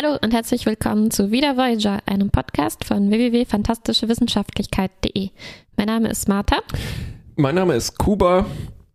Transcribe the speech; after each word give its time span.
Hallo 0.00 0.16
und 0.22 0.32
herzlich 0.32 0.64
willkommen 0.64 1.10
zu 1.10 1.32
Wieder 1.32 1.56
Voyager, 1.56 1.98
einem 2.06 2.30
Podcast 2.30 2.84
von 2.84 3.10
www.fantastischewissenschaftlichkeit.de. 3.10 5.30
Mein 5.76 5.86
Name 5.86 6.08
ist 6.08 6.28
Martha. 6.28 6.58
Mein 7.34 7.56
Name 7.56 7.74
ist 7.74 7.98
Kuba. 7.98 8.46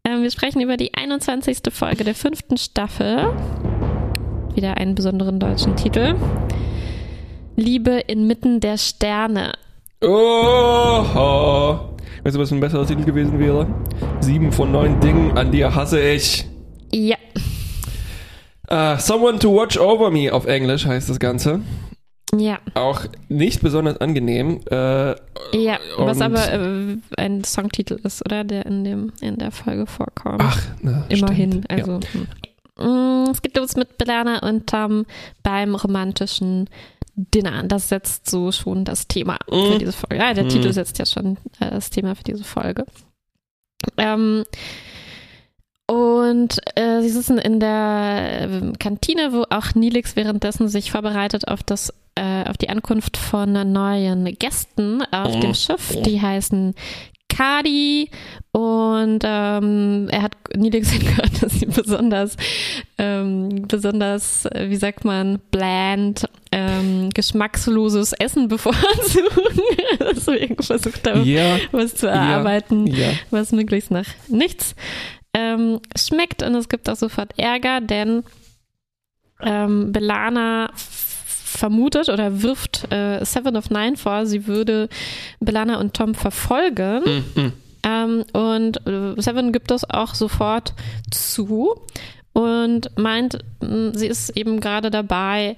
Ähm, 0.05 0.23
wir 0.23 0.31
sprechen 0.31 0.61
über 0.61 0.77
die 0.77 0.93
21. 0.93 1.57
Folge 1.73 2.05
der 2.05 2.15
fünften 2.15 2.55
Staffel. 2.55 3.33
Wieder 4.55 4.77
einen 4.77 4.95
besonderen 4.95 5.41
deutschen 5.41 5.75
Titel. 5.75 6.15
Liebe 7.57 7.99
inmitten 8.07 8.61
der 8.61 8.77
Sterne. 8.77 9.51
Oh, 10.01 10.07
weißt 12.23 12.33
du, 12.33 12.39
was 12.39 12.53
ein 12.53 12.61
besserer 12.61 12.87
Titel 12.87 13.03
gewesen 13.03 13.39
wäre? 13.39 13.67
Sieben 14.21 14.53
von 14.53 14.71
neun 14.71 15.01
Dingen, 15.01 15.37
an 15.37 15.51
dir 15.51 15.75
hasse 15.75 15.99
ich. 15.99 16.45
Ja. 16.93 17.17
Uh, 18.69 18.97
Someone 18.97 19.39
to 19.39 19.53
Watch 19.53 19.77
Over 19.77 20.09
Me 20.09 20.31
auf 20.31 20.45
Englisch 20.45 20.85
heißt 20.85 21.09
das 21.09 21.19
Ganze. 21.19 21.61
Ja. 22.37 22.59
Auch 22.73 23.01
nicht 23.29 23.61
besonders 23.61 23.97
angenehm. 23.97 24.61
Äh, 24.69 25.11
ja, 25.55 25.77
was 25.97 26.21
aber 26.21 26.51
äh, 26.51 26.97
ein 27.17 27.43
Songtitel 27.43 27.99
ist, 28.03 28.25
oder? 28.25 28.43
Der 28.43 28.65
in, 28.65 28.83
dem, 28.83 29.11
in 29.21 29.37
der 29.37 29.51
Folge 29.51 29.85
vorkommt. 29.85 30.41
Ach, 30.41 30.61
na, 30.81 31.05
Immerhin. 31.09 31.51
Stimmt. 31.51 31.71
Also. 31.71 31.99
Ja. 32.79 33.31
Es 33.31 33.41
geht 33.41 33.55
los 33.55 33.75
mit 33.75 33.99
Belana 33.99 34.39
und 34.39 34.67
Tom 34.67 35.05
beim 35.43 35.75
romantischen 35.75 36.69
Dinner. 37.15 37.63
Das 37.63 37.89
setzt 37.89 38.29
so 38.29 38.51
schon 38.51 38.83
das 38.83 39.07
Thema 39.07 39.37
mm. 39.47 39.71
für 39.71 39.77
diese 39.77 39.91
Folge. 39.91 40.17
Ja, 40.17 40.33
der 40.33 40.45
mm. 40.45 40.49
Titel 40.49 40.73
setzt 40.73 40.97
ja 40.97 41.05
schon 41.05 41.37
äh, 41.59 41.69
das 41.69 41.91
Thema 41.91 42.15
für 42.15 42.23
diese 42.23 42.43
Folge. 42.43 42.85
Ähm, 43.97 44.43
und 45.87 46.59
äh, 46.75 47.01
sie 47.01 47.09
sitzen 47.09 47.37
in 47.37 47.59
der 47.59 48.49
äh, 48.49 48.71
Kantine, 48.79 49.33
wo 49.33 49.43
auch 49.49 49.75
Nilix 49.75 50.15
währenddessen 50.15 50.69
sich 50.69 50.91
vorbereitet 50.91 51.47
auf 51.47 51.61
das 51.63 51.93
äh, 52.15 52.47
auf 52.47 52.57
die 52.57 52.69
Ankunft 52.69 53.17
von 53.17 53.51
neuen 53.71 54.25
Gästen 54.37 55.01
auf 55.11 55.39
dem 55.39 55.53
Schiff. 55.53 55.95
Die 56.03 56.21
heißen 56.21 56.75
Kadi 57.27 58.09
und 58.51 59.23
ähm, 59.23 60.07
er 60.11 60.21
hat 60.21 60.37
Nilix 60.55 60.91
gehört, 60.99 61.41
dass 61.41 61.53
sie 61.53 61.65
besonders, 61.65 62.37
ähm, 62.99 63.65
besonders, 63.67 64.47
wie 64.55 64.75
sagt 64.75 65.03
man, 65.03 65.39
bland, 65.49 66.29
ähm, 66.51 67.09
geschmacksloses 67.09 68.13
Essen 68.13 68.47
bevorzugen. 68.47 69.27
Deswegen 69.99 70.61
versucht 70.61 71.07
er 71.07 71.23
ja, 71.23 71.57
was 71.71 71.95
zu 71.95 72.07
erarbeiten, 72.07 72.85
ja, 72.85 73.07
ja. 73.07 73.13
was 73.31 73.51
möglichst 73.51 73.89
nach 73.89 74.07
nichts 74.27 74.75
ähm, 75.33 75.79
schmeckt. 75.95 76.43
Und 76.43 76.55
es 76.55 76.69
gibt 76.69 76.89
auch 76.89 76.95
sofort 76.95 77.37
Ärger, 77.37 77.81
denn 77.81 78.23
ähm, 79.41 79.91
Belana 79.91 80.71
vermutet 80.75 82.09
oder 82.09 82.41
wirft 82.41 82.91
äh, 82.91 83.23
Seven 83.23 83.55
of 83.55 83.69
Nine 83.69 83.95
vor, 83.95 84.25
sie 84.25 84.47
würde 84.47 84.89
Belana 85.39 85.79
und 85.79 85.93
Tom 85.93 86.15
verfolgen. 86.15 87.23
Mhm. 87.35 87.53
Ähm, 87.83 88.23
und 88.33 88.87
äh, 88.87 89.21
Seven 89.21 89.51
gibt 89.51 89.69
das 89.69 89.89
auch 89.89 90.15
sofort 90.15 90.73
zu 91.11 91.81
und 92.33 92.97
meint, 92.97 93.39
mh, 93.61 93.91
sie 93.93 94.07
ist 94.07 94.29
eben 94.31 94.59
gerade 94.59 94.89
dabei, 94.89 95.57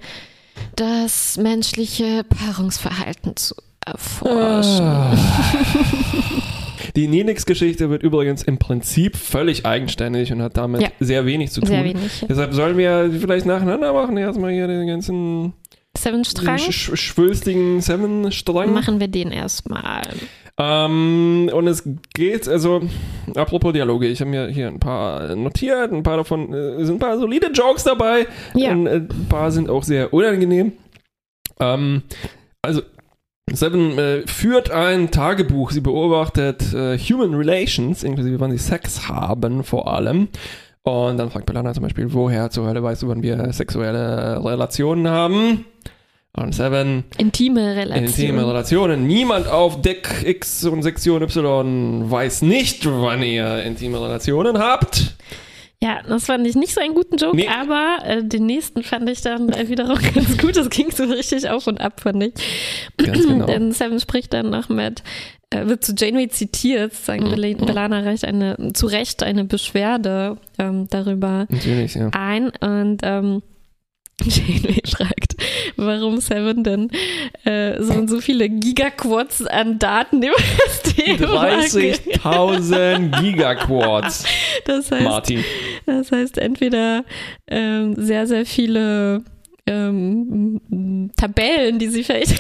das 0.76 1.38
menschliche 1.38 2.24
Paarungsverhalten 2.24 3.36
zu 3.36 3.56
erforschen. 3.86 4.86
Ah. 4.86 5.16
Die 6.96 7.08
Nenix-Geschichte 7.08 7.90
wird 7.90 8.04
übrigens 8.04 8.44
im 8.44 8.58
Prinzip 8.58 9.16
völlig 9.18 9.66
eigenständig 9.66 10.32
und 10.32 10.42
hat 10.42 10.58
damit 10.58 10.82
Ja. 10.82 10.90
sehr 11.00 11.26
wenig 11.26 11.52
zu 11.52 11.62
tun. 11.62 11.70
Sehr 11.70 11.84
wenig. 11.84 12.22
ja. 12.22 12.28
Deshalb 12.28 12.54
sollen 12.54 12.78
wir 12.78 13.10
vielleicht 13.20 13.46
nacheinander 13.46 13.94
machen. 13.94 14.18
Erstmal 14.18 14.52
hier 14.52 14.68
den 14.68 14.88
ganzen 14.88 15.54
Seven 15.98 16.26
Strang. 16.26 16.58
sch 16.58 16.72
sch 16.72 16.96
schwülstigen 17.00 17.80
Seven-Strang. 17.82 18.74
Machen 18.74 19.00
wir 19.00 19.08
den 19.08 19.32
erstmal. 19.32 20.02
Ähm, 20.58 21.50
und 21.54 21.68
es 21.68 21.84
geht, 22.14 22.48
also, 22.48 22.82
apropos 23.36 23.74
Dialoge, 23.74 24.08
ich 24.08 24.22
habe 24.22 24.30
mir 24.32 24.48
hier 24.48 24.68
ein 24.68 24.80
paar 24.80 25.36
notiert, 25.36 25.92
ein 25.92 26.04
paar 26.04 26.18
davon 26.18 26.54
äh, 26.54 26.86
sind 26.86 26.96
ein 26.96 27.00
paar 27.00 27.18
solide 27.18 27.48
Jokes 27.54 27.84
dabei, 27.84 28.26
Ja. 28.54 28.72
und 28.72 28.88
äh, 28.88 28.96
ein 28.96 29.28
paar 29.30 29.52
sind 29.52 29.70
auch 29.70 29.84
sehr 29.84 30.14
unangenehm. 30.14 30.72
Ähm, 31.60 32.04
also, 32.62 32.82
Seven 33.52 33.98
äh, 33.98 34.28
führt 34.28 34.72
ein 34.72 35.12
Tagebuch, 35.12 35.72
sie 35.72 35.82
beobachtet 35.82 36.74
äh, 36.74 36.98
Human 36.98 37.36
Relations, 37.36 38.04
inklusive 38.04 38.40
wann 38.40 38.52
sie 38.52 38.58
Sex 38.58 39.08
haben 39.08 39.64
vor 39.64 39.94
allem. 39.94 40.30
Und 40.82 41.18
dann 41.18 41.30
fragt 41.30 41.46
Belana 41.46 41.74
zum 41.74 41.84
Beispiel, 41.84 42.12
woher 42.14 42.50
zur 42.50 42.68
Hölle 42.68 42.82
weißt 42.82 43.04
du, 43.04 43.08
wann 43.08 43.24
wir 43.24 43.54
sexuelle 43.54 44.44
Relationen 44.44 45.08
haben? 45.08 45.66
Und 46.34 46.54
Seven, 46.54 47.06
Intime 47.18 47.76
Relation. 47.76 48.06
Intime 48.06 48.48
Relationen. 48.48 49.08
Niemand 49.08 49.48
auf 49.48 49.82
Deck 49.82 50.24
X 50.26 50.66
und 50.66 50.84
Sektion 50.84 51.22
Y 51.22 52.12
weiß 52.12 52.42
nicht, 52.42 52.86
wann 52.86 53.24
ihr 53.24 53.64
intime 53.64 54.02
Relationen 54.02 54.58
habt. 54.60 55.16
Ja, 55.84 56.02
das 56.08 56.26
fand 56.26 56.48
ich 56.48 56.56
nicht 56.56 56.74
so 56.74 56.82
einen 56.82 56.96
guten 56.96 57.18
Joke, 57.18 57.36
Nee. 57.36 57.48
aber 57.48 57.98
äh, 58.06 58.24
den 58.24 58.46
nächsten 58.46 58.82
fand 58.82 59.10
ich 59.10 59.22
dann 59.22 59.50
wiederum 59.68 59.98
ganz 60.14 60.38
gut. 60.38 60.56
Das 60.56 60.70
ging 60.70 60.90
so 60.92 61.04
richtig 61.04 61.50
auf 61.50 61.68
und 61.68 61.80
ab, 61.82 62.02
fand 62.02 62.24
ich. 62.24 62.34
Ganz 62.98 63.24
genau. 63.28 63.46
Denn 63.46 63.72
Seven 63.72 64.00
spricht 64.00 64.34
dann 64.34 64.50
noch 64.50 64.70
mit, 64.70 65.04
äh, 65.50 65.66
wird 65.68 65.84
zu 65.84 65.94
Janeway 65.96 66.30
zitiert, 66.30 66.94
sagen 66.94 67.26
Mhm. 67.30 67.36
Bel 67.36 67.56
Belana 67.56 68.00
reicht 68.00 68.26
eine, 68.26 68.72
zu 68.74 68.88
Recht 68.88 69.22
eine 69.22 69.44
Beschwerde 69.46 70.38
ähm, 70.58 70.88
darüber 70.90 71.48
ja. 71.50 72.10
ein 72.14 72.52
und 72.62 73.00
ähm, 73.04 73.44
Janeway 74.24 74.82
fragt, 74.88 75.35
warum 75.76 76.20
Seven 76.20 76.64
denn 76.64 76.90
äh, 77.44 77.82
so 77.82 77.94
und 77.94 78.10
so 78.10 78.22
viele 78.22 78.50
Gigaquads 78.50 79.46
an 79.48 79.80
Daten 79.80 80.22
das 80.22 80.94
Thema 80.94 81.44
30.000 81.46 83.22
Gigaquads, 83.22 84.26
Das 84.66 84.92
heißt, 84.92 85.04
Martin. 85.04 85.44
Das 85.86 86.12
heißt, 86.12 86.38
entweder 86.38 87.04
ähm, 87.48 87.96
sehr, 87.98 88.28
sehr 88.28 88.46
viele 88.46 89.24
ähm, 89.68 90.62
Tabellen, 91.18 91.80
die 91.80 91.88
sie 91.88 92.04
vielleicht 92.04 92.34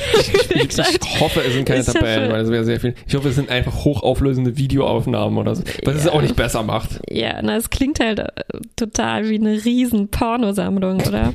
Ich, 0.53 0.77
ich 0.77 1.19
hoffe, 1.19 1.41
es 1.41 1.53
sind 1.53 1.65
keine 1.65 1.81
Ich 1.81 1.87
hoffe- 1.87 1.97
Tabellen, 1.99 2.31
weil 2.31 2.41
es 2.41 2.51
wäre 2.51 2.63
sehr 2.63 2.79
viel. 2.79 2.93
Ich 3.07 3.15
hoffe, 3.15 3.29
es 3.29 3.35
sind 3.35 3.49
einfach 3.49 3.83
hochauflösende 3.83 4.57
Videoaufnahmen 4.57 5.37
oder 5.39 5.55
so, 5.55 5.63
was 5.83 5.95
es 5.95 6.05
Ja. 6.05 6.11
auch 6.11 6.21
nicht 6.21 6.35
besser 6.35 6.61
macht. 6.63 6.99
Ja, 7.09 7.41
na, 7.41 7.55
es 7.55 7.69
klingt 7.71 7.99
halt 7.99 8.19
äh, 8.19 8.31
total 8.75 9.27
wie 9.29 9.35
eine 9.39 9.63
riesen 9.65 10.09
Pornosammlung, 10.09 11.01
oder? 11.07 11.33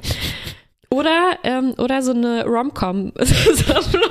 Oder, 0.92 1.38
ähm, 1.44 1.74
oder 1.78 2.02
so 2.02 2.12
eine 2.12 2.44
Rom-Com-Sammlung. 2.44 4.10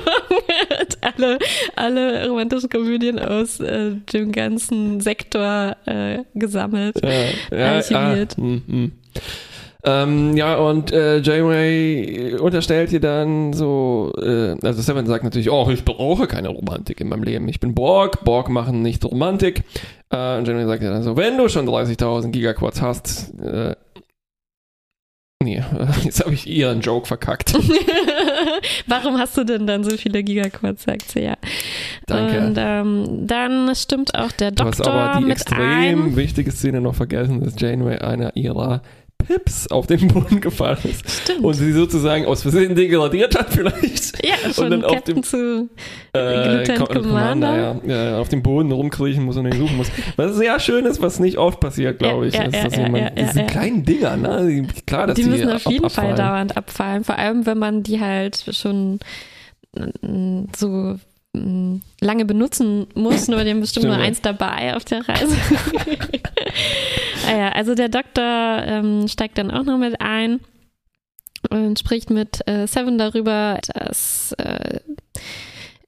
alle, 1.02 1.38
alle 1.76 2.28
romantischen 2.28 2.70
Komödien 2.70 3.18
aus 3.18 3.60
äh, 3.60 3.96
dem 4.12 4.32
ganzen 4.32 5.00
Sektor 5.00 5.76
äh, 5.84 6.20
gesammelt. 6.34 6.96
Ja, 7.02 7.56
ja, 7.56 7.74
Archiviert. 7.74 8.34
Ah, 8.38 8.40
hm, 8.40 8.62
hm. 8.66 8.92
Ähm, 9.82 10.36
ja, 10.36 10.56
und 10.56 10.92
äh, 10.92 11.18
Janeway 11.20 12.36
unterstellt 12.38 12.92
ihr 12.92 13.00
dann 13.00 13.52
so, 13.52 14.12
äh, 14.18 14.56
also 14.62 14.82
Seven 14.82 15.06
sagt 15.06 15.24
natürlich, 15.24 15.50
oh, 15.50 15.68
ich 15.70 15.84
brauche 15.84 16.26
keine 16.26 16.48
Romantik 16.48 17.00
in 17.00 17.08
meinem 17.08 17.22
Leben. 17.22 17.48
Ich 17.48 17.60
bin 17.60 17.74
Borg, 17.74 18.24
Borg 18.24 18.50
machen 18.50 18.82
nicht 18.82 19.04
Romantik. 19.04 19.64
Äh, 20.10 20.38
und 20.38 20.46
Janeway 20.46 20.66
sagt 20.66 20.82
ihr 20.82 20.90
dann 20.90 21.02
so, 21.02 21.16
wenn 21.16 21.38
du 21.38 21.48
schon 21.48 21.66
30.000 21.68 22.30
Gigaquads 22.30 22.82
hast, 22.82 23.34
äh, 23.40 23.74
nee, 25.42 25.62
jetzt 26.04 26.20
habe 26.24 26.34
ich 26.34 26.46
ihren 26.46 26.80
Joke 26.80 27.06
verkackt. 27.06 27.54
Warum 28.86 29.18
hast 29.18 29.36
du 29.36 29.44
denn 29.44 29.66
dann 29.66 29.84
so 29.84 29.96
viele 29.96 30.22
Gigaquads, 30.22 30.84
sagt 30.84 31.10
sie 31.10 31.20
ja. 31.20 31.36
Danke. 32.06 32.40
Und 32.40 32.56
ähm, 32.58 33.26
dann 33.26 33.74
stimmt 33.74 34.14
auch 34.14 34.32
der 34.32 34.50
Du 34.50 34.64
hast 34.64 34.80
Doktor 34.80 34.92
aber 34.92 35.18
die 35.18 35.24
mit 35.24 35.32
extrem 35.32 36.16
wichtige 36.16 36.50
Szene 36.50 36.80
noch 36.80 36.94
vergessen, 36.94 37.42
dass 37.42 37.54
Janeway 37.58 37.98
einer 37.98 38.36
ihrer 38.36 38.82
Pips 39.26 39.66
auf 39.68 39.86
den 39.86 40.08
Boden 40.08 40.40
gefallen 40.40 40.78
ist. 40.84 41.08
Stimmt. 41.08 41.44
Und 41.44 41.54
sie 41.54 41.72
sozusagen 41.72 42.26
aus 42.26 42.42
Versehen 42.42 42.74
degradiert 42.74 43.38
hat 43.38 43.50
vielleicht. 43.52 44.24
ja, 44.26 44.34
von 44.52 44.70
dann 44.70 44.84
auf 44.84 44.92
Captain 44.92 45.14
dem- 45.16 45.22
zu 45.22 45.68
Äh, 46.14 46.58
Lieutenant 46.58 46.88
Co- 46.90 47.00
Commander. 47.00 47.80
ja, 47.86 47.94
ja, 48.12 48.18
auf 48.18 48.28
dem 48.28 48.42
Boden 48.42 48.72
rumkriechen 48.72 49.24
muss 49.24 49.36
und 49.36 49.44
den 49.44 49.52
suchen 49.58 49.76
muss. 49.76 49.88
Was 50.16 50.36
sehr 50.36 50.58
schön 50.60 50.86
ist, 50.86 51.00
was 51.02 51.20
nicht 51.20 51.38
oft 51.38 51.60
passiert, 51.60 51.98
glaube 51.98 52.26
ich. 52.28 52.34
Ja, 52.34 52.42
ist, 52.44 52.64
dass 52.64 52.76
jemand, 52.76 53.12
diese 53.18 53.44
kleinen 53.44 53.84
Dinger, 53.84 54.16
ne? 54.16 54.46
Die, 54.46 54.82
klar, 54.84 55.06
dass 55.06 55.16
die 55.16 55.22
die, 55.24 55.28
müssen 55.30 55.50
auf 55.50 55.66
ab- 55.66 55.72
jeden 55.72 55.90
Fall 55.90 56.10
abfallen. 56.10 56.16
dauernd 56.16 56.56
abfallen. 56.56 57.04
Vor 57.04 57.16
allem, 57.18 57.46
wenn 57.46 57.58
man 57.58 57.82
die 57.82 58.00
halt 58.00 58.44
schon 58.50 58.98
so 60.56 60.96
lange 61.32 62.24
benutzen 62.24 62.88
muss, 62.94 63.28
nur 63.28 63.44
die 63.44 63.50
haben 63.50 63.60
bestimmt 63.60 63.84
Stimmt, 63.84 63.96
nur 63.96 64.04
eins 64.04 64.20
dabei 64.20 64.74
auf 64.74 64.84
der 64.84 65.08
Reise. 65.08 65.36
ah 67.28 67.36
ja, 67.36 67.48
also 67.50 67.74
der 67.74 67.88
Doktor 67.88 68.62
ähm, 68.66 69.06
steigt 69.06 69.38
dann 69.38 69.50
auch 69.50 69.62
noch 69.62 69.78
mit 69.78 70.00
ein 70.00 70.40
und 71.50 71.78
spricht 71.78 72.10
mit 72.10 72.46
äh, 72.48 72.66
Seven 72.66 72.98
darüber, 72.98 73.60
dass 73.74 74.32
äh, 74.38 74.80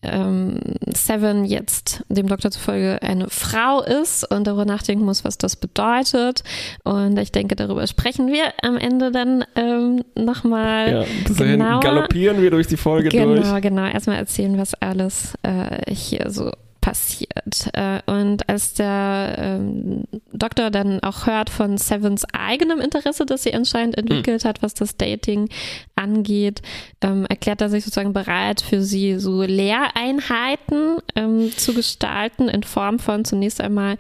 ähm, 0.03 0.59
Seven 0.95 1.45
jetzt 1.45 2.03
dem 2.09 2.27
Doktor 2.29 2.51
zufolge 2.51 3.01
eine 3.03 3.29
Frau 3.31 3.83
ist 3.83 4.31
und 4.31 4.47
darüber 4.47 4.65
nachdenken 4.65 5.05
muss, 5.05 5.25
was 5.25 5.39
das 5.39 5.57
bedeutet. 5.57 6.43
Und 6.85 7.19
ich 7.19 7.33
denke, 7.33 7.57
darüber 7.57 7.87
sprechen 7.87 8.29
wir 8.29 8.45
am 8.63 8.77
Ende 8.77 9.11
dann 9.13 9.45
ähm, 9.57 10.03
nochmal. 10.15 10.93
Ja, 10.93 11.05
bis 11.27 11.37
dahin 11.37 11.61
galoppieren 11.61 12.43
wir 12.43 12.51
durch 12.51 12.67
die 12.67 12.77
Folge 12.77 13.09
Genau, 13.09 13.35
durch. 13.37 13.63
genau. 13.63 13.87
Erstmal 13.87 14.17
erzählen, 14.17 14.59
was 14.59 14.75
alles 14.75 15.35
äh, 15.43 15.93
hier 15.93 16.31
so 16.31 16.51
passiert. 16.83 17.71
Äh, 17.73 18.01
und 18.05 18.47
als 18.51 18.75
der 18.75 19.37
ähm, 19.39 20.05
Doktor 20.33 20.71
dann 20.71 21.01
auch 21.03 21.27
hört 21.27 21.49
von 21.49 21.79
Sevens 21.79 22.27
eigenem 22.35 22.81
Interesse, 22.81 23.25
das 23.25 23.45
sie 23.45 23.55
anscheinend 23.55 23.97
entwickelt 23.97 24.45
hat, 24.45 24.63
was 24.63 24.75
das 24.75 24.99
Dating 24.99 25.49
angeht, 25.97 26.61
ähm, 27.01 27.25
erklärt 27.27 27.63
er 27.63 27.71
sich 27.71 27.85
sozusagen 27.85 28.13
bereit, 28.13 28.61
für 28.61 28.83
sie 28.83 29.19
so 29.19 29.43
Lehreinheiten 29.43 30.99
ähm, 31.15 31.51
zu 31.57 31.73
gestalten 31.73 32.49
in 32.49 32.65
Form 32.65 32.99
von 32.99 33.25
zunächst 33.25 33.61
einmal 33.61 33.97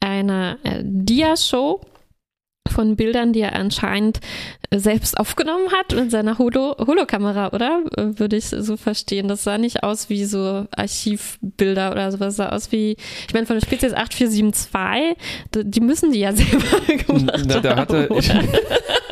einer 0.00 0.58
äh, 0.64 0.82
Dia-Show 0.82 1.80
von 2.70 2.96
Bildern, 2.96 3.32
die 3.32 3.40
er 3.40 3.54
anscheinend 3.54 4.20
äh, 4.70 4.78
selbst 4.78 5.18
aufgenommen 5.18 5.68
hat 5.72 5.94
mit 5.94 6.10
seiner 6.10 6.38
Holo 6.38 6.74
Holokamera, 6.78 7.52
oder? 7.52 7.82
Äh, 7.96 8.18
Würde 8.18 8.36
ich 8.36 8.46
so 8.46 8.76
verstehen. 8.76 9.28
Das 9.28 9.44
sah 9.44 9.58
nicht 9.58 9.82
aus 9.82 10.08
wie 10.08 10.24
so 10.24 10.66
Archivbilder 10.76 11.92
oder 11.92 12.10
sowas. 12.10 12.24
Das 12.24 12.36
sah 12.36 12.48
aus 12.50 12.72
wie, 12.72 12.96
ich 13.28 13.34
meine, 13.34 13.46
von 13.46 13.56
der 13.58 13.66
Spezies 13.66 13.92
8472, 13.92 15.16
d- 15.54 15.64
die 15.64 15.80
müssen 15.80 16.10
die 16.12 16.20
ja 16.20 16.32
selber 16.36 16.80
gemacht 16.86 17.44
Na, 17.46 17.60
da 17.60 17.76
hatte 17.76 18.08
haben. 18.08 18.18
ich? 18.18 18.30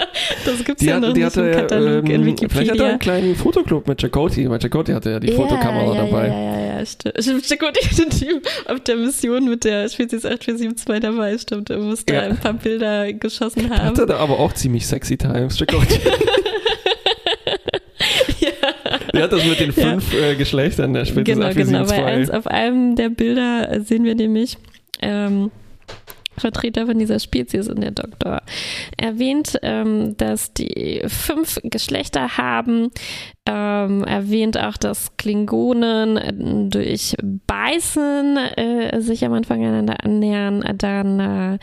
das 0.44 0.64
gibt's 0.64 0.80
die, 0.82 0.88
ja 0.88 1.00
noch 1.00 1.08
hat, 1.08 1.16
die 1.16 1.24
nicht 1.24 1.36
hatte, 1.36 1.48
im 1.48 1.56
Katalog 1.56 2.08
in 2.08 2.10
ähm, 2.10 2.12
vielleicht 2.12 2.18
hat 2.18 2.18
er 2.18 2.26
Wikipedia. 2.26 2.86
einen 2.86 2.98
kleinen 2.98 3.36
Fotoclub 3.36 3.88
mit 3.88 4.00
Chakoti, 4.00 4.48
weil 4.50 4.60
Chakoti 4.60 4.92
hatte 4.92 5.10
ja 5.10 5.20
die 5.20 5.32
Fotokamera 5.32 5.94
ja, 5.94 6.04
dabei. 6.04 6.26
Ja, 6.28 6.34
ja, 6.34 6.60
ja, 6.60 6.78
ja, 6.78 6.86
stimmt. 6.86 7.44
Chakoti 7.46 7.80
hatte 7.88 8.08
Team 8.08 8.40
auf 8.66 8.80
der 8.80 8.96
Mission 8.96 9.44
mit 9.44 9.64
der 9.64 9.88
Spezies 9.88 10.24
8472 10.24 11.00
dabei, 11.00 11.38
stimmt. 11.38 11.70
Er 11.70 11.78
musste 11.78 12.12
Ja. 12.14 12.20
ein 12.22 12.36
paar 12.38 12.54
Bilder 12.54 13.12
geschossen 13.12 13.70
haben. 13.70 13.84
Hatte 13.86 14.06
da 14.06 14.16
aber 14.18 14.38
auch 14.38 14.52
ziemlich 14.52 14.86
sexy 14.86 15.16
Times, 15.16 15.58
Chakoti. 15.58 15.94
ja. 18.40 18.50
Der 19.14 19.22
hat 19.24 19.32
das 19.32 19.44
mit 19.44 19.60
den 19.60 19.72
fünf 19.72 20.14
äh, 20.14 20.34
Geschlechtern 20.36 20.92
der 20.94 21.04
Spezies 21.04 21.34
Genau, 21.34 21.48
genau. 21.52 21.84
Bei 21.86 22.04
8472. 22.04 22.06
eins, 22.06 22.30
auf 22.30 22.46
einem 22.46 22.96
der 22.96 23.08
Bilder 23.10 23.80
sehen 23.84 24.04
wir 24.04 24.14
nämlich 24.14 24.56
ähm, 25.00 25.50
Vertreter 26.36 26.86
von 26.86 26.98
dieser 26.98 27.18
Spezies 27.18 27.68
und 27.68 27.80
der 27.80 27.90
Doktor 27.90 28.42
erwähnt, 28.96 29.58
ähm, 29.62 30.16
dass 30.16 30.52
die 30.52 31.02
fünf 31.06 31.58
Geschlechter 31.62 32.36
haben, 32.38 32.90
ähm, 33.46 34.04
erwähnt 34.04 34.56
auch, 34.58 34.76
dass 34.76 35.16
Klingonen 35.16 36.16
äh, 36.16 36.32
durch 36.70 37.16
Beißen 37.46 38.36
äh, 38.36 39.00
sich 39.00 39.24
am 39.24 39.32
Anfang 39.32 39.64
einander 39.64 40.04
annähern, 40.04 40.62
dann 40.78 41.20
äh, 41.20 41.58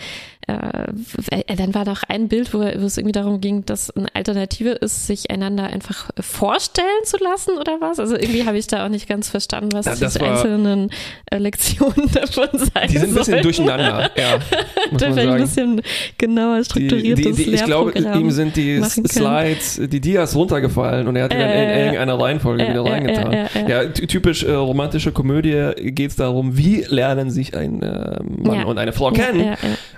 äh, 0.48 1.56
dann 1.56 1.76
war 1.76 1.86
noch 1.86 2.02
ein 2.08 2.28
Bild, 2.28 2.54
wo, 2.56 2.60
wo 2.60 2.64
es 2.64 2.98
irgendwie 2.98 3.12
darum 3.12 3.40
ging, 3.40 3.66
dass 3.66 3.92
eine 3.92 4.08
Alternative 4.16 4.70
ist, 4.72 5.06
sich 5.06 5.30
einander 5.30 5.66
einfach 5.66 6.10
vorstellen 6.20 6.88
zu 7.04 7.18
lassen 7.18 7.52
oder 7.60 7.78
was. 7.82 8.00
Also 8.00 8.16
irgendwie 8.16 8.46
habe 8.46 8.58
ich 8.58 8.66
da 8.66 8.86
auch 8.86 8.90
nicht 8.90 9.08
ganz 9.08 9.30
verstanden, 9.30 9.70
was 9.74 9.86
Ja, 9.86 9.96
die 9.96 10.20
einzelnen 10.22 10.90
äh, 11.30 11.38
Lektionen 11.38 12.10
davon 12.14 12.48
sein 12.54 12.88
Die 12.90 12.98
sind 12.98 13.10
ein 13.10 13.16
bisschen 13.16 13.24
sollten. 13.25 13.44
durcheinander, 13.44 14.10
ja, 14.18 14.40
muss 14.92 15.02
man 15.02 15.14
vielleicht 15.14 15.18
ein 15.20 15.46
sagen. 15.48 15.75
bisschen 15.75 15.82
genauer 16.18 16.58
Die, 16.60 16.66
strukturiertes 16.66 17.36
die, 17.36 17.44
die, 17.44 17.54
ich 17.54 17.64
glaube, 17.66 17.92
ihm 18.00 18.32
sind 18.32 18.56
die. 18.56 18.82
Slides, 18.84 19.80
die 19.84 20.00
Dias 20.02 20.36
runtergefallen 20.36 21.08
und 21.08 21.16
er 21.16 21.25
hat 21.25 21.34
die 21.34 21.38
dann 21.38 21.50
in 21.74 21.80
irgendeiner 21.80 22.19
Reihenfolge 22.19 22.68
wieder 22.68 22.86
reingetan. 22.86 23.48
Ja, 23.68 23.86
ty- 23.86 24.07
typisch 24.07 24.44
äh, 24.44 24.51
romantische 24.51 25.12
Komödie 25.12 25.71
geht 25.92 26.12
es 26.12 26.16
darum, 26.16 26.57
wie 26.57 26.83
lernen 26.88 27.31
sich 27.31 27.56
ein 27.56 27.81
äh, 27.81 28.19
Mann 28.24 28.66
und 28.66 28.77
eine 28.77 28.94
Frau 28.94 29.12
kennen 29.12 29.56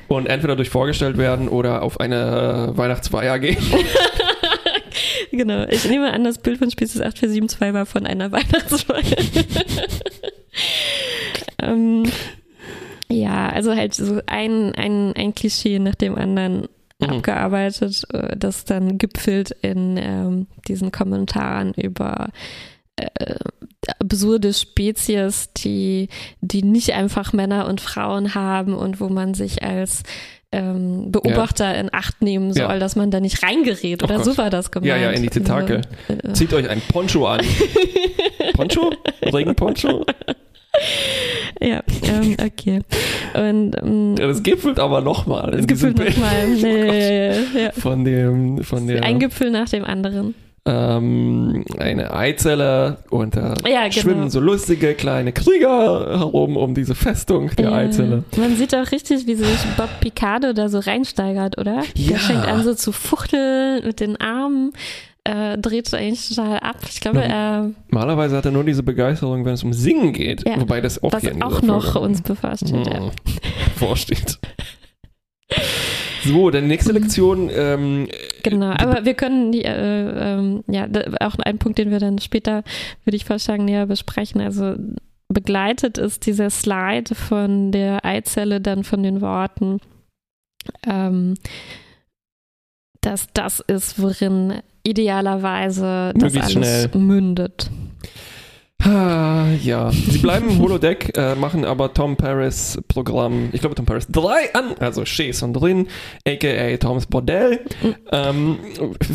und 0.07 0.27
entweder 0.27 0.55
durch 0.55 0.69
vorgestellt 0.69 1.17
werden 1.17 1.47
oder 1.49 1.81
auf 1.83 1.99
eine 1.99 2.71
äh, 2.73 2.77
Weihnachtsfeier 2.77 3.39
gehen. 3.39 3.57
Genau. 5.33 5.63
Ich 5.69 5.87
nehme 5.87 6.11
an, 6.11 6.25
das 6.25 6.39
Bild 6.39 6.57
von 6.57 6.69
Spezies 6.69 6.99
8472 6.99 7.73
war 7.73 7.85
von 7.85 8.05
einer 8.05 8.33
Weihnachtsfeier. 8.33 9.01
ähm, 11.61 12.03
ja, 13.09 13.49
also 13.49 13.75
halt 13.75 13.93
so 13.93 14.19
ein, 14.25 14.73
ein, 14.75 15.13
ein 15.15 15.33
Klischee 15.33 15.79
nach 15.79 15.95
dem 15.95 16.15
anderen 16.15 16.67
Mhm. 17.01 17.09
abgearbeitet, 17.17 18.03
äh, 18.13 18.35
das 18.37 18.65
dann 18.65 18.97
gipfelt 18.97 19.51
in 19.61 19.97
ähm, 19.97 20.47
diesen 20.67 20.91
Kommentaren 20.91 21.73
über 21.73 22.29
äh, 22.95 23.35
absurde 23.99 24.53
Spezies, 24.53 25.49
die, 25.53 26.09
die 26.41 26.63
nicht 26.63 26.93
einfach 26.93 27.33
Männer 27.33 27.67
und 27.67 27.81
Frauen 27.81 28.35
haben 28.35 28.73
und 28.75 28.99
wo 28.99 29.09
man 29.09 29.33
sich 29.33 29.63
als 29.63 30.03
ähm, 30.53 31.11
Beobachter 31.13 31.73
in 31.79 31.93
Acht 31.93 32.21
nehmen 32.21 32.53
soll, 32.53 32.63
Ja. 32.63 32.77
dass 32.77 32.95
man 32.97 33.09
da 33.09 33.19
nicht 33.21 33.41
reingerät. 33.41 34.03
Oh 34.03 34.05
Oder 34.05 34.17
Gott. 34.17 34.25
so 34.25 34.37
war 34.37 34.49
das 34.49 34.69
gemeint. 34.69 34.89
Ja, 34.89 34.97
ja, 34.97 35.11
in 35.11 35.23
die 35.23 35.29
Tentakel. 35.29 35.81
Also, 36.09 36.27
äh, 36.27 36.33
Zieht 36.33 36.53
euch 36.53 36.69
ein 36.69 36.81
Poncho 36.81 37.25
an. 37.25 37.39
Poncho? 38.53 38.91
Regenponcho? 39.23 40.05
Ja, 41.61 41.81
ähm, 42.03 42.35
okay. 42.43 42.81
Und 43.35 43.75
ähm, 43.83 44.15
Ja, 44.17 44.27
Das 44.27 44.41
gipfelt 44.41 44.79
aber 44.79 45.01
nochmal. 45.01 45.53
es 45.53 45.67
gibt 45.67 45.81
nochmal 45.83 46.47
nee, 46.61 47.29
ja, 47.63 47.71
Von 47.77 48.03
dem, 48.03 48.63
von 48.63 48.87
der, 48.87 49.03
ein 49.03 49.19
Gipfel 49.19 49.51
nach 49.51 49.69
dem 49.69 49.83
anderen. 49.83 50.33
ähm, 50.65 51.63
eine 51.77 52.13
Eizelle 52.13 52.97
und 53.11 53.35
da 53.35 53.53
Ja, 53.67 53.81
genau. 53.87 53.91
schwimmen 53.91 54.29
so 54.31 54.39
lustige 54.39 54.93
kleine 54.95 55.33
Krieger 55.33 56.17
herum 56.19 56.57
um 56.57 56.73
diese 56.73 56.95
Festung 56.95 57.51
der 57.57 57.65
Ja. 57.65 57.71
Eizelle. 57.73 58.23
Man 58.37 58.55
sieht 58.55 58.73
auch 58.73 58.91
richtig, 58.91 59.27
wie 59.27 59.35
sich 59.35 59.47
Bob 59.77 59.89
Picardo 59.99 60.53
da 60.53 60.67
so 60.69 60.79
reinsteigert, 60.79 61.59
oder? 61.59 61.83
Ja. 61.95 62.09
Der 62.11 62.17
fängt 62.19 62.45
an 62.47 62.63
so 62.63 62.73
zu 62.73 62.91
fuchteln 62.91 63.85
mit 63.85 63.99
den 63.99 64.19
Armen, 64.19 64.73
äh, 65.23 65.57
dreht 65.57 65.87
so 65.87 65.97
eigentlich 65.97 66.29
total 66.29 66.59
ab. 66.59 66.77
Ich 66.89 66.99
glaube, 66.99 67.19
Ja. 67.19 67.25
er, 67.25 67.71
Normalerweise 67.89 68.37
hat 68.37 68.45
er 68.45 68.51
nur 68.51 68.63
diese 68.63 68.83
Begeisterung, 68.83 69.45
wenn 69.45 69.53
es 69.53 69.63
um 69.63 69.73
Singen 69.73 70.13
geht. 70.13 70.47
Ja. 70.47 70.59
Wobei 70.59 70.81
das 70.81 71.01
auch 71.03 71.13
was 71.13 71.21
hier 71.21 71.35
auch 71.45 71.61
noch 71.61 71.93
Folge 71.93 71.99
uns 71.99 72.21
bevorsteht. 72.21 72.87
Ja. 72.87 72.99
Hm, 73.01 73.11
vorsteht. 73.75 74.39
So, 76.23 76.49
dann 76.49 76.67
nächste 76.67 76.91
Lektion. 76.91 77.49
Ähm, 77.53 78.07
Genau, 78.43 78.71
aber 78.71 79.05
wir 79.05 79.13
können 79.13 79.51
die, 79.51 79.63
äh, 79.63 80.33
ähm, 80.33 80.63
ja, 80.67 80.87
auch 81.19 81.35
ein 81.39 81.59
Punkt, 81.59 81.77
den 81.77 81.91
wir 81.91 81.99
dann 81.99 82.17
später, 82.19 82.63
würde 83.05 83.15
ich 83.15 83.25
vorschlagen, 83.25 83.65
näher 83.65 83.85
besprechen. 83.85 84.41
Also 84.41 84.75
begleitet 85.29 85.97
ist 85.99 86.25
dieser 86.25 86.49
Slide 86.49 87.13
von 87.13 87.71
der 87.71 88.03
Eizelle 88.03 88.59
dann 88.59 88.83
von 88.83 89.03
den 89.03 89.21
Worten, 89.21 89.79
ähm, 90.87 91.35
dass 93.01 93.27
das 93.33 93.59
ist, 93.59 94.01
worin 94.01 94.61
idealerweise 94.83 96.11
das 96.15 96.33
Möglichst 96.33 96.55
alles 96.55 96.83
schnell. 96.91 97.01
mündet. 97.01 97.69
ah, 98.83 99.45
ja, 99.61 99.91
sie 99.91 100.17
bleiben 100.19 100.49
im 100.49 100.59
Holodeck, 100.59 101.15
äh, 101.15 101.35
machen 101.35 101.65
aber 101.65 101.93
Tom 101.93 102.15
Paris 102.15 102.79
Programm, 102.87 103.49
ich 103.51 103.61
glaube 103.61 103.75
Tom 103.75 103.85
Paris 103.85 104.07
3 104.09 104.55
an, 104.55 104.75
also 104.79 105.03
Chase 105.03 105.45
und 105.45 105.53
drin, 105.53 105.87
aka 106.27 106.77
Toms 106.77 107.05
Bordell, 107.05 107.59
ähm, 108.11 108.57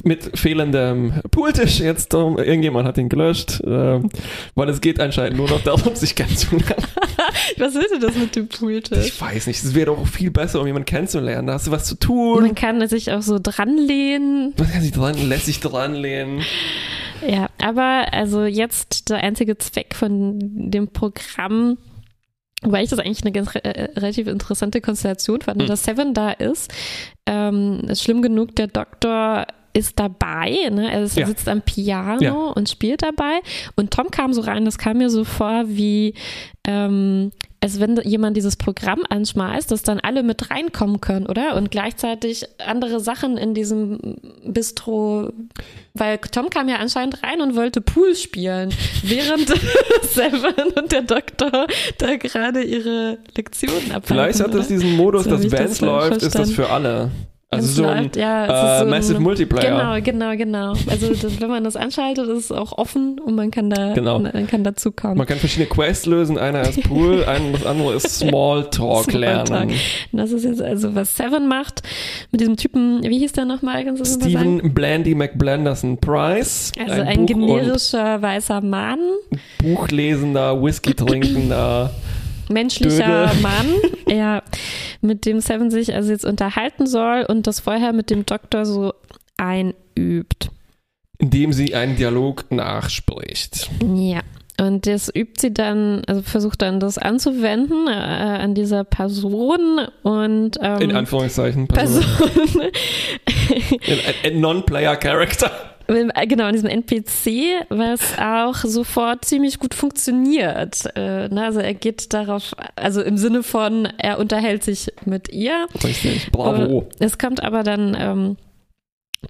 mit 0.05 0.39
fehlendem 0.39 1.15
Pooltisch 1.33 1.81
jetzt. 1.81 2.11
Tom, 2.11 2.39
irgendjemand 2.39 2.87
hat 2.87 2.97
ihn 2.99 3.09
gelöscht, 3.09 3.61
ähm, 3.67 4.09
weil 4.55 4.69
es 4.69 4.81
geht 4.81 5.01
anscheinend 5.01 5.37
nur 5.37 5.49
noch 5.49 5.63
darum, 5.63 5.97
sich 5.97 6.15
kennenzulernen. 6.15 6.87
Was 7.59 7.75
ist 7.75 7.91
denn 7.93 8.01
das 8.01 8.15
mit 8.17 8.35
dem 8.37 8.49
Pooltisch? 8.49 9.07
Ich 9.07 9.21
weiß 9.21 9.47
nicht, 9.47 9.63
es 9.63 9.75
wäre 9.75 9.87
doch 9.87 10.07
viel 10.07 10.31
besser, 10.31 10.61
um 10.61 10.67
jemanden 10.67 10.87
kennenzulernen. 10.87 11.47
Da 11.47 11.55
hast 11.55 11.67
du 11.67 11.71
was 11.71 11.85
zu 11.85 11.95
tun. 11.97 12.43
Man 12.43 12.55
kann 12.55 12.87
sich 12.89 13.13
auch 13.13 13.23
so 13.23 13.39
dranlehnen. 13.43 14.55
Man 14.59 14.71
kann 14.71 14.83
sich 14.83 14.93
dran, 14.93 15.15
lässt 15.29 15.47
sich 15.47 15.61
dranlehnen. 15.61 16.43
Ja, 17.27 17.49
aber 17.63 18.09
also 18.13 18.45
jetzt 18.45 19.09
der 19.11 19.19
einzige 19.19 19.57
Zweck 19.59 19.95
von 19.95 20.39
dem 20.71 20.89
Programm, 20.89 21.79
weil 22.63 22.85
ich 22.85 22.91
das 22.91 22.99
eigentlich 22.99 23.23
eine 23.23 23.33
ganz, 23.33 23.55
äh, 23.55 23.89
relativ 23.97 24.27
interessante 24.27 24.81
Konstellation 24.81 25.41
fand, 25.41 25.63
Mhm. 25.63 25.67
dass 25.67 25.85
Seven 25.85 26.15
da 26.15 26.31
ist, 26.31 26.73
ähm, 27.27 27.81
ist 27.89 28.03
schlimm 28.03 28.23
genug, 28.23 28.55
der 28.57 28.67
Doktor 28.67 29.47
ist 29.77 29.99
dabei, 29.99 30.69
ne? 30.71 30.91
er 30.91 31.03
ist- 31.03 31.17
Ja. 31.17 31.27
sitzt 31.27 31.49
am 31.49 31.63
Piano 31.63 32.23
Ja. 32.23 32.33
und 32.33 32.69
spielt 32.69 33.03
dabei 33.03 33.41
und 33.77 33.91
Tom 33.93 34.11
kam 34.11 34.33
so 34.33 34.41
rein, 34.41 34.65
das 34.65 34.79
kam 34.79 34.99
mir 34.99 35.11
so 35.11 35.25
vor 35.25 35.65
wie 35.67 36.15
ähm, 36.69 37.31
als 37.61 37.79
wenn 37.81 37.97
jemand 38.03 38.37
dieses 38.37 38.57
Programm 38.57 39.03
anschmeißt, 39.09 39.71
dass 39.71 39.83
dann 39.83 39.99
alle 40.01 40.23
mit 40.23 40.51
reinkommen 40.51 41.01
können, 41.01 41.27
oder? 41.27 41.57
Und 41.57 41.71
gleichzeitig 41.71 42.45
andere 42.65 43.01
Sachen 43.01 43.37
in 43.39 43.55
diesem 43.55 43.99
Bistro, 44.45 45.31
weil 45.95 46.19
Tom 46.19 46.51
kam 46.51 46.69
ja 46.69 46.77
anscheinend 46.77 47.23
rein 47.23 47.41
und 47.41 47.57
wollte 47.57 47.81
Pool 47.81 48.15
spielen, 48.15 48.73
während 49.03 49.49
Seven 50.03 50.73
und 50.77 50.93
der 50.93 51.03
Doktor 51.03 51.67
da 51.99 52.17
gerade 52.17 52.63
ihre 52.63 53.19
Lektionen 53.37 53.87
abhalten. 53.91 54.03
Vielleicht 54.05 54.41
hat 54.41 54.49
oder? 54.55 54.63
diesen 54.63 54.97
Modus, 54.97 55.25
So 55.25 55.31
dass 55.31 55.43
wenn 55.43 55.51
das 55.51 55.71
es 55.73 55.81
läuft, 55.81 56.23
ist 56.23 56.35
das 56.35 56.51
für 56.53 56.69
alle. 56.71 57.11
Also 57.57 57.67
wenn's 57.67 57.75
so 57.77 57.87
ein 57.87 58.11
ja, 58.17 58.45
äh, 58.45 58.75
ist 58.75 58.81
so 58.81 58.87
Massive 58.87 59.17
ein, 59.19 59.23
Multiplayer. 59.23 60.01
Genau, 60.01 60.35
genau, 60.35 60.37
genau. 60.37 60.91
Also 60.91 61.09
das, 61.15 61.41
wenn 61.41 61.49
man 61.49 61.65
das 61.65 61.77
anschaltet, 61.77 62.29
ist 62.29 62.45
es 62.47 62.53
auch 62.53 62.77
offen 62.79 63.19
und 63.19 63.35
man 63.35 63.51
kann 63.51 63.71
da 63.71 63.93
Genau. 63.95 64.19
man 64.19 64.47
kann 64.47 64.65
dazukommen. 64.65 65.19
Man 65.19 65.27
kann 65.27 65.39
verschiedene 65.39 65.69
Quests 65.69 66.07
lösen. 66.07 66.39
Einer 66.39 66.63
ist 66.63 66.83
Pool, 66.89 67.25
ein, 67.25 67.53
das 67.53 67.65
andere 67.67 67.95
ist 67.95 68.19
Smalltalk 68.19 69.13
lernen. 69.13 69.47
Smalltalk. 69.47 69.71
Und 70.13 70.19
das 70.19 70.33
ist 70.33 70.45
jetzt 70.45 70.63
also, 70.63 70.95
was 70.95 71.17
Seven 71.17 71.49
macht 71.49 71.83
mit 72.33 72.41
diesem 72.41 72.57
Typen, 72.57 73.03
wie 73.03 73.19
hieß 73.19 73.33
der 73.33 73.45
nochmal? 73.45 73.85
Stephen 74.05 74.73
Blandy 74.75 75.15
McBlenderson 75.15 75.99
Price. 75.99 76.73
Also 76.79 77.03
ein, 77.03 77.19
Buch- 77.21 77.27
generischer 77.27 78.21
weißer 78.23 78.61
Mann, 78.61 78.99
Buchlesender, 79.63 80.63
Whisky 80.63 80.95
trinkender. 80.95 81.91
menschlicher 82.49 83.27
Dödel. 83.29 83.41
Mann, 83.43 83.67
ja, 84.09 84.43
mit 85.01 85.27
dem 85.27 85.41
Seven 85.41 85.71
sich 85.71 85.95
also 85.95 86.11
jetzt 86.11 86.25
unterhalten 86.25 86.87
soll 86.87 87.25
und 87.29 87.47
das 87.47 87.61
vorher 87.61 87.93
mit 87.93 88.11
dem 88.11 88.25
Doktor 88.27 88.65
so 88.67 88.93
einübt. 89.37 90.51
indem 91.19 91.53
sie 91.53 91.75
einen 91.75 91.97
Dialog 91.97 92.45
nachspricht. 92.51 93.71
Ja. 93.95 94.21
Und 94.59 94.87
das 94.87 95.15
übt 95.15 95.39
sie 95.39 95.53
dann, 95.53 96.03
also 96.07 96.23
versucht 96.23 96.63
dann 96.63 96.81
das 96.81 96.97
anzuwenden 96.97 97.89
äh, 97.89 97.91
an 97.91 98.55
dieser 98.55 98.85
Person 98.85 99.87
und 100.03 100.53
ähm, 100.63 100.81
In 100.81 100.97
Anführungszeichen. 100.97 101.69
Person. 101.69 102.03
Person, 102.03 102.63
In- 103.87 103.99
Ein 104.33 104.41
Non-Player-Character. 104.41 105.51
Genau, 105.87 106.45
an 106.45 106.53
diesem 106.53 106.69
NPC, 106.69 107.65
was 107.69 108.19
auch 108.19 108.55
sofort 108.57 109.25
ziemlich 109.25 109.59
gut 109.59 109.75
funktioniert. 109.75 110.85
Äh, 110.97 111.29
ne, 111.29 111.45
also 111.45 111.61
er 111.61 111.75
geht 111.75 112.13
darauf, 112.13 112.55
also 112.77 113.03
im 113.03 113.17
Sinne 113.17 113.43
von, 113.43 113.87
er 113.99 114.19
unterhält 114.19 114.65
sich 114.65 114.93
mit 115.05 115.29
ihr. 115.29 115.67
Richtig. 115.83 116.31
Bravo. 116.33 116.89
Äh, 117.01 117.05
Es 117.05 117.19
kommt 117.19 117.43
aber 117.43 117.63
dann 117.63 117.97
ähm, 117.99 118.37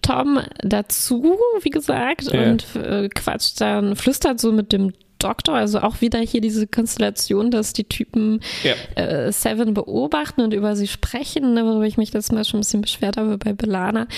Tom 0.02 0.40
dazu, 0.62 1.38
wie 1.62 1.70
gesagt, 1.70 2.32
Ja. 2.32 2.42
und 2.50 2.64
äh, 2.76 3.08
quatscht 3.08 3.60
dann, 3.60 3.96
flüstert 3.96 4.40
so 4.40 4.52
mit 4.52 4.72
dem 4.72 4.92
Doktor, 5.18 5.54
also 5.54 5.80
auch 5.80 6.02
wieder 6.02 6.18
hier 6.18 6.42
diese 6.42 6.66
Konstellation, 6.66 7.50
dass 7.50 7.72
die 7.72 7.84
Typen 7.84 8.40
Ja. 8.62 8.74
äh, 9.02 9.32
Seven 9.32 9.72
beobachten 9.72 10.42
und 10.42 10.52
über 10.52 10.76
sie 10.76 10.86
sprechen, 10.88 11.54
ne, 11.54 11.64
worüber 11.64 11.86
ich 11.86 11.96
mich 11.96 12.10
das 12.10 12.30
Mal 12.32 12.44
schon 12.44 12.58
ein 12.58 12.60
bisschen 12.62 12.82
beschwert 12.82 13.16
habe 13.16 13.38
bei 13.38 13.54
Belana. 13.54 14.08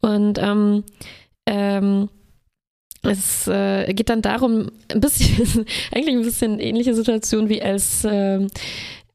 Und 0.00 0.38
ähm, 0.42 0.82
ähm, 1.48 2.08
es 3.02 3.46
äh, 3.48 3.92
geht 3.94 4.08
dann 4.10 4.22
darum, 4.22 4.70
ein 4.92 5.00
bisschen, 5.00 5.64
eigentlich 5.94 6.16
ein 6.16 6.22
bisschen 6.22 6.58
ähnliche 6.60 6.94
Situation 6.94 7.48
wie 7.48 7.62
als 7.62 8.04
ähm, 8.08 8.48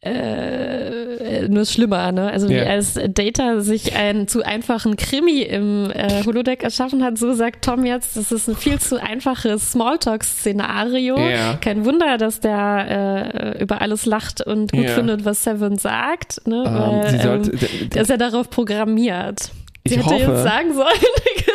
äh, 0.01 1.47
nur 1.47 1.65
schlimmer, 1.65 2.11
ne? 2.11 2.29
Also 2.31 2.49
wie 2.49 2.55
Ja. 2.55 2.63
als 2.65 2.99
Data 3.09 3.61
sich 3.61 3.95
einen 3.95 4.27
zu 4.27 4.43
einfachen 4.43 4.97
Krimi 4.97 5.41
im 5.41 5.91
äh, 5.91 6.23
Holodeck 6.25 6.63
erschaffen 6.63 7.03
hat, 7.03 7.17
so 7.17 7.33
sagt 7.33 7.63
Tom 7.63 7.85
jetzt, 7.85 8.17
das 8.17 8.31
ist 8.31 8.49
ein 8.49 8.55
viel 8.57 8.79
zu 8.79 9.01
einfaches 9.01 9.71
Smalltalk-Szenario. 9.71 11.17
Ja. 11.17 11.55
Kein 11.55 11.85
Wunder, 11.85 12.17
dass 12.17 12.39
der 12.41 13.53
äh, 13.55 13.63
über 13.63 13.81
alles 13.81 14.05
lacht 14.05 14.45
und 14.45 14.71
gut 14.73 14.83
Ja. 14.85 14.89
findet, 14.91 15.23
was 15.25 15.43
Seven 15.43 15.77
sagt, 15.77 16.45
ne? 16.47 16.63
Ähm, 16.65 16.73
Weil, 16.73 17.21
sollte, 17.21 17.51
ähm, 17.51 17.59
d- 17.59 17.85
der 17.87 18.01
ist 18.01 18.09
ja 18.09 18.17
darauf 18.17 18.49
programmiert. 18.49 19.51
Sie 19.85 19.95
hätte 19.97 20.05
hoffe- 20.05 20.15
jetzt 20.31 20.43
sagen 20.43 20.73
sollen, 20.73 20.87
genau, 21.37 21.52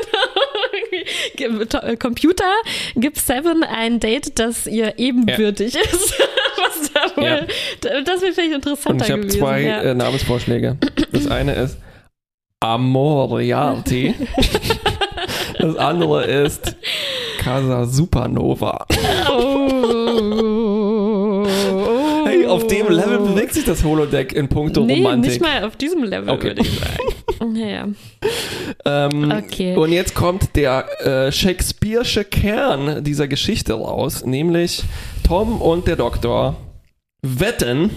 Computer, 1.98 2.44
gib 2.96 3.18
Seven 3.18 3.62
ein 3.64 4.00
Date, 4.00 4.38
das 4.38 4.66
ihr 4.66 4.98
ebenbürtig 4.98 5.74
ist. 5.74 6.14
Was 6.56 6.92
da 6.92 7.16
wohl, 7.16 7.24
Ja. 7.24 8.00
Das 8.00 8.20
wäre 8.22 8.32
vielleicht 8.32 8.50
und 8.50 8.54
interessanter 8.54 9.04
ich 9.04 9.10
habe 9.10 9.26
zwei 9.28 9.62
ja. 9.62 9.82
äh, 9.82 9.94
Namensvorschläge. 9.94 10.76
Das 11.12 11.26
eine 11.28 11.54
ist 11.54 11.78
Amorialty. 12.60 14.14
Das 15.60 15.76
andere 15.76 16.24
ist 16.24 16.76
Casa 17.38 17.84
Supernova. 17.84 18.86
oh. 19.28 20.47
Auf 22.48 22.66
dem 22.66 22.88
Level 22.88 23.18
bewegt 23.18 23.54
sich 23.54 23.64
das 23.64 23.84
Holodeck 23.84 24.32
in 24.32 24.48
puncto 24.48 24.84
Nee, 24.84 24.96
Romantik. 24.96 25.30
nicht 25.32 25.40
mal 25.42 25.64
auf 25.64 25.76
diesem 25.76 26.02
Level, 26.04 26.28
Okay. 26.30 26.48
würde 26.48 26.62
ich 26.62 26.70
sagen. 26.78 26.96
Naja. 27.54 27.86
Ähm, 28.84 29.32
Okay. 29.44 29.76
Und 29.76 29.92
jetzt 29.92 30.14
kommt 30.14 30.56
der 30.56 30.86
äh, 31.00 31.30
Shakespeare'sche 31.30 32.24
Kern 32.24 33.04
dieser 33.04 33.28
Geschichte 33.28 33.74
raus, 33.74 34.24
nämlich 34.26 34.82
Tom 35.26 35.60
und 35.62 35.86
der 35.86 35.94
Doktor 35.96 36.56
wetten, 37.22 37.90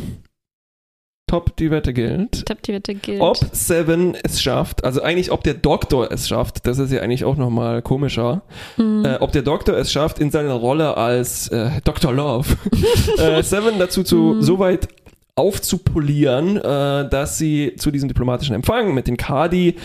top 1.31 1.55
die 1.57 1.71
Wette 1.71 1.93
gilt, 1.93 2.45
Top 2.45 2.61
die 2.63 2.73
Wette 2.73 2.93
gilt. 2.93 3.21
ob 3.21 3.37
Seven 3.53 4.15
es 4.23 4.41
schafft, 4.41 4.83
also 4.83 5.01
eigentlich 5.01 5.31
ob 5.31 5.43
der 5.43 5.53
Doktor 5.53 6.11
es 6.11 6.27
schafft, 6.27 6.67
das 6.67 6.77
ist 6.77 6.91
ja 6.91 7.01
eigentlich 7.01 7.23
auch 7.25 7.37
nochmal 7.37 7.81
komischer, 7.81 8.41
Mhm. 8.77 9.05
äh, 9.05 9.15
ob 9.19 9.31
der 9.31 9.41
Doktor 9.41 9.75
es 9.77 9.91
schafft, 9.91 10.19
in 10.19 10.29
seiner 10.31 10.53
Rolle 10.53 10.97
als 10.97 11.47
äh, 11.47 11.69
Dr. 11.83 12.11
Love 12.13 12.49
äh, 13.17 13.41
Seven 13.43 13.79
dazu 13.79 14.03
zu 14.03 14.15
Mhm. 14.35 14.41
so 14.41 14.59
weit 14.59 14.87
aufzupolieren, 15.35 16.57
äh, 16.57 17.09
dass 17.09 17.37
sie 17.37 17.73
zu 17.77 17.91
diesem 17.91 18.07
diplomatischen 18.09 18.53
Empfang 18.55 18.93
mit 18.93 19.07
den 19.07 19.17
Kadi 19.17 19.75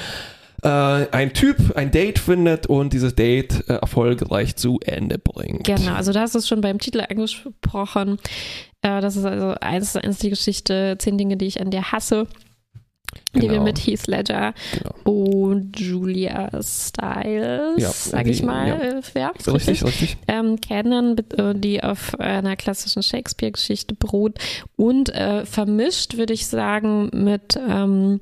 äh, 0.66 1.06
ein 1.12 1.32
Typ 1.32 1.76
ein 1.76 1.90
Date 1.90 2.18
findet 2.18 2.66
und 2.66 2.92
dieses 2.92 3.14
Date 3.14 3.64
äh, 3.68 3.74
erfolgreich 3.74 4.56
zu 4.56 4.78
Ende 4.84 5.18
bringt. 5.18 5.64
Genau, 5.64 5.94
also 5.94 6.12
da 6.12 6.20
hast 6.22 6.34
du 6.34 6.38
es 6.40 6.48
schon 6.48 6.60
beim 6.60 6.78
Titel 6.78 7.00
angesprochen. 7.08 8.18
Äh, 8.82 9.00
das 9.00 9.16
ist 9.16 9.24
also 9.24 9.54
eins, 9.60 9.96
eins 9.96 10.18
die 10.18 10.30
Geschichte, 10.30 10.96
zehn 10.98 11.16
Dinge, 11.18 11.36
die 11.36 11.46
ich 11.46 11.60
an 11.60 11.70
dir 11.70 11.92
hasse. 11.92 12.26
Die 13.34 13.42
wir 13.42 13.48
Genau. 13.48 13.64
mit 13.64 13.78
Heath 13.78 14.06
Ledger 14.08 14.52
Genau. 14.72 14.94
und 15.10 15.78
Julia 15.78 16.50
Stiles, 16.62 17.74
Ja, 17.78 17.90
sag 17.90 18.26
ich 18.26 18.42
mal, 18.42 18.68
ja. 18.68 18.74
äh, 18.76 19.00
ja, 19.14 19.32
So 19.38 19.52
richtig, 19.52 19.84
richtig. 19.84 20.16
ähm, 20.28 20.60
kennen, 20.60 21.16
äh, 21.38 21.54
die 21.54 21.82
auf 21.82 22.18
einer 22.18 22.56
klassischen 22.56 23.02
Shakespeare-Geschichte 23.02 23.94
beruht 23.94 24.38
und 24.76 25.14
äh, 25.14 25.46
vermischt, 25.46 26.16
würde 26.16 26.32
ich 26.34 26.46
sagen, 26.46 27.10
mit 27.12 27.58
ähm, 27.68 28.20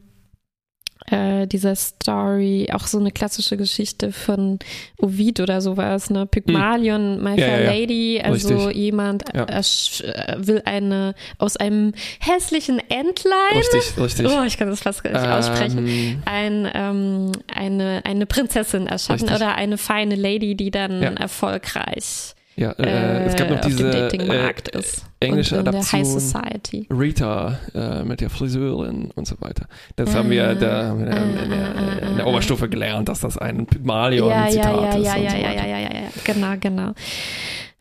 äh, 1.11 1.47
dieser 1.47 1.75
Story, 1.77 2.69
auch 2.73 2.87
so 2.87 2.99
eine 2.99 3.11
klassische 3.13 3.57
Geschichte 3.57 4.11
von 4.13 4.59
Ovid 4.99 5.41
oder 5.41 5.61
sowas, 5.61 6.09
ne? 6.11 6.27
Pygmalion, 6.27 7.23
My 7.23 7.33
Hm. 7.33 7.39
Ja, 7.39 7.47
Fair 7.47 7.65
ja. 7.65 7.71
Lady, 7.73 8.21
also 8.23 8.57
Richtig. 8.57 8.77
jemand 8.77 9.35
äh, 9.35 10.37
will 10.39 10.63
eine 10.65 11.15
aus 11.39 11.57
einem 11.57 11.93
hässlichen 12.21 12.79
Entlein, 12.89 13.57
Richtig, 13.57 13.99
richtig. 13.99 14.27
oh, 14.29 14.43
ich 14.45 14.57
kann 14.57 14.69
das 14.69 14.81
fast 14.81 15.03
gar 15.05 15.13
nicht 15.13 15.29
aussprechen, 15.31 15.87
Ähm, 15.87 16.23
ein, 16.25 16.71
ähm, 16.75 17.33
eine, 17.55 18.01
eine 18.05 18.27
Prinzessin 18.27 18.87
erschaffen 18.87 19.29
Richtig. 19.29 19.37
oder 19.37 19.55
eine 19.57 19.79
feine 19.79 20.15
Lady, 20.15 20.55
die 20.55 20.71
dann 20.71 21.03
erfolgreich 21.03 22.34
ja, 22.57 22.71
äh, 22.73 22.83
äh, 22.83 23.25
es 23.27 23.37
gab 23.37 23.51
noch 23.51 23.59
auf 23.59 23.67
diese 23.67 23.91
Datingmarkt 23.91 24.75
äh, 24.75 24.79
ist. 24.79 25.05
englische 25.21 25.59
und 25.59 25.67
in 25.67 25.73
der 25.73 25.81
High 25.83 25.95
Adaption. 25.95 26.21
Society. 26.21 26.89
Rita 26.91 27.59
äh, 27.75 28.05
mit 28.05 28.21
der 28.21 28.31
Friseurin 28.31 29.11
und 29.15 29.27
so 29.27 29.37
weiter. 29.41 29.67
Das 29.97 30.15
haben 30.15 30.31
wir, 30.31 30.55
da, 30.55 30.89
haben 30.89 31.01
wir 31.01 31.07
in, 31.07 31.51
der, 31.51 32.03
in 32.11 32.17
der 32.17 32.27
Oberstufe 32.27 32.69
gelernt, 32.69 33.09
dass 33.09 33.21
das 33.21 33.39
ein 33.39 33.67
Pygmalion-Zitat 33.67 34.65
ja, 34.65 34.71
ja, 34.71 34.83
ja, 34.83 34.89
ist. 34.97 35.05
ja, 35.07 35.17
ja, 35.17 35.31
so 35.31 35.37
ja, 35.37 35.51
ja, 35.53 35.67
ja, 35.67 35.79
ja, 35.79 35.95
ja, 35.95 36.09
genau, 36.25 36.55
genau. 36.61 36.93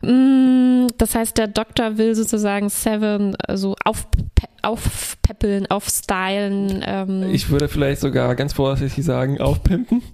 Mm, 0.02 0.88
Das 0.98 1.14
heißt, 1.14 1.38
der 1.38 1.46
Doktor 1.48 1.96
will 1.98 2.14
sozusagen 2.14 2.68
Seven 2.68 3.36
äh, 3.46 3.56
so 3.56 3.74
aufpe 3.84 4.18
aufpeppeln, 4.62 5.66
aufstylen. 5.70 6.82
Ähm, 6.86 7.28
Ich 7.30 7.50
würde 7.50 7.68
vielleicht 7.68 8.00
sogar 8.00 8.34
ganz 8.34 8.54
vorsichtig 8.54 9.04
sagen, 9.04 9.38
aufpimpen. 9.38 10.02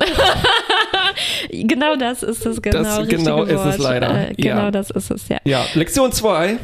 genau 1.51 1.97
das 1.97 2.23
ist 2.23 2.45
es, 2.47 2.61
genau. 2.63 2.83
Das- 2.83 3.09
genau 3.09 3.45
ist 3.45 3.65
es 3.65 3.79
leider, 3.79 4.31
Äh, 4.31 4.35
genau 4.35 4.57
ja. 4.65 4.71
das 4.71 4.91
ist 4.91 5.11
es, 5.11 5.29
ja. 5.29 5.39
Ja, 5.45 5.65
Lektion 5.75 6.13
2, 6.13 6.59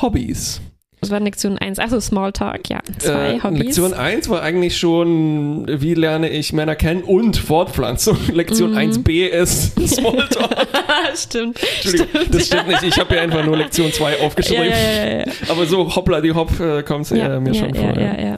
Hobbys. 0.00 0.60
Das 1.00 1.10
war 1.10 1.18
Lektion 1.20 1.56
1. 1.56 1.78
Achso, 1.78 1.98
Smalltalk, 1.98 2.68
ja. 2.68 2.80
Zwei 2.98 3.34
Äh, 3.36 3.40
Hobbys. 3.42 3.58
Lektion 3.58 3.94
1 3.94 4.28
war 4.28 4.42
eigentlich 4.42 4.76
schon, 4.76 5.66
wie 5.80 5.94
lerne 5.94 6.28
ich 6.28 6.52
Männer 6.52 6.76
kennen 6.76 7.02
und 7.02 7.38
Fortpflanzung. 7.38 8.18
Lektion 8.34 8.72
Mhm. 8.72 8.76
1b 8.78 9.26
ist 9.28 9.72
Smalltalk. 9.88 10.50
Stimmt. 11.16 11.58
Entschuldigung, 11.82 12.20
das 12.30 12.46
stimmt 12.46 12.68
nicht. 12.68 12.82
Ich 12.82 12.98
habe 12.98 13.14
ja 13.16 13.22
einfach 13.22 13.44
nur 13.44 13.56
Lektion 13.56 13.90
2 13.92 14.18
Ja, 14.18 14.26
aufgeschrieben. 14.26 14.64
ja, 14.66 14.76
ja, 14.78 15.18
ja. 15.20 15.24
Aber 15.48 15.64
so 15.66 15.94
hoppla 15.94 16.20
die 16.20 16.32
hopp 16.32 16.58
äh, 16.60 16.82
kommt 16.82 17.08
Ja, 17.10 17.36
äh, 17.36 17.40
mir 17.40 17.54
schon 17.54 17.74
vor. 17.74 17.94
ja, 17.98 18.20
ja. 18.20 18.36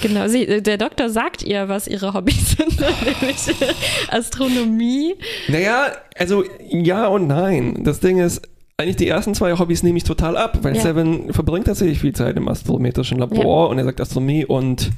Genau. 0.00 0.28
Sie, 0.28 0.62
der 0.62 0.78
Doktor 0.78 1.10
sagt 1.10 1.42
ihr, 1.42 1.68
was 1.68 1.88
ihre 1.88 2.14
Hobbys 2.14 2.56
sind, 2.56 2.80
nämlich 2.80 3.48
äh, 3.60 3.74
Astronomie. 4.16 5.14
Naja, 5.48 5.88
also 6.16 6.44
ja 6.70 7.06
und 7.08 7.26
nein. 7.26 7.80
Das 7.84 8.00
Ding 8.00 8.18
ist, 8.20 8.42
eigentlich 8.76 8.96
die 8.96 9.08
ersten 9.08 9.34
zwei 9.34 9.56
Hobbys 9.56 9.82
nehme 9.82 9.98
ich 9.98 10.04
total 10.04 10.36
ab, 10.36 10.58
weil 10.62 10.74
Ja. 10.76 10.82
Seven 10.82 11.32
verbringt 11.32 11.66
tatsächlich 11.66 12.00
viel 12.00 12.12
Zeit 12.14 12.36
im 12.36 12.48
astrometrischen 12.48 13.18
Labor 13.18 13.68
und 13.68 13.78
er 13.78 13.84
sagt 13.84 14.00
Astronomie 14.00 14.44
und 14.44 14.90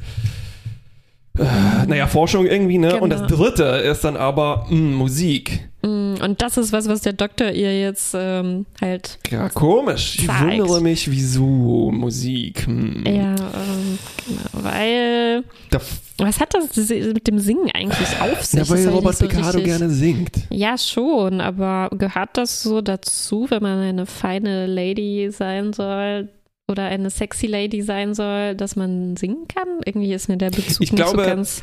äh, 1.38 1.86
naja, 1.86 2.06
Forschung 2.06 2.46
irgendwie, 2.46 2.78
ne? 2.78 2.98
Und 2.98 3.10
das 3.10 3.26
Genau. 3.26 3.36
dritte 3.44 3.64
ist 3.64 4.02
dann 4.04 4.16
aber 4.16 4.66
mh, 4.70 4.96
Musik. 4.96 5.68
Mm, 5.82 5.95
Und 6.22 6.42
das 6.42 6.56
ist 6.56 6.72
was, 6.72 6.88
was 6.88 7.00
der 7.02 7.12
Doktor 7.12 7.50
ihr 7.50 7.78
jetzt 7.80 8.14
ähm, 8.18 8.66
halt, 8.80 9.18
Ja, 9.30 9.48
komisch. 9.48 10.16
Ich 10.20 10.26
Zeigt. 10.26 10.58
wundere 10.58 10.80
mich, 10.80 11.10
wieso 11.10 11.90
Musik. 11.92 12.66
Hm. 12.66 13.04
ja, 13.06 13.34
ähm, 13.34 13.98
genau, 14.26 14.64
weil 14.64 15.44
Da, 15.70 15.80
was 16.18 16.40
hat 16.40 16.54
das 16.54 16.88
mit 16.88 17.26
dem 17.26 17.38
Singen 17.38 17.70
eigentlich 17.74 18.20
auf 18.20 18.44
sich? 18.44 18.60
ja, 18.60 18.68
weil 18.68 18.76
Das 18.84 18.86
ich 18.86 18.92
Robert 18.98 19.16
so 19.16 19.26
Picardo 19.28 19.60
gerne 19.62 19.90
singt. 19.90 20.32
Ja, 20.50 20.76
schon, 20.78 21.40
aber 21.40 21.90
gehört 21.96 22.30
das 22.34 22.62
so 22.62 22.80
dazu, 22.80 23.46
wenn 23.50 23.62
man 23.62 23.80
eine 23.80 24.06
feine 24.06 24.66
Lady 24.66 25.30
sein 25.30 25.72
soll 25.72 26.28
oder 26.68 26.84
eine 26.86 27.10
sexy 27.10 27.46
Lady 27.46 27.82
sein 27.82 28.14
soll, 28.14 28.54
dass 28.56 28.74
man 28.76 29.16
singen 29.16 29.46
kann? 29.48 29.68
Irgendwie 29.84 30.12
ist 30.12 30.28
mir 30.28 30.36
der 30.36 30.50
Bezug 30.50 30.80
Ich 30.80 30.92
nicht 30.92 30.96
glaube, 30.96 31.20
so 31.22 31.26
ganz. 31.28 31.62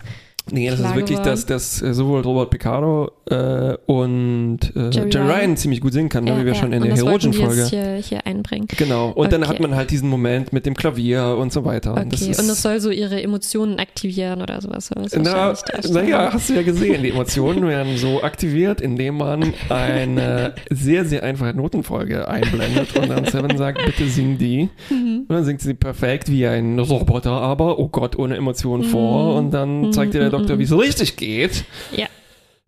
Nee, 0.51 0.69
das 0.69 0.79
ist 0.79 0.85
Klar 0.85 0.95
wirklich, 0.97 1.19
dass, 1.19 1.45
dass 1.45 1.81
äh, 1.81 1.93
sowohl 1.93 2.21
Robert 2.21 2.49
Picardo 2.49 3.11
äh, 3.29 3.75
und 3.85 4.59
äh, 4.75 4.89
Jerry 4.89 5.09
Jerry 5.09 5.31
Ryan. 5.31 5.57
Ziemlich 5.57 5.79
gut 5.79 5.93
singen 5.93 6.09
kann, 6.09 6.25
ne, 6.25 6.37
wie 6.37 6.45
wir 6.45 6.51
ja, 6.53 6.59
schon 6.59 6.73
in 6.73 6.83
und 6.83 6.89
der 6.97 6.97
jetzt 6.97 7.69
Hier, 7.69 7.95
hier 7.95 8.25
einbringen. 8.27 8.67
Genau. 8.77 9.11
Und 9.11 9.31
dann 9.31 9.43
Okay. 9.43 9.51
hat 9.51 9.59
man 9.61 9.75
halt 9.75 9.91
diesen 9.91 10.09
Moment 10.09 10.51
mit 10.51 10.65
dem 10.65 10.73
Klavier 10.75 11.37
und 11.39 11.53
so 11.53 11.63
weiter. 11.63 11.91
Okay, 11.91 12.01
Und 12.03 12.13
das 12.13 12.21
und, 12.23 12.31
ist, 12.31 12.49
das 12.49 12.61
soll 12.61 12.81
so 12.81 12.89
ihre 12.89 13.21
Emotionen 13.23 13.79
aktivieren 13.79 14.41
oder 14.41 14.59
sowas. 14.59 14.89
na, 15.15 15.53
naja, 15.91 16.33
hast 16.33 16.49
du 16.49 16.53
ja 16.55 16.61
gesehen, 16.61 17.03
die 17.03 17.09
Emotionen 17.09 17.65
werden 17.67 17.95
so 17.97 18.21
aktiviert, 18.21 18.81
indem 18.81 19.17
man 19.17 19.53
eine 19.69 20.55
sehr, 20.69 21.05
sehr 21.05 21.23
einfache 21.23 21.53
Notenfolge 21.53 22.27
einblendet 22.27 22.97
und 22.97 23.09
dann 23.09 23.25
Seven 23.25 23.57
sagt, 23.57 23.79
bitte 23.85 24.09
sing 24.09 24.37
die. 24.37 24.69
Mhm. 24.89 25.25
Und 25.27 25.29
dann 25.29 25.45
singt 25.45 25.61
sie 25.61 25.73
perfekt 25.73 26.29
wie 26.29 26.45
ein 26.45 26.79
Roboter, 26.79 27.31
aber, 27.31 27.79
oh 27.79 27.87
Gott, 27.87 28.17
ohne 28.17 28.35
Emotionen 28.35 28.83
vor. 28.83 29.35
Und 29.35 29.51
dann 29.51 29.93
zeigt 29.93 30.13
der 30.13 30.32
Mhm, 30.32 30.32
Doktor, 30.33 30.55
mhm. 30.55 30.59
wie 30.59 30.63
es 30.63 30.69
so 30.69 30.77
richtig 30.77 31.15
geht. 31.15 31.63
Ja. 31.95 32.07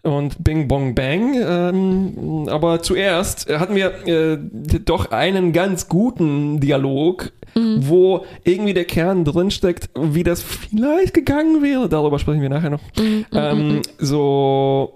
Und 0.03 0.43
Bing 0.43 0.67
Bong 0.67 0.93
Bang. 0.95 1.33
Ähm, 1.35 2.47
aber 2.49 2.81
zuerst 2.83 3.49
hatten 3.49 3.75
wir 3.75 4.07
äh, 4.07 4.37
doch 4.85 5.11
einen 5.11 5.51
ganz 5.51 5.89
guten 5.89 6.59
Dialog, 6.59 7.31
Mhm. 7.57 7.87
wo 7.87 8.25
irgendwie 8.43 8.73
der 8.73 8.83
Kern 8.83 9.23
drinsteckt, 9.23 9.89
wie 9.97 10.23
das 10.23 10.41
vielleicht 10.41 11.13
gegangen 11.13 11.63
wäre. 11.63 11.87
Darüber 11.87 12.19
sprechen 12.19 12.41
wir 12.41 12.49
nachher 12.49 12.69
noch. 12.69 12.81
Mhm, 12.99 13.25
Ähm, 13.33 13.81
so. 13.97 14.93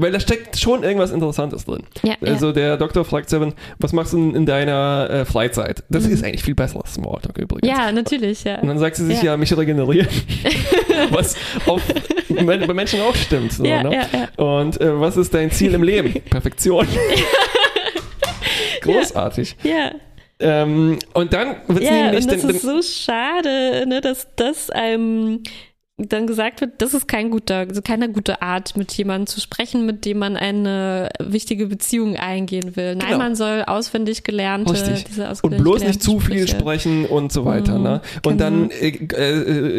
Weil 0.00 0.12
da 0.12 0.20
steckt 0.20 0.58
schon 0.58 0.82
irgendwas 0.82 1.10
Interessantes 1.10 1.64
drin. 1.64 1.82
ja, 2.02 2.14
ja. 2.20 2.32
Also 2.32 2.52
der 2.52 2.76
Doktor 2.76 3.04
fragt 3.04 3.28
Seven, 3.30 3.54
was 3.78 3.92
machst 3.92 4.12
du 4.12 4.16
in 4.18 4.46
deiner 4.46 5.08
äh, 5.10 5.24
Flightzeit? 5.24 5.82
Das 5.88 6.04
Mhm. 6.06 6.12
ist 6.12 6.24
eigentlich 6.24 6.42
viel 6.42 6.54
besseres 6.54 6.94
Smalltalk 6.94 7.36
übrigens. 7.38 7.68
ja, 7.68 7.90
natürlich, 7.92 8.44
ja. 8.44 8.58
Und 8.60 8.68
dann 8.68 8.78
sagt 8.78 8.96
sie 8.96 9.06
sich 9.06 9.18
ja, 9.22 9.32
Ja. 9.32 9.36
mich 9.36 9.56
regenerieren. 9.56 10.08
was 11.10 11.36
auf, 11.66 11.82
bei 12.28 12.74
Menschen 12.74 13.00
auch 13.00 13.14
stimmt. 13.14 13.52
So, 13.52 13.64
Ja, 13.64 13.82
ne? 13.82 13.94
ja, 13.94 14.06
ja. 14.12 14.44
Und 14.44 14.80
äh, 14.80 15.00
was 15.00 15.16
ist 15.16 15.32
dein 15.34 15.50
Ziel 15.50 15.74
im 15.74 15.82
Leben? 15.82 16.12
Perfektion. 16.30 16.86
Großartig. 18.82 19.56
Ja, 19.62 19.92
Ähm, 20.40 21.00
und 21.14 21.32
dann 21.32 21.56
wird 21.66 21.80
es 21.82 21.84
ja 21.86 21.90
nämlich 22.12 22.22
und 22.24 22.32
das 22.32 22.42
dann, 22.42 22.50
ist 22.50 22.62
so 22.62 22.80
schade, 22.80 23.84
ne, 23.88 24.00
dass 24.00 24.28
das 24.36 24.70
einem 24.70 25.42
dann 25.98 26.28
gesagt 26.28 26.60
wird, 26.60 26.80
das 26.80 26.94
ist 26.94 27.08
kein 27.08 27.30
guter, 27.30 27.56
also 27.68 27.82
keine 27.82 28.08
gute 28.10 28.40
Art, 28.40 28.76
mit 28.76 28.92
jemandem 28.92 29.26
zu 29.26 29.40
sprechen, 29.40 29.84
mit 29.84 30.04
dem 30.04 30.18
man 30.18 30.36
eine 30.36 31.08
wichtige 31.20 31.66
Beziehung 31.66 32.16
eingehen 32.16 32.76
will. 32.76 32.94
Nein, 32.94 33.06
Genau. 33.08 33.18
man 33.18 33.34
soll 33.34 33.64
auswendig 33.66 34.22
gelernte, 34.22 34.72
Richtig. 34.74 35.04
diese 35.06 35.22
und 35.24 35.28
auswendig 35.30 35.60
bloß 35.60 35.82
nicht 35.82 36.02
zu 36.02 36.20
viel 36.20 36.46
Sprüche. 36.46 36.56
sprechen 36.60 37.04
und 37.04 37.32
so 37.32 37.44
weiter. 37.44 37.78
Mhm, 37.78 37.82
ne? 37.82 38.00
Und 38.24 38.38
genau. 38.38 38.44
dann 38.44 38.70
äh, 38.70 38.88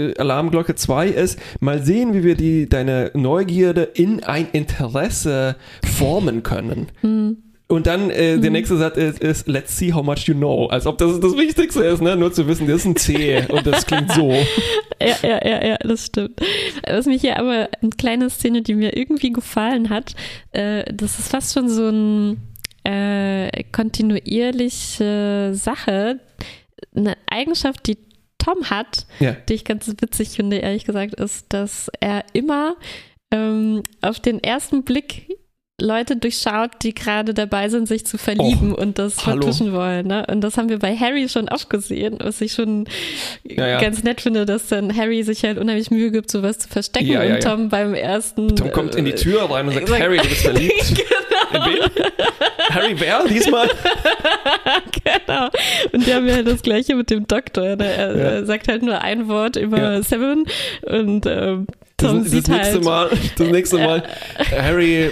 äh, 0.10 0.18
Alarmglocke 0.18 0.76
2 0.76 1.08
ist, 1.08 1.40
mal 1.62 1.82
sehen, 1.84 2.14
wie 2.14 2.24
wir 2.24 2.36
die, 2.36 2.68
deine 2.68 3.12
Neugierde 3.14 3.84
in 3.84 4.22
ein 4.24 4.48
Interesse 4.52 5.56
formen 5.86 6.44
können. 6.44 6.88
Hm. 7.02 7.38
Und 7.72 7.86
dann 7.86 8.10
äh, 8.10 8.40
der 8.40 8.50
nächste 8.50 8.78
Satz 8.78 8.98
ist, 8.98 9.20
ist, 9.20 9.48
let's 9.48 9.78
see 9.78 9.94
how 9.94 10.04
much 10.04 10.22
you 10.28 10.34
know. 10.34 10.66
Als 10.68 10.88
ob 10.88 10.98
das 10.98 11.20
das 11.20 11.38
Wichtigste 11.38 11.84
ist, 11.84 12.02
ne? 12.02 12.16
Nur 12.16 12.34
zu 12.34 12.48
wissen, 12.48 12.66
das 12.66 12.78
ist 12.78 12.86
ein 12.86 12.96
C 12.96 13.46
und 13.50 13.66
das 13.68 13.86
klingt 13.86 14.12
so. 14.12 14.32
Ja, 15.00 15.16
ja, 15.22 15.48
ja, 15.48 15.66
ja, 15.68 15.78
das 15.78 16.08
stimmt. 16.08 16.42
Was 16.88 17.06
mich 17.06 17.22
hier 17.22 17.38
aber 17.38 17.70
eine 17.80 17.92
kleine 17.96 18.32
Szene, 18.32 18.64
die 18.64 18.74
mir 18.74 18.98
irgendwie 18.98 19.32
gefallen 19.32 19.92
hat, 19.92 20.16
äh, 20.52 20.84
das 20.92 21.20
ist 21.20 21.30
fast 21.30 21.54
schon 21.54 21.70
so 21.70 21.90
ein 21.90 22.38
äh, 22.86 23.64
kontinuierliche 23.72 25.52
Sache, 25.54 26.20
eine 26.96 27.18
Eigenschaft, 27.30 27.86
die 27.86 27.98
Tom 28.40 28.70
hat, 28.72 29.06
Ja. 29.20 29.34
die 29.48 29.54
ich 29.54 29.64
ganz 29.64 29.88
witzig 29.88 30.30
finde, 30.30 30.58
ehrlich 30.58 30.86
gesagt, 30.86 31.14
ist, 31.16 31.46
dass 31.50 31.92
er 32.00 32.24
immer 32.34 32.78
ähm, 33.32 33.84
auf 34.02 34.20
den 34.20 34.42
ersten 34.44 34.84
Blick 34.84 35.38
Leute 35.82 36.16
durchschaut, 36.16 36.72
die 36.84 36.94
gerade 36.94 37.34
dabei 37.34 37.70
sind, 37.70 37.88
sich 37.88 38.06
zu 38.06 38.18
verlieben 38.18 38.74
und 38.74 39.00
das 39.00 39.22
vertuschen 39.22 39.74
wollen. 39.74 40.08
Ne? 40.08 40.26
Und 40.30 40.42
das 40.42 40.58
haben 40.58 40.70
wir 40.70 40.80
bei 40.80 40.96
Harry 40.96 41.28
schon 41.30 41.50
oft 41.50 41.70
gesehen, 41.70 42.18
was 42.22 42.42
ich 42.42 42.54
schon 42.54 42.86
Ja, 43.44 43.68
ja. 43.68 43.80
ganz 43.82 44.04
nett 44.04 44.22
finde, 44.22 44.46
dass 44.46 44.68
dann 44.68 44.96
Harry 44.96 45.24
sich 45.24 45.44
halt 45.44 45.58
unheimlich 45.58 45.92
Mühe 45.92 46.12
gibt, 46.12 46.30
sowas 46.32 46.60
zu 46.60 46.70
verstecken 46.70 47.08
Ja, 47.08 47.22
und. 47.22 47.42
Tom 47.44 47.70
beim 47.70 47.94
ersten 47.94 48.56
Tom 48.56 48.72
kommt 48.72 48.96
in 48.96 49.06
die 49.06 49.12
äh, 49.12 49.16
Tür 49.16 49.50
rein 49.50 49.68
und 49.68 49.74
sagt, 49.74 49.88
sag- 49.90 50.00
Harry, 50.02 50.18
du 50.18 50.28
bist 50.30 50.42
verliebt. 50.42 50.96
genau? 51.52 51.66
Harry, 52.72 52.96
wer 52.98 53.24
diesmal? 53.28 53.68
genau. 55.04 55.50
Und 55.92 56.06
die 56.06 56.14
haben 56.14 56.28
ja 56.28 56.44
das 56.44 56.62
gleiche 56.62 56.96
mit 56.96 57.10
dem 57.10 57.28
Doktor. 57.28 57.76
Ne? 57.76 57.86
Er, 57.86 58.46
sagt 58.46 58.68
halt 58.68 58.84
nur 58.84 59.02
ein 59.02 59.28
Wort 59.28 59.56
über. 59.56 60.02
Seven 60.04 60.46
und 60.84 61.26
ähm, 61.26 61.68
Tom 61.98 62.24
Das, 62.24 62.24
das 62.24 62.32
sieht 62.32 62.48
nächste 62.48 62.74
halt. 62.76 62.84
Mal, 62.84 63.10
das 63.38 63.48
nächste 63.48 63.78
Mal, 63.80 64.04
Harry 64.52 65.12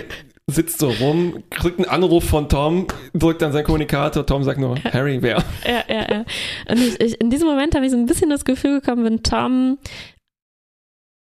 sitzt 0.50 0.80
so 0.80 0.90
rum, 0.90 1.44
kriegt 1.50 1.78
einen 1.78 1.90
Anruf 1.90 2.24
von 2.24 2.48
Tom, 2.48 2.88
drückt 3.14 3.42
dann 3.42 3.52
seinen 3.52 3.66
Kommunikator, 3.66 4.26
Tom 4.26 4.44
sagt 4.44 4.60
nur, 4.60 4.82
Harry, 4.86 5.22
wer? 5.22 5.44
Ja, 5.66 5.84
ja, 5.94 6.10
ja. 6.10 6.26
Und 6.70 6.80
ich, 6.80 7.00
ich, 7.02 7.22
in 7.22 7.30
diesem 7.30 7.48
Moment 7.48 7.76
habe 7.76 7.86
ich 7.86 7.92
so 7.92 7.98
ein 7.98 8.06
bisschen 8.06 8.30
das 8.30 8.46
Gefühl 8.46 8.80
bekommen, 8.80 9.04
wenn 9.04 9.24
Tom 9.24 9.78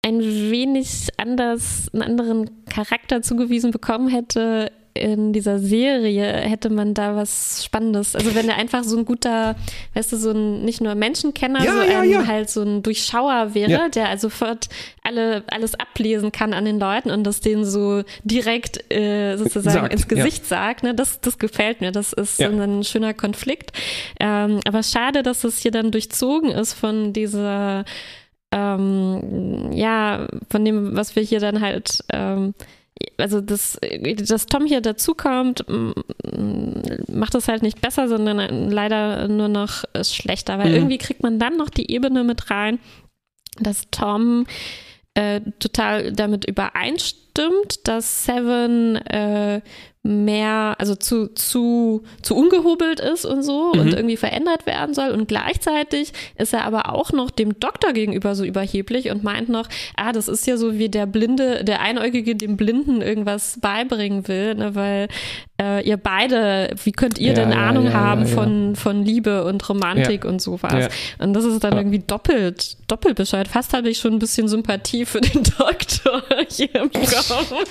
ein 0.06 0.20
wenig 0.20 1.10
anders, 1.18 1.90
einen 1.94 2.04
anderen 2.04 2.66
Charakter 2.66 3.22
zugewiesen 3.22 3.72
bekommen 3.72 4.08
hätte 4.08 4.72
in 4.96 5.34
dieser 5.34 5.60
Serie, 5.60 6.24
hätte 6.24 6.70
man 6.70 6.94
da 6.94 7.16
was 7.16 7.64
Spannendes. 7.64 8.16
Also 8.16 8.34
wenn 8.34 8.48
er 8.50 8.56
einfach 8.56 8.84
so 8.84 8.98
ein 8.98 9.06
guter, 9.06 9.56
weißt 9.94 10.14
du, 10.14 10.18
so 10.18 10.32
ein 10.32 10.64
nicht 10.64 10.82
nur 10.82 10.96
Menschenkenner, 10.96 11.64
Ja, 11.64 11.74
so 11.74 11.92
ja, 11.92 12.00
ein 12.00 12.10
ja. 12.10 12.28
halt 12.28 12.50
so 12.50 12.62
ein 12.62 12.82
Durchschauer 12.82 13.54
wäre, 13.54 13.90
der 13.90 14.10
also 14.10 14.30
sofort 14.30 14.70
alle, 15.04 15.44
alles 15.48 15.76
ablesen 15.76 16.32
kann 16.32 16.54
an 16.54 16.66
den 16.66 16.80
Leuten 16.80 17.12
und 17.12 17.24
das 17.26 17.42
denen 17.42 17.66
so 17.66 18.04
direkt 18.24 18.92
äh, 18.92 19.36
sozusagen 19.38 19.82
Sagt, 19.82 19.94
ins. 19.94 20.08
Gesicht 20.08 20.46
sagt, 20.46 20.84
ne, 20.84 20.96
das, 20.96 21.22
das 21.22 21.38
gefällt 21.38 21.82
mir. 21.82 21.92
Das 21.92 22.14
ist 22.14 22.38
so 22.38 22.46
ein 22.46 22.84
schöner 22.84 23.14
Konflikt. 23.14 23.72
Ähm, 24.20 24.62
aber 24.66 24.82
schade, 24.82 25.24
dass 25.24 25.44
es 25.44 25.60
hier 25.60 25.72
dann 25.72 25.92
durchzogen 25.92 26.52
ist 26.52 26.74
von 26.74 27.14
dieser, 27.14 27.86
ähm, 28.52 29.72
ja, 29.74 30.28
von 30.50 30.64
dem, 30.66 30.96
was 30.96 31.16
wir 31.16 31.24
hier 31.24 31.40
dann 31.40 31.62
halt, 31.62 32.04
ähm, 32.12 32.54
also 33.18 33.42
das, 33.42 33.78
dass 34.30 34.46
Tom 34.46 34.66
hier 34.66 34.82
dazukommt, 34.82 35.66
macht 37.10 37.36
es 37.36 37.48
halt 37.48 37.62
nicht 37.64 37.82
besser, 37.82 38.08
sondern 38.08 38.70
leider 38.72 39.28
nur 39.28 39.48
noch 39.48 39.84
äh, 39.94 40.04
schlechter, 40.04 40.58
weil 40.60 40.70
Mhm. 40.70 40.76
irgendwie 40.76 40.98
kriegt 40.98 41.24
man 41.24 41.40
dann 41.40 41.58
noch 41.58 41.70
die 41.70 41.92
Ebene 41.92 42.24
mit 42.24 42.50
rein, 42.50 42.80
dass 43.60 43.90
Tom 43.92 44.46
äh, 45.14 45.42
total 45.60 46.12
damit 46.12 46.46
übereinstimmt, 46.46 47.88
dass 47.88 48.26
Seven 48.26 48.98
äh, 48.98 49.62
mehr, 50.06 50.76
also 50.78 50.96
zu, 50.96 51.34
zu, 51.34 52.04
zu 52.22 52.36
ungehobelt 52.36 53.00
ist 53.00 53.26
und 53.26 53.42
so 53.42 53.72
Mhm. 53.74 53.80
und 53.80 53.94
irgendwie 53.94 54.18
verändert 54.18 54.66
werden 54.68 54.94
soll. 54.94 55.10
Und 55.10 55.28
gleichzeitig 55.28 56.14
ist 56.38 56.54
er 56.54 56.64
aber 56.66 56.94
auch 56.94 57.12
noch 57.12 57.32
dem 57.32 57.60
Doktor 57.60 57.92
gegenüber 57.92 58.36
so 58.36 58.46
überheblich 58.46 59.10
und 59.10 59.24
meint 59.24 59.50
noch, 59.50 59.68
ah, 59.96 60.12
das 60.12 60.28
ist 60.28 60.46
ja 60.46 60.58
so 60.58 60.78
wie 60.78 60.90
der 60.90 61.08
Blinde, 61.08 61.64
der 61.64 61.82
Einäugige 61.82 62.36
dem 62.36 62.56
Blinden 62.56 63.02
irgendwas 63.02 63.60
beibringen 63.60 64.28
will, 64.28 64.54
ne, 64.56 64.76
weil 64.76 65.08
äh, 65.62 65.88
ihr 65.88 65.98
beide, 65.98 66.76
wie 66.84 66.92
könnt 66.92 67.18
ihr 67.18 67.30
Ja, 67.30 67.34
denn 67.34 67.52
ja, 67.52 67.58
Ahnung 67.58 67.86
ja, 67.86 67.94
haben 67.94 68.26
von, 68.28 68.76
von 68.76 69.04
Liebe 69.04 69.46
und 69.46 69.68
Romantik 69.70 70.26
und 70.26 70.42
sowas? 70.42 70.90
Und 71.18 71.34
das 71.34 71.46
ist 71.46 71.64
dann 71.64 71.72
Aber- 71.74 71.82
irgendwie 71.82 72.00
doppelt, 72.06 72.78
doppelt 72.88 73.16
bescheuert. 73.16 73.48
Fast 73.48 73.74
habe 73.74 73.90
ich 73.90 73.98
schon 74.00 74.14
ein 74.14 74.20
bisschen 74.20 74.48
Sympathie 74.48 75.06
für 75.06 75.22
den 75.22 75.44
Doktor 75.58 76.24
hier 76.50 76.68
bekommen. 76.68 77.66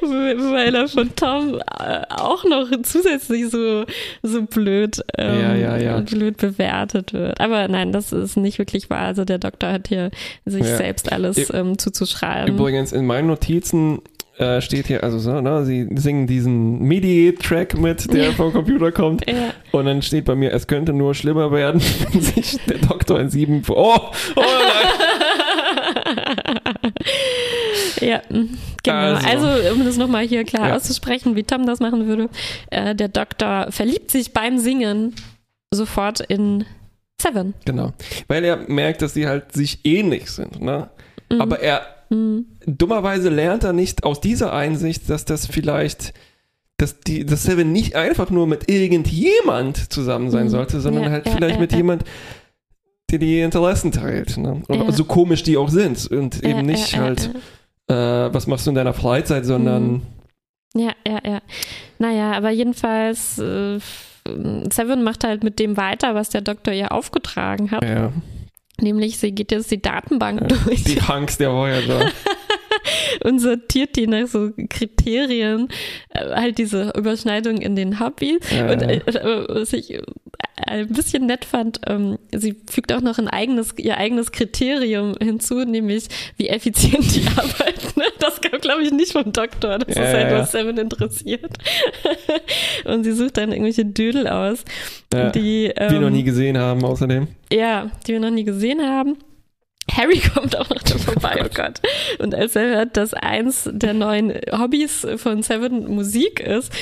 Weil 0.02 0.74
er 0.74 0.88
von 0.88 1.14
Tom 1.14 1.60
äh, 1.78 2.00
auch 2.08 2.44
noch 2.44 2.68
zusätzlich 2.82 3.48
so, 3.50 3.84
so 4.22 4.42
blöd, 4.42 5.00
ähm, 5.16 6.04
blöd 6.06 6.36
bewertet 6.38 7.12
wird. 7.12 7.40
Aber 7.40 7.68
nein, 7.68 7.92
das 7.92 8.12
ist 8.12 8.36
nicht 8.36 8.58
wirklich 8.58 8.90
wahr. 8.90 9.00
Also 9.00 9.24
der 9.24 9.38
Doktor 9.38 9.70
hat 9.72 9.88
hier 9.88 10.10
sich 10.44 10.64
selbst 10.64 11.12
alles 11.12 11.52
ähm, 11.52 11.78
zuzuschreiben. 11.78 12.54
Übrigens, 12.54 12.92
in 12.92 13.06
meinen 13.06 13.28
Notizen 13.28 14.00
äh, 14.40 14.60
steht 14.62 14.86
hier, 14.86 15.02
also 15.04 15.18
so, 15.18 15.40
ne, 15.40 15.64
sie 15.64 15.86
singen 15.96 16.26
diesen 16.26 16.80
MIDI-Track 16.80 17.76
mit, 17.78 18.12
der 18.12 18.26
Ja. 18.26 18.32
vom 18.32 18.52
Computer 18.52 18.90
kommt. 18.92 19.28
Ja. 19.30 19.52
Und 19.72 19.84
dann 19.86 20.02
steht 20.02 20.24
bei 20.24 20.34
mir, 20.34 20.52
es 20.52 20.66
könnte 20.66 20.92
nur 20.92 21.14
schlimmer 21.14 21.52
werden, 21.52 21.80
wenn 22.12 22.20
sich 22.20 22.58
der 22.68 22.78
Doktor 22.78 23.20
in 23.20 23.30
sieben. 23.30 23.62
Oh, 23.68 23.96
oh 24.36 24.42
nein. 24.42 24.90
Ja, 28.00 28.22
mm, 28.30 28.48
genau. 28.82 28.96
Also. 28.96 29.46
Also, 29.46 29.72
um 29.74 29.84
das 29.84 29.96
nochmal 29.96 30.26
hier 30.26 30.44
klar 30.44 30.68
Ja. 30.68 30.76
auszusprechen, 30.76 31.36
wie 31.36 31.42
Tom 31.42 31.66
das 31.66 31.80
machen 31.80 32.06
würde, 32.06 32.28
äh, 32.70 32.94
der 32.94 33.08
Doktor 33.08 33.66
verliebt 33.70 34.10
sich 34.10 34.32
beim 34.32 34.58
Singen 34.58 35.14
sofort 35.70 36.20
in 36.20 36.64
Seven. 37.20 37.54
Genau. 37.66 37.92
Weil 38.28 38.44
er 38.44 38.56
merkt, 38.68 39.02
dass 39.02 39.14
sie 39.14 39.26
halt 39.28 39.52
sich 39.52 39.80
ähnlich 39.84 40.30
sind, 40.30 40.62
ne? 40.62 40.88
Mhm. 41.30 41.40
Aber 41.40 41.60
er, 41.60 41.82
dummerweise 42.66 43.28
lernt 43.28 43.64
er 43.64 43.72
nicht 43.72 44.04
aus 44.04 44.20
dieser 44.20 44.52
Einsicht, 44.52 45.08
dass 45.08 45.24
das 45.24 45.46
vielleicht, 45.46 46.12
dass 46.76 47.00
die, 47.00 47.24
dass 47.24 47.44
Seven 47.44 47.72
nicht 47.72 47.94
einfach 47.96 48.30
nur 48.30 48.46
mit 48.46 48.70
irgendjemand 48.70 49.92
zusammen 49.92 50.30
sein 50.30 50.46
Mhm. 50.46 50.50
sollte, 50.50 50.80
sondern 50.80 51.04
Ja, 51.04 51.10
halt 51.10 51.26
ja, 51.26 51.32
vielleicht 51.32 51.54
ja, 51.56 51.60
mit 51.60 51.72
jemand, 51.72 52.04
der 53.10 53.18
die 53.18 53.40
Interessen 53.40 53.92
teilt, 53.92 54.36
ne? 54.36 54.62
So 54.90 55.04
komisch 55.04 55.42
die 55.42 55.56
auch 55.56 55.68
sind 55.68 56.06
und 56.10 56.42
eben 56.44 56.66
nicht 56.66 56.96
halt, 56.96 57.30
äh, 57.88 57.94
was 57.94 58.46
machst 58.46 58.66
du 58.66 58.70
in 58.70 58.76
deiner 58.76 58.94
Freizeit, 58.94 59.44
sondern, 59.44 59.92
Mhm. 59.92 60.02
Ja, 60.76 60.92
ja, 61.06 61.18
ja. 61.24 61.40
Naja, 61.98 62.30
aber 62.32 62.50
jedenfalls, 62.50 63.38
äh, 63.38 63.78
Seven 64.70 65.02
macht 65.02 65.24
halt 65.24 65.42
mit 65.42 65.58
dem 65.58 65.76
weiter, 65.76 66.14
was 66.14 66.28
der 66.28 66.42
Doktor 66.42 66.72
ihr 66.72 66.92
aufgetragen 66.92 67.70
hat. 67.72 67.82
ja, 67.82 68.12
Nämlich, 68.80 69.18
sie 69.18 69.32
geht 69.32 69.52
jetzt 69.52 69.70
die 69.70 69.80
Datenbank 69.82 70.48
durch 70.64 70.84
die 70.84 71.00
Hanks 71.00 71.38
der 71.38 71.52
Voyager. 71.52 72.10
und 73.24 73.38
sortiert 73.40 73.96
die 73.96 74.06
nach 74.06 74.26
so 74.26 74.50
Kriterien, 74.68 75.68
äh, 76.10 76.30
halt 76.34 76.58
diese 76.58 76.92
Überschneidung 76.96 77.58
in 77.58 77.76
den 77.76 78.00
Hobbys. 78.00 78.38
Ja, 78.50 78.70
Und 78.72 78.82
ja. 78.82 78.88
äh, 78.88 79.44
was 79.48 79.72
ich 79.72 79.94
äh, 79.94 80.02
ein 80.70 80.88
bisschen 80.88 81.26
nett 81.26 81.44
fand, 81.44 81.80
ähm, 81.86 82.18
sie 82.34 82.56
fügt 82.70 82.92
auch 82.92 83.00
noch 83.00 83.18
ein 83.18 83.28
eigenes, 83.28 83.74
ihr 83.76 83.98
eigenes 83.98 84.32
Kriterium 84.32 85.14
hinzu, 85.20 85.64
nämlich 85.64 86.04
wie 86.36 86.48
effizient 86.48 87.14
die 87.14 87.26
arbeiten. 87.36 87.98
Ne? 87.98 88.04
Das 88.18 88.40
kam, 88.40 88.60
glaube 88.60 88.82
ich, 88.82 88.92
nicht 88.92 89.12
vom 89.12 89.32
Doktor. 89.32 89.78
Das 89.78 89.94
Ja, 89.96 90.02
ist 90.04 90.14
halt, 90.14 90.32
was 90.32 90.52
Seven 90.52 90.78
interessiert. 90.78 91.50
und 92.84 93.04
sie 93.04 93.12
sucht 93.12 93.36
dann 93.36 93.52
irgendwelche 93.52 93.84
Dödel 93.84 94.26
aus, 94.28 94.64
Ja. 95.12 95.30
die, 95.30 95.66
ähm, 95.76 95.90
wir 95.92 96.00
noch 96.00 96.10
nie 96.10 96.24
gesehen 96.24 96.58
haben, 96.58 96.84
außerdem. 96.84 97.28
ja, 97.52 97.90
die 98.06 98.12
wir 98.12 98.20
noch 98.20 98.30
nie 98.30 98.44
gesehen 98.44 98.80
haben. 98.82 99.16
Harry 99.96 100.20
kommt 100.20 100.56
auch 100.56 100.68
noch 100.68 100.82
da 100.82 100.98
vorbei, 100.98 101.42
oh 101.44 101.48
Gott. 101.54 101.80
Und 102.18 102.34
als 102.34 102.56
er 102.56 102.68
hört, 102.68 102.96
dass 102.96 103.14
eins 103.14 103.68
der 103.72 103.94
neuen 103.94 104.32
Hobbys 104.52 105.06
von 105.16 105.42
Seven 105.42 105.92
Musik 105.94 106.40
ist, 106.40 106.72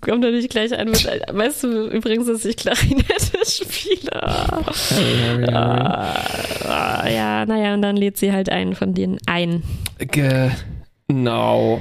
kommt 0.00 0.24
er 0.24 0.30
nicht 0.30 0.50
gleich 0.50 0.72
ein 0.76 0.90
mit, 0.90 1.04
weißt 1.04 1.64
du 1.64 1.88
übrigens, 1.88 2.26
dass 2.26 2.44
ich 2.44 2.56
Klarinette 2.56 3.38
spiele? 3.46 4.10
Harry, 4.20 5.16
Harry, 5.26 5.46
Harry. 5.46 6.68
Ah, 6.68 7.08
ja, 7.08 7.46
naja, 7.46 7.74
und 7.74 7.82
dann 7.82 7.96
lädt 7.96 8.16
sie 8.16 8.32
halt 8.32 8.50
einen 8.50 8.74
von 8.74 8.94
denen 8.94 9.18
ein. 9.26 9.62
Genau. 9.98 11.80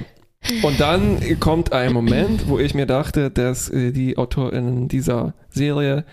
Und 0.62 0.80
dann 0.80 1.40
kommt 1.40 1.72
ein 1.72 1.94
Moment, 1.94 2.50
wo 2.50 2.60
ich 2.60 2.74
mir 2.74 2.86
dachte, 2.86 3.32
dass 3.32 3.70
äh, 3.70 3.92
die 3.92 4.18
AutorInnen 4.18 4.90
dieser 4.90 5.34
Serie 5.50 6.04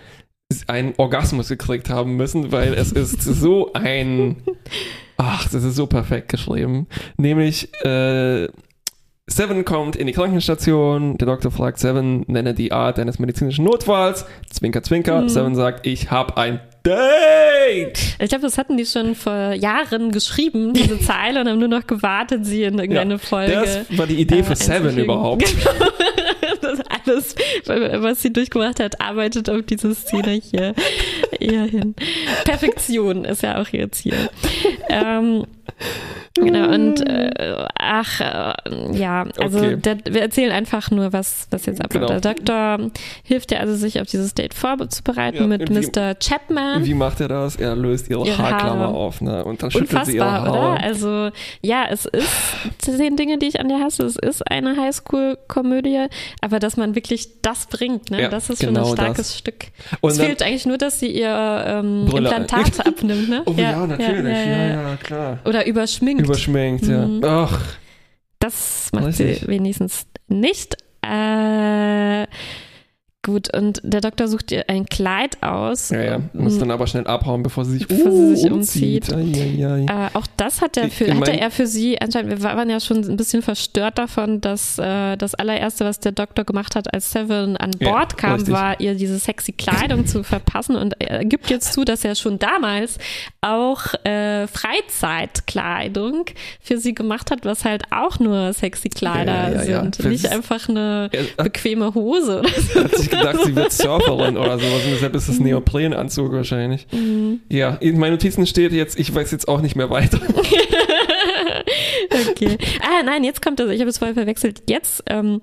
einen 0.67 0.93
Orgasmus 0.97 1.49
gekriegt 1.49 1.89
haben 1.89 2.15
müssen, 2.15 2.51
weil 2.51 2.73
es 2.73 2.91
ist 2.91 3.21
so 3.21 3.71
ein, 3.73 4.37
ach, 5.17 5.47
das 5.49 5.63
ist 5.63 5.75
so 5.75 5.87
perfekt 5.87 6.29
geschrieben. 6.29 6.87
Nämlich, 7.17 7.69
äh, 7.85 8.47
Seven 9.27 9.63
kommt 9.63 9.95
in 9.95 10.07
die 10.07 10.13
Krankenstation, 10.13 11.17
der 11.17 11.25
Doktor 11.27 11.51
fragt 11.51 11.79
Seven, 11.79 12.25
nenne 12.27 12.53
die 12.53 12.71
Art 12.73 12.99
eines 12.99 13.17
medizinischen 13.17 13.63
Notfalls, 13.63 14.25
zwinker, 14.49 14.83
zwinker, 14.83 15.21
Mhm. 15.21 15.29
Seven 15.29 15.55
sagt, 15.55 15.87
ich 15.87 16.11
habe 16.11 16.35
ein 16.37 16.59
Date! 16.83 18.15
Ich 18.19 18.29
glaube, 18.29 18.41
das 18.41 18.57
hatten 18.57 18.75
die 18.75 18.85
schon 18.85 19.13
vor 19.15 19.53
Jahren 19.53 20.11
geschrieben, 20.11 20.73
diese 20.73 20.99
Zeile, 21.05 21.41
und 21.41 21.47
haben 21.47 21.59
nur 21.59 21.67
noch 21.67 21.85
gewartet, 21.87 22.45
sie 22.45 22.63
in 22.63 22.77
irgendeine 22.79 23.19
Folge. 23.19 23.53
Das 23.53 23.97
war 23.97 24.07
die 24.07 24.15
Idee 24.19 24.39
äh, 24.39 24.43
für 24.43 24.55
Seven 24.55 24.97
überhaupt. 24.97 25.43
Alles, 27.05 27.35
was 27.65 28.21
sie 28.21 28.33
durchgemacht 28.33 28.79
hat, 28.79 29.01
arbeitet 29.01 29.49
auf 29.49 29.61
diese 29.63 29.93
Szene 29.95 30.31
hier 30.31 30.73
eher 31.39 31.63
hin. 31.63 31.95
Perfektion 32.45 33.25
ist 33.25 33.43
ja 33.43 33.61
auch 33.61 33.67
ihr 33.71 33.91
Ziel. 33.91 34.29
Ähm, 34.89 35.45
genau, 36.35 36.73
und 36.73 37.07
äh, 37.07 37.65
ach, 37.77 38.19
äh, 38.21 38.97
ja, 38.97 39.25
also 39.39 39.59
Okay. 39.59 39.75
der, 39.77 39.97
wir 40.09 40.21
erzählen 40.21 40.51
einfach 40.51 40.91
nur, 40.91 41.13
was, 41.13 41.47
was 41.51 41.65
jetzt 41.65 41.83
abläuft. 41.83 42.07
Genau. 42.07 42.19
Der 42.19 42.33
Doktor 42.33 42.91
hilft 43.23 43.51
ihr 43.51 43.59
also, 43.59 43.75
sich 43.75 43.99
auf 44.01 44.07
dieses 44.07 44.33
Date 44.33 44.53
vorzubereiten 44.53 45.37
Ja, 45.37 45.47
mit 45.47 45.69
Mr. 45.69 46.15
Chapman. 46.15 46.85
Wie 46.85 46.93
macht 46.93 47.19
er 47.21 47.27
das? 47.27 47.55
Er 47.57 47.75
löst 47.75 48.09
ihre, 48.09 48.25
Ihre 48.25 48.37
Haarklammer 48.37 48.85
Haare. 48.87 48.93
auf, 48.93 49.21
ne? 49.21 49.43
Und 49.43 49.61
dann 49.63 49.71
schüttelt 49.71 50.05
sie 50.05 50.15
ihre 50.15 50.25
Unfassbar, 50.25 50.53
Haare. 50.55 50.73
oder? 50.75 50.83
Also, 50.83 51.29
ja, 51.61 51.85
es 51.89 52.05
ist 52.05 52.29
zehn 52.79 53.15
Dinge, 53.17 53.37
die 53.37 53.47
ich 53.47 53.59
an 53.59 53.67
dir 53.67 53.79
hasse. 53.79 54.03
Es 54.05 54.15
ist 54.15 54.49
eine 54.49 54.75
Highschool-Komödie, 54.77 56.07
aber 56.41 56.59
dass 56.59 56.77
man 56.77 56.95
wirklich 56.95 57.41
das 57.41 57.67
bringt, 57.67 58.11
ne? 58.11 58.21
Ja, 58.23 58.29
das 58.29 58.49
ist 58.49 58.63
schon 58.63 58.73
genau 58.73 58.89
ein 58.89 58.93
starkes 58.93 59.17
das. 59.29 59.37
Stück. 59.37 59.65
Und 60.01 60.11
es 60.11 60.19
fehlt 60.19 60.41
eigentlich 60.43 60.65
nur, 60.65 60.77
dass 60.77 60.99
sie 60.99 61.07
ihr 61.11 61.63
ähm, 61.67 62.07
Implantat 62.07 62.79
abnimmt, 62.85 63.29
ne? 63.29 63.43
Oh 63.45 63.53
ja, 63.57 63.85
natürlich. 63.85 64.37
Ja, 64.45 64.67
ja, 64.67 64.95
klar. 65.01 65.39
Oder 65.45 65.60
überschminkt. 65.65 66.23
Überschminkt, 66.25 66.83
Mhm. 66.85 67.21
ja. 67.23 67.43
Ach, 67.45 67.61
das 68.39 68.89
macht 68.93 69.13
sie 69.13 69.41
wenigstens 69.47 70.05
nicht. 70.27 70.77
Äh, 71.03 72.27
gut, 73.23 73.55
und 73.55 73.79
der 73.83 74.01
Doktor 74.01 74.27
sucht 74.27 74.51
ihr 74.51 74.67
ein 74.67 74.85
Kleid 74.87 75.37
aus. 75.43 75.89
ja, 75.91 76.01
ja. 76.01 76.19
Muss 76.33 76.57
dann 76.57 76.71
aber 76.71 76.87
schnell 76.87 77.05
abhauen, 77.05 77.43
bevor 77.43 77.65
sie 77.65 77.73
sich, 77.77 77.87
Bevor 77.87 78.11
sie 78.11 78.17
uh, 78.17 78.35
sich 78.35 78.51
umzieht. 78.51 79.13
Ai, 79.13 79.19
ai, 79.59 79.65
ai. 79.67 79.85
Äh, 80.07 80.09
auch 80.17 80.25
das 80.37 80.61
hat 80.61 80.75
er 80.77 80.85
Ich- 80.87 80.93
für, 80.95 81.05
ich 81.05 81.11
hatte 81.11 81.19
mein- 81.31 81.39
er 81.39 81.51
für 81.51 81.67
sie 81.67 82.01
anscheinend, 82.01 82.31
wir 82.31 82.41
waren 82.43 82.69
ja 82.69 82.79
schon 82.79 82.97
ein 83.07 83.17
bisschen 83.17 83.41
verstört 83.43 83.99
davon, 83.99 84.41
dass 84.41 84.79
äh, 84.79 85.17
das 85.17 85.35
allererste, 85.35 85.85
was 85.85 85.99
der 85.99 86.13
Doktor 86.13 86.45
gemacht 86.45 86.75
hat, 86.75 86.91
als 86.93 87.11
Seven 87.11 87.57
an 87.57 87.71
Ja, 87.79 87.91
Bord 87.91 88.17
kam, 88.17 88.33
richtig. 88.33 88.53
war 88.53 88.79
ihr 88.79 88.95
diese 88.95 89.19
sexy 89.19 89.51
Kleidung 89.51 90.07
zu 90.07 90.23
verpassen 90.23 90.75
und 90.75 90.95
er 90.99 91.23
gibt 91.23 91.49
jetzt 91.51 91.73
zu, 91.73 91.83
dass 91.85 92.03
er 92.03 92.15
schon 92.15 92.39
damals 92.39 92.97
auch 93.41 93.83
äh, 94.03 94.47
Freizeitkleidung 94.47 96.25
für 96.59 96.77
sie 96.77 96.93
gemacht 96.95 97.31
hat, 97.31 97.45
was 97.45 97.65
halt 97.65 97.83
auch 97.91 98.19
nur 98.19 98.53
sexy 98.53 98.89
Kleider 98.89 99.51
Ja, 99.53 99.63
ja, 99.63 99.69
ja. 99.69 99.81
sind. 99.83 100.03
Nicht 100.05 100.21
sie- 100.21 100.27
einfach 100.29 100.67
eine 100.69 101.09
Er 101.11 101.43
bequeme 101.43 101.93
Hose 101.93 102.39
oder 102.39 102.49
so. 102.49 103.10
Gedacht, 103.11 103.37
sie 103.45 103.55
wird 103.55 103.71
Surferin 103.71 104.37
oder 104.37 104.57
sowas 104.57 104.83
und 104.85 104.91
deshalb 104.91 105.15
ist 105.15 105.27
es 105.27 105.39
Neoprenanzug 105.39 106.31
wahrscheinlich. 106.31 106.87
Mhm. 106.91 107.41
Ja, 107.49 107.75
in 107.75 107.99
meinen 107.99 108.13
Notizen 108.13 108.45
steht 108.47 108.71
jetzt, 108.71 108.99
ich 108.99 109.13
weiß 109.13 109.31
jetzt 109.31 109.47
auch 109.47 109.61
nicht 109.61 109.75
mehr 109.75 109.89
weiter. 109.89 110.19
Okay. 112.31 112.57
Ah, 112.81 113.03
nein, 113.03 113.23
jetzt 113.23 113.41
kommt 113.41 113.59
das, 113.59 113.69
ich 113.69 113.79
habe 113.79 113.89
es 113.89 113.97
vorher 113.97 114.15
verwechselt. 114.15 114.63
Jetzt, 114.67 115.03
ähm, 115.07 115.41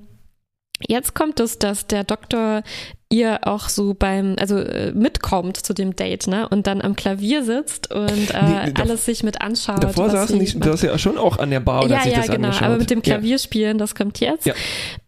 jetzt 0.87 1.15
kommt 1.15 1.41
es, 1.41 1.59
dass 1.59 1.87
der 1.87 2.05
Doktor 2.05 2.63
ihr 3.11 3.47
auch 3.47 3.71
so 3.71 3.95
beim, 3.95 4.37
also 4.39 4.59
äh, 4.59 4.93
mitkommt 4.93 5.57
zu 5.57 5.73
dem 5.73 5.97
Date, 5.97 6.27
ne? 6.27 6.47
Und 6.49 6.67
dann 6.67 6.83
am 6.83 6.95
Klavier 6.95 7.43
sitzt 7.43 7.91
und 7.93 8.07
äh, 8.09 8.67
Nee, 8.67 8.73
dav- 8.73 8.81
alles 8.83 9.07
sich 9.07 9.23
mit 9.23 9.41
anschaut. 9.41 9.83
Davor 9.83 10.09
die, 10.11 10.35
macht. 10.37 10.67
das 10.67 10.83
ja 10.83 10.99
schon 10.99 11.17
auch 11.17 11.39
an 11.39 11.49
der 11.51 11.61
Bar 11.61 11.85
und 11.85 11.91
ja, 11.91 11.97
hat 11.97 12.05
sich 12.05 12.13
ja, 12.13 12.19
das 12.19 12.27
genau. 12.29 12.49
angeschaut. 12.49 12.67
Aber 12.69 12.77
mit 12.77 12.91
dem 12.91 12.99
Ja. 12.99 13.15
Klavierspielen, 13.15 13.79
das 13.79 13.95
kommt 13.95 14.21
jetzt. 14.21 14.45
Ja. 14.45 14.55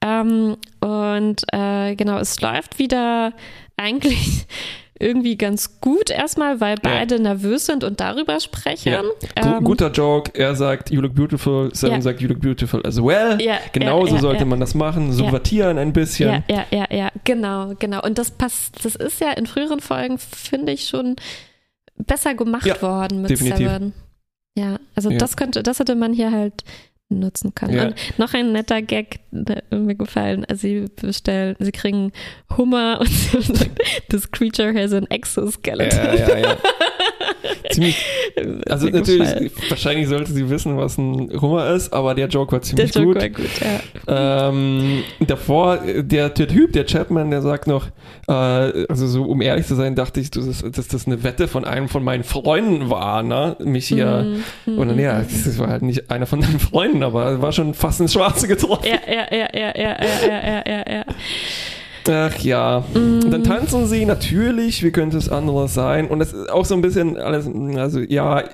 Ähm, 0.02 0.56
und 0.80 1.42
äh, 1.52 1.94
genau, 1.94 2.18
es 2.18 2.40
läuft 2.40 2.78
wieder 2.78 3.35
eigentlich 3.76 4.46
irgendwie 5.00 5.36
ganz 5.36 5.80
gut 5.80 6.10
erstmal, 6.10 6.60
weil 6.60 6.76
beide 6.80 7.18
nervös 7.18 7.66
sind 7.66 7.82
und 7.84 8.00
darüber 8.00 8.38
sprechen. 8.38 8.92
Ja. 8.92 9.02
Ähm, 9.34 9.64
guter 9.64 9.90
Joke, 9.90 10.30
er 10.38 10.54
sagt, 10.54 10.90
you 10.90 11.00
look 11.00 11.14
beautiful, 11.14 11.74
Seven 11.74 11.96
Ja. 11.96 12.00
sagt, 12.02 12.20
you 12.20 12.28
look 12.28 12.40
beautiful 12.40 12.84
as 12.86 13.02
well. 13.02 13.40
Ja, 13.40 13.58
Genauso 13.72 14.08
ja, 14.08 14.14
ja, 14.16 14.20
sollte 14.20 14.40
ja. 14.40 14.44
man 14.46 14.60
das 14.60 14.74
machen, 14.74 15.12
subvertieren 15.12 15.78
ein 15.78 15.92
bisschen. 15.92 16.44
Ja, 16.48 16.66
ja, 16.70 16.78
ja, 16.78 16.86
ja, 16.94 17.08
genau, 17.24 17.72
genau. 17.78 18.02
Und 18.02 18.18
das 18.18 18.30
passt, 18.30 18.84
das 18.84 18.94
ist 18.94 19.20
ja 19.20 19.32
in 19.32 19.46
früheren 19.46 19.80
Folgen, 19.80 20.18
finde 20.18 20.72
ich, 20.72 20.86
schon 20.86 21.16
besser 21.96 22.34
gemacht 22.34 22.66
Ja, 22.66 22.80
worden 22.82 23.22
mit 23.22 23.30
definitiv. 23.30 23.68
Seven. 23.68 23.92
Ja, 24.56 24.76
also 24.94 25.10
Ja. 25.10 25.18
das 25.18 25.36
könnte, 25.36 25.62
das 25.62 25.78
hätte 25.78 25.94
man 25.94 26.12
hier 26.12 26.30
halt 26.30 26.64
nutzen 27.11 27.55
können. 27.55 27.75
Ja. 27.75 27.90
Noch 28.18 28.33
ein 28.35 28.53
netter 28.53 28.81
Gag, 28.83 29.20
der 29.33 29.62
mir 29.70 29.94
gefallen. 29.96 30.44
Also 30.49 30.62
sie 30.62 30.87
bestellen, 31.01 31.57
sie 31.59 31.73
kriegen 31.73 32.12
Hummer 32.57 32.99
und 33.01 33.09
sie 33.09 33.40
sagt, 33.42 33.81
this 34.09 34.31
creature 34.31 34.73
has 34.75 34.92
an 34.92 35.07
exoskeleton. 35.11 35.99
Ja, 35.99 36.29
ja, 36.29 36.38
ja. 36.38 36.57
Ziemlich, 37.70 38.05
also 38.68 38.88
natürlich, 38.88 39.18
gefallen. 39.29 39.51
wahrscheinlich 39.68 40.09
sollte 40.09 40.33
sie 40.33 40.49
wissen, 40.51 40.77
was 40.77 40.99
ein 40.99 41.31
Hummer 41.40 41.70
ist, 41.70 41.92
aber 41.92 42.14
der 42.14 42.27
Joke 42.29 42.53
war 42.53 42.59
Der 42.61 42.66
ziemlich 42.66 42.94
Joke 42.94 43.07
gut. 43.07 43.16
war 43.16 43.29
gut, 43.29 43.51
ja. 44.09 44.49
Ähm, 44.49 45.03
davor, 45.20 45.79
der, 45.79 46.31
der 46.31 46.49
Typ, 46.49 46.73
der 46.73 46.85
Chapman, 46.87 47.31
der 47.31 47.42
sagt 47.42 47.66
noch, 47.66 47.87
äh, 48.29 48.33
also 48.33 49.07
so 49.07 49.25
um 49.25 49.40
ehrlich 49.40 49.66
zu 49.66 49.75
sein, 49.77 49.94
dachte 49.94 50.20
ich, 50.20 50.31
dass, 50.31 50.46
das- 50.46 50.70
dass 50.73 50.88
das 50.88 51.07
eine 51.07 51.23
Wette 51.23 51.49
von 51.49 51.64
einem 51.64 51.88
von 51.88 52.03
meinen 52.03 52.25
Freunden 52.25 52.90
war, 52.90 53.23
ne? 53.23 53.57
Mich 53.61 53.87
hier. 53.87 54.37
Mhm, 54.66 54.79
Und 54.79 54.88
dann, 54.88 54.99
ja, 54.99 55.20
das 55.20 55.59
war 55.59 55.68
halt 55.68 55.83
nicht 55.83 56.11
einer 56.11 56.27
von 56.27 56.40
deinen 56.40 56.59
Freunden, 56.59 56.99
aber 57.02 57.40
war 57.40 57.52
schon 57.52 57.74
fast 57.74 58.00
ins 58.00 58.12
Schwarze 58.12 58.48
getroffen. 58.48 58.86
Ja, 58.86 59.12
ja, 59.12 59.26
ja, 59.30 59.48
ja, 59.52 59.72
ja, 59.76 59.96
ja, 60.02 60.46
ja, 60.46 60.62
ja, 60.66 60.92
ja. 60.92 61.04
Ach 62.08 62.38
ja. 62.38 62.84
Und 62.94 63.30
dann 63.30 63.44
tanzen 63.44 63.86
sie 63.86 64.04
natürlich, 64.04 64.82
wie 64.82 64.90
könnte 64.90 65.18
es 65.18 65.28
anderes 65.28 65.74
sein? 65.74 66.08
Und 66.08 66.18
das 66.18 66.32
ist 66.32 66.50
auch 66.50 66.64
so 66.64 66.74
ein 66.74 66.80
bisschen 66.80 67.16
alles, 67.16 67.48
also 67.76 68.00
ja, 68.00 68.44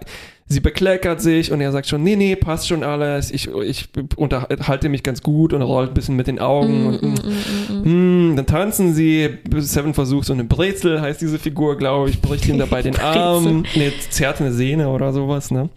sie 0.49 0.61
bekleckert 0.61 1.21
sich 1.21 1.51
und 1.53 1.61
er 1.61 1.73
sagt 1.73 1.87
schon, 1.87 2.03
nee, 2.03 2.17
nee, 2.17 2.37
passt 2.37 2.69
schon 2.69 2.85
alles, 2.85 3.31
ich, 3.31 3.49
ich 3.49 3.89
unterhalte 4.17 4.89
mich 4.89 5.03
ganz 5.03 5.23
gut 5.23 5.53
und 5.53 5.63
rollt 5.63 5.91
ein 5.91 5.95
bisschen 5.95 6.17
mit 6.17 6.27
den 6.27 6.39
Augen 6.39 6.85
Mm, 6.85 6.87
und 6.87 7.03
mm, 7.03 7.07
mm, 7.07 7.11
mm, 7.11 7.75
mm, 7.75 7.81
mm. 7.81 7.85
hm, 7.85 8.37
dann 8.37 8.47
tanzen 8.47 8.95
sie, 8.95 9.39
Seven 9.57 9.95
versucht 9.95 10.27
so 10.27 10.33
eine 10.33 10.45
Brezel, 10.45 11.01
heißt 11.01 11.21
diese 11.21 11.39
Figur, 11.39 11.77
glaube 11.77 12.11
ich, 12.11 12.21
bricht 12.21 12.47
ihm 12.49 12.59
dabei 12.59 12.83
den. 12.83 12.97
Arm, 13.07 13.65
ne, 13.75 13.93
zerrt 14.11 14.41
eine 14.41 14.53
Sehne 14.53 14.89
oder 14.89 15.13
sowas, 15.13 15.51
ne? 15.51 15.69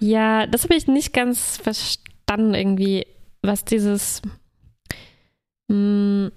Ja, 0.00 0.46
das 0.46 0.64
habe 0.64 0.74
ich 0.74 0.86
nicht 0.86 1.12
ganz 1.12 1.58
verstanden 1.62 2.11
irgendwie, 2.54 3.06
was 3.42 3.64
dieses. 3.64 4.22
Mh, 5.68 6.30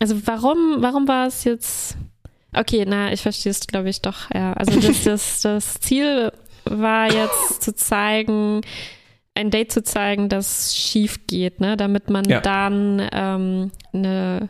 also 0.00 0.26
warum, 0.26 0.76
warum 0.78 1.06
war 1.08 1.26
es 1.26 1.44
jetzt. 1.44 1.96
Okay, 2.54 2.84
na, 2.86 3.12
ich 3.12 3.20
verstehe 3.22 3.50
es, 3.50 3.66
glaube 3.66 3.88
ich, 3.90 4.02
doch, 4.02 4.30
ja. 4.34 4.52
Also 4.54 4.80
das, 4.80 5.02
das, 5.04 5.40
das 5.42 5.74
Ziel 5.80 6.32
war 6.64 7.12
jetzt 7.12 7.62
zu 7.62 7.74
zeigen, 7.74 8.62
ein 9.34 9.50
Date 9.50 9.72
zu 9.72 9.82
zeigen, 9.82 10.28
das 10.28 10.76
schief 10.76 11.26
geht, 11.26 11.60
ne? 11.60 11.76
Damit 11.76 12.10
man 12.10 12.24
Ja. 12.24 12.40
dann 12.40 13.08
ähm, 13.12 13.70
eine, 13.92 14.48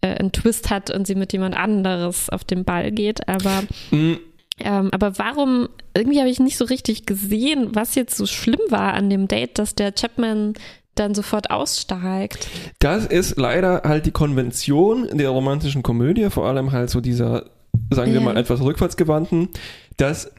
äh, 0.00 0.14
einen 0.18 0.32
Twist 0.32 0.70
hat 0.70 0.90
und 0.90 1.06
sie 1.06 1.14
mit 1.14 1.32
jemand 1.32 1.56
anderes 1.56 2.30
auf 2.30 2.42
den 2.44 2.64
Ball 2.64 2.90
geht. 2.90 3.28
Aber 3.28 3.62
Mm, 3.90 4.14
ähm, 4.60 4.90
aber 4.92 5.18
warum, 5.18 5.68
irgendwie 5.94 6.20
habe 6.20 6.28
ich 6.30 6.40
nicht 6.40 6.56
so 6.56 6.64
richtig 6.64 7.06
gesehen, 7.06 7.74
was 7.74 7.94
jetzt 7.94 8.16
so 8.16 8.26
schlimm 8.26 8.60
war 8.68 8.94
an 8.94 9.10
dem 9.10 9.28
Date, 9.28 9.58
dass 9.58 9.74
der 9.74 9.92
Chapman 9.92 10.54
dann 10.94 11.14
sofort 11.14 11.50
aussteigt. 11.50 12.48
Das 12.78 13.06
ist 13.06 13.38
leider 13.38 13.82
halt 13.84 14.04
die 14.04 14.10
Konvention 14.10 15.08
der 15.12 15.30
romantischen 15.30 15.82
Komödie, 15.82 16.28
vor 16.28 16.46
allem 16.46 16.72
halt 16.72 16.90
so 16.90 17.00
dieser, 17.00 17.46
sagen 17.90 18.12
wir 18.12 18.20
mal, 18.20 18.36
etwas 18.36 18.60
rückwärtsgewandten, 18.60 19.48
dass 19.96 20.30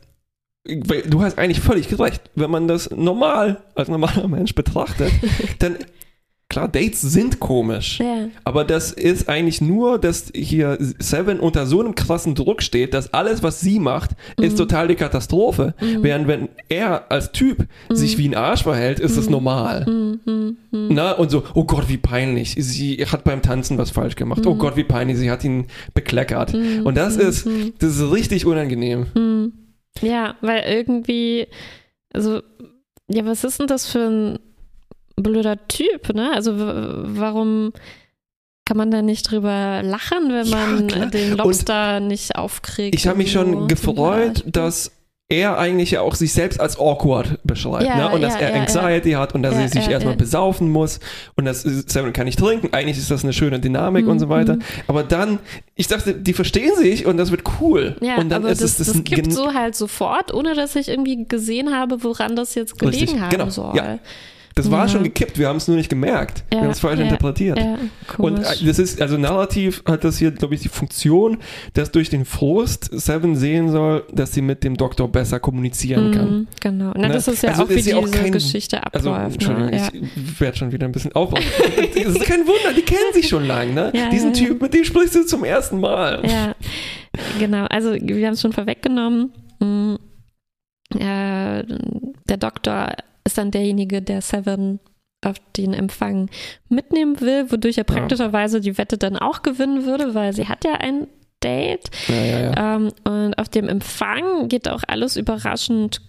weil 0.66 1.02
du 1.02 1.22
hast 1.22 1.38
eigentlich 1.38 1.60
völlig 1.60 2.00
recht, 2.00 2.22
wenn 2.36 2.50
man 2.50 2.70
das 2.70 2.90
normal 2.92 3.62
als 3.76 3.90
normaler 3.90 4.30
Mensch 4.30 4.56
betrachtet, 4.56 5.12
dann 5.60 5.78
klar, 6.54 6.68
Dates 6.68 7.02
sind 7.02 7.40
komisch. 7.40 8.00
Ja. 8.00 8.30
Aber 8.44 8.64
das 8.64 8.92
ist 8.92 9.28
eigentlich 9.28 9.60
nur, 9.60 9.98
dass 10.00 10.32
hier 10.36 10.78
Seven 10.80 11.40
unter 11.40 11.66
so 11.66 11.80
einem 11.80 11.96
krassen 11.96 12.36
Druck 12.36 12.62
steht, 12.62 12.94
dass 12.94 13.14
alles, 13.14 13.42
was 13.42 13.60
sie 13.60 13.80
macht, 13.80 14.12
ist 14.40 14.58
total 14.58 14.88
die 14.88 14.96
Katastrophe. 14.96 15.74
Während 15.80 16.28
wenn 16.28 16.50
er 16.70 17.12
als 17.12 17.32
Typ 17.32 17.68
sich 17.90 18.18
wie 18.18 18.30
ein 18.30 18.36
Arsch 18.36 18.64
verhält, 18.64 19.00
ist 19.00 19.18
es 19.18 19.30
normal. 19.30 19.86
Mhm. 19.86 20.58
Na, 20.72 21.14
und 21.14 21.32
so, 21.32 21.44
oh 21.56 21.66
Gott, 21.66 21.90
wie 21.90 21.98
peinlich. 21.98 22.56
Sie 22.58 22.98
hat 23.06 23.24
beim 23.24 23.42
Tanzen 23.42 23.78
was 23.78 23.90
falsch 23.90 24.16
gemacht. 24.16 24.46
Oh 24.46 24.56
Gott, 24.56 24.76
wie 24.76 24.84
peinlich. 24.84 25.18
Sie 25.18 25.32
hat 25.32 25.44
ihn 25.44 25.66
bekleckert. 25.94 26.54
Und 26.54 26.96
das 26.96 27.18
ist, 27.18 27.48
das 27.80 27.98
ist 27.98 28.12
richtig 28.12 28.46
unangenehm. 28.46 29.08
Hm. 29.14 29.54
Ja, 30.02 30.36
weil 30.42 30.64
irgendwie, 30.68 31.48
also, 32.14 32.42
ja, 33.08 33.26
was 33.26 33.44
ist 33.44 33.60
denn 33.60 33.68
das 33.68 33.88
für 33.88 34.00
ein 34.00 34.40
blöder 35.16 35.68
Typ, 35.68 36.14
ne? 36.14 36.32
Also, 36.34 36.54
warum 36.58 37.74
kann 38.66 38.78
man 38.78 38.92
da 38.92 39.02
nicht 39.02 39.30
drüber 39.30 39.82
lachen, 39.84 40.30
wenn 40.32 40.48
Ja, 40.48 40.58
man 40.66 40.88
klar. 40.88 41.06
den 41.08 41.34
Lobster 41.38 42.00
nicht 42.00 42.36
aufkriegt? 42.36 42.96
Ich 42.96 43.08
habe 43.08 43.18
mich 43.18 43.36
und 43.38 43.46
so? 43.46 43.52
schon 43.58 43.68
gefreut, 43.68 44.44
dass 44.48 44.92
er 45.30 45.58
eigentlich 45.58 45.92
ja 45.92 46.02
auch 46.02 46.14
sich 46.16 46.32
selbst 46.32 46.60
als 46.60 46.78
awkward 46.78 47.40
beschreibt, 47.44 47.86
Ja, 47.86 47.96
ne? 48.10 48.10
Und 48.16 48.22
dass 48.22 48.34
ja, 48.36 48.42
er 48.42 48.56
ja, 48.56 48.62
Anxiety 48.62 49.12
hat 49.14 49.34
und 49.34 49.42
dass 49.42 49.56
Ja, 49.56 49.62
er 49.62 49.70
sich 49.70 49.86
ja, 49.86 49.92
erstmal 49.94 50.14
ja. 50.14 50.18
besaufen 50.18 50.70
muss 50.70 51.00
und 51.36 51.46
das 51.46 51.66
ist- 51.66 51.90
Seven 51.90 52.14
kann 52.14 52.26
nicht 52.26 52.38
trinken. 52.38 52.70
Eigentlich 52.72 52.98
ist 52.98 53.10
das 53.10 53.24
eine 53.24 53.34
schöne 53.34 53.60
Dynamik 53.60 54.06
und 54.06 54.20
so 54.20 54.28
Mhm, 54.28 54.30
weiter. 54.30 54.56
mhm. 54.58 54.62
Aber 54.88 55.04
dann, 55.04 55.40
ich 55.76 55.88
dachte, 55.88 56.14
die 56.14 56.34
verstehen 56.34 56.76
sich 56.78 57.06
und 57.06 57.18
das 57.18 57.32
wird 57.32 57.42
cool. 57.60 57.96
Ja, 58.02 58.18
und 58.18 58.30
dann 58.30 58.44
aber 58.44 58.52
ist 58.52 58.62
das, 58.62 58.80
es 58.80 58.88
das, 58.88 58.96
kippt 59.04 59.24
gen- 59.24 59.32
so 59.32 59.54
halt 59.54 59.76
sofort, 59.76 60.34
ohne 60.34 60.54
dass 60.56 60.76
ich 60.76 60.88
irgendwie 60.90 61.26
gesehen 61.28 61.74
habe, 61.76 62.04
woran 62.04 62.36
das 62.36 62.54
jetzt 62.54 62.78
gelegen 62.78 63.00
Richtig, 63.04 63.20
haben 63.22 63.30
genau, 63.32 63.50
soll. 63.50 63.76
ja. 63.76 63.98
Das 64.56 64.70
war 64.70 64.84
Ja. 64.84 64.90
schon 64.90 65.04
gekippt, 65.04 65.38
wir 65.40 65.48
haben 65.48 65.58
es 65.58 65.68
nur 65.68 65.78
nicht 65.78 65.90
gemerkt. 65.90 66.44
wir 66.50 66.58
Ja, 66.60 66.64
haben 66.66 66.72
es 66.72 66.80
falsch 66.80 67.00
ja, 67.00 67.06
interpretiert. 67.06 67.60
Und 68.18 68.38
äh, 68.40 68.66
das 68.66 68.78
ist, 68.80 69.02
also 69.02 69.18
narrativ 69.18 69.82
hat 69.88 70.04
das 70.04 70.18
hier, 70.20 70.32
glaube 70.32 70.54
ich, 70.56 70.62
die 70.62 70.70
Funktion, 70.70 71.40
dass 71.74 71.92
durch 71.92 72.10
den 72.10 72.26
Frust 72.26 72.90
Seven 72.92 73.36
sehen 73.36 73.70
soll, 73.72 74.04
dass 74.12 74.34
sie 74.34 74.42
mit 74.42 74.64
dem 74.64 74.78
Doktor 74.78 75.08
besser 75.08 75.40
kommunizieren 75.40 76.12
kann. 76.12 76.32
Mhm, 76.32 76.48
genau. 76.62 76.92
Na, 76.96 77.08
Ne? 77.08 77.14
das 77.14 77.28
ist 77.28 77.42
ja 77.44 77.50
Also 77.50 77.64
auch, 77.64 77.70
wie 77.70 77.80
ja 77.80 77.98
auch 77.98 78.06
diese 78.06 78.18
kein- 78.20 78.32
Geschichte 78.32 78.94
Also, 78.94 79.12
abläuft. 79.12 79.34
Entschuldigung, 79.36 79.70
ne? 79.72 79.92
ich 80.16 80.40
werde 80.40 80.58
schon 80.58 80.72
wieder 80.72 80.86
ein 80.86 80.92
bisschen 80.92 81.14
aufwachen. 81.14 81.46
das 81.96 82.06
ist 82.16 82.24
kein 82.24 82.42
Wunder, 82.48 82.74
die 82.76 82.82
kennen 82.84 83.14
sich 83.14 83.28
schon 83.28 83.46
lange, 83.46 83.74
ne? 83.74 83.94
Diesen. 84.12 84.34
Typ, 84.34 84.62
mit 84.62 84.74
dem 84.74 84.84
sprichst 84.84 85.16
du 85.16 85.26
zum 85.26 85.44
ersten 85.44 85.80
Mal. 85.80 86.22
Ja, 86.28 86.56
genau. 87.40 87.66
Also 87.66 87.94
wir 87.94 88.26
haben 88.28 88.34
es 88.34 88.42
schon 88.42 88.54
vorweggenommen. 88.54 89.32
Mm, 89.60 89.96
Äh, 90.96 91.64
der 92.30 92.38
Doktor 92.38 92.94
ist 93.26 93.38
dann 93.38 93.52
derjenige, 93.52 94.02
der 94.02 94.22
Seven 94.22 94.80
auf 95.26 95.38
den 95.56 95.74
Empfang 95.74 96.30
mitnehmen 96.70 97.20
will, 97.22 97.52
wodurch 97.52 97.78
er 97.78 97.86
praktischerweise 97.86 98.60
die 98.60 98.78
Wette 98.78 98.98
dann 98.98 99.18
auch 99.18 99.42
gewinnen 99.42 99.86
würde, 99.86 100.14
weil 100.14 100.34
sie 100.34 100.48
hat 100.48 100.66
ja 100.66 100.74
ein 100.74 101.08
Date. 101.42 101.90
Ja, 102.08 102.16
ja, 102.16 102.40
ja. 102.40 102.76
Ähm, 102.76 102.92
und 103.04 103.34
auf 103.36 103.50
dem 103.50 103.68
Empfang 103.68 104.48
geht 104.48 104.68
auch 104.68 104.84
alles 104.88 105.18
überraschend 105.18 106.02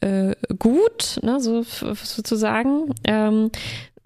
äh, 0.00 0.34
gut, 0.58 1.18
ne, 1.22 1.40
so 1.40 1.62
sozusagen. 1.62 2.94
Ähm, 3.04 3.50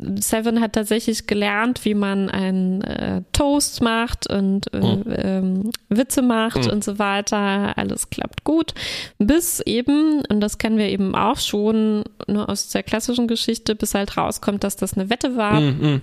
Seven 0.01 0.61
hat 0.61 0.75
tatsächlich 0.75 1.27
gelernt, 1.27 1.85
wie 1.85 1.95
man 1.95 2.31
einen 2.31 2.83
äh, 2.83 3.23
Toast 3.33 3.83
macht 3.83 4.31
und 4.31 4.73
äh, 4.73 4.79
Mhm. 4.79 5.05
ähm, 5.09 5.71
Witze 5.89 6.23
macht 6.23 6.65
Mhm. 6.67 6.71
und 6.71 6.85
so 6.85 6.99
weiter. 7.01 7.77
Alles 7.77 8.09
klappt 8.09 8.45
gut. 8.45 8.75
Bis 9.19 9.61
eben, 9.61 10.23
und 10.29 10.41
das 10.41 10.59
kennen 10.59 10.79
wir 10.79 10.89
eben 10.89 11.15
auch 11.17 11.39
schon 11.39 12.05
nur 12.29 12.49
aus 12.49 12.69
der 12.69 12.85
klassischen 12.85 13.27
Geschichte, 13.27 13.75
bis 13.75 13.95
halt 13.95 14.17
rauskommt, 14.17 14.63
dass 14.63 14.77
das 14.77 14.95
eine 14.95 15.11
Wette 15.11 15.37
war. 15.37 15.61
Mm. 15.61 16.03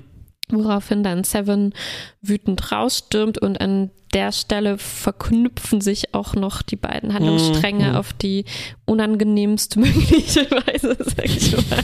Woraufhin 0.49 1.03
dann 1.03 1.23
Seven 1.23 1.73
wütend 2.21 2.71
rausstürmt 2.71 3.39
und 3.41 3.59
an 3.61 3.89
der 4.13 4.31
Stelle 4.31 4.77
verknüpfen 4.77 5.81
sich 5.81 6.13
auch 6.13 6.35
noch 6.35 6.61
die 6.61 6.75
beiden 6.75 7.13
Handlungsstränge 7.13 7.89
Mhm. 7.91 7.95
auf 7.95 8.13
die 8.13 8.45
unangenehmste 8.85 9.79
mögliche 9.81 10.49
Weise, 10.51 10.95
sag 10.99 11.25
ich 11.25 11.51
mal. 11.69 11.83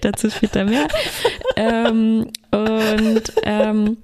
Dazu 0.00 0.30
später 0.30 0.64
mehr. 0.64 0.86
ähm, 1.56 2.30
und 2.52 3.22
ähm, 3.42 3.96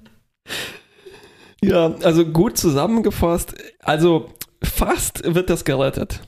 Ja, 1.63 1.95
also 2.03 2.25
gut 2.25 2.57
zusammengefasst. 2.57 3.55
Also 3.79 4.29
fast 4.61 5.23
wird 5.23 5.49
das 5.49 5.63
gerettet. 5.65 6.19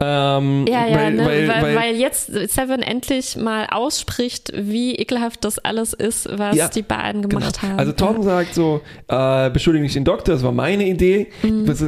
Ähm, 0.00 0.64
ja, 0.68 0.86
ja, 0.86 0.96
weil, 0.96 1.12
ne? 1.12 1.24
weil, 1.26 1.48
weil, 1.48 1.76
weil 1.76 1.96
jetzt 1.96 2.26
Seven 2.26 2.82
endlich 2.82 3.36
mal 3.36 3.66
ausspricht, 3.70 4.50
wie 4.54 4.94
ekelhaft 4.96 5.44
das 5.44 5.58
alles 5.58 5.92
ist, 5.92 6.28
was 6.38 6.56
Ja, 6.56 6.68
die 6.68 6.82
beiden 6.82 7.22
Genau. 7.22 7.38
gemacht 7.38 7.62
haben. 7.62 7.78
Also 7.78 7.92
Tom 7.92 8.22
sagt 8.22 8.54
so, 8.54 8.80
äh, 9.08 9.50
beschuldige 9.50 9.82
nicht 9.84 9.94
den 9.94 10.04
Doktor, 10.04 10.34
das 10.34 10.42
war 10.42 10.50
meine 10.52 10.86
Idee. 10.88 11.28
Mhm. 11.42 11.66
Das 11.66 11.82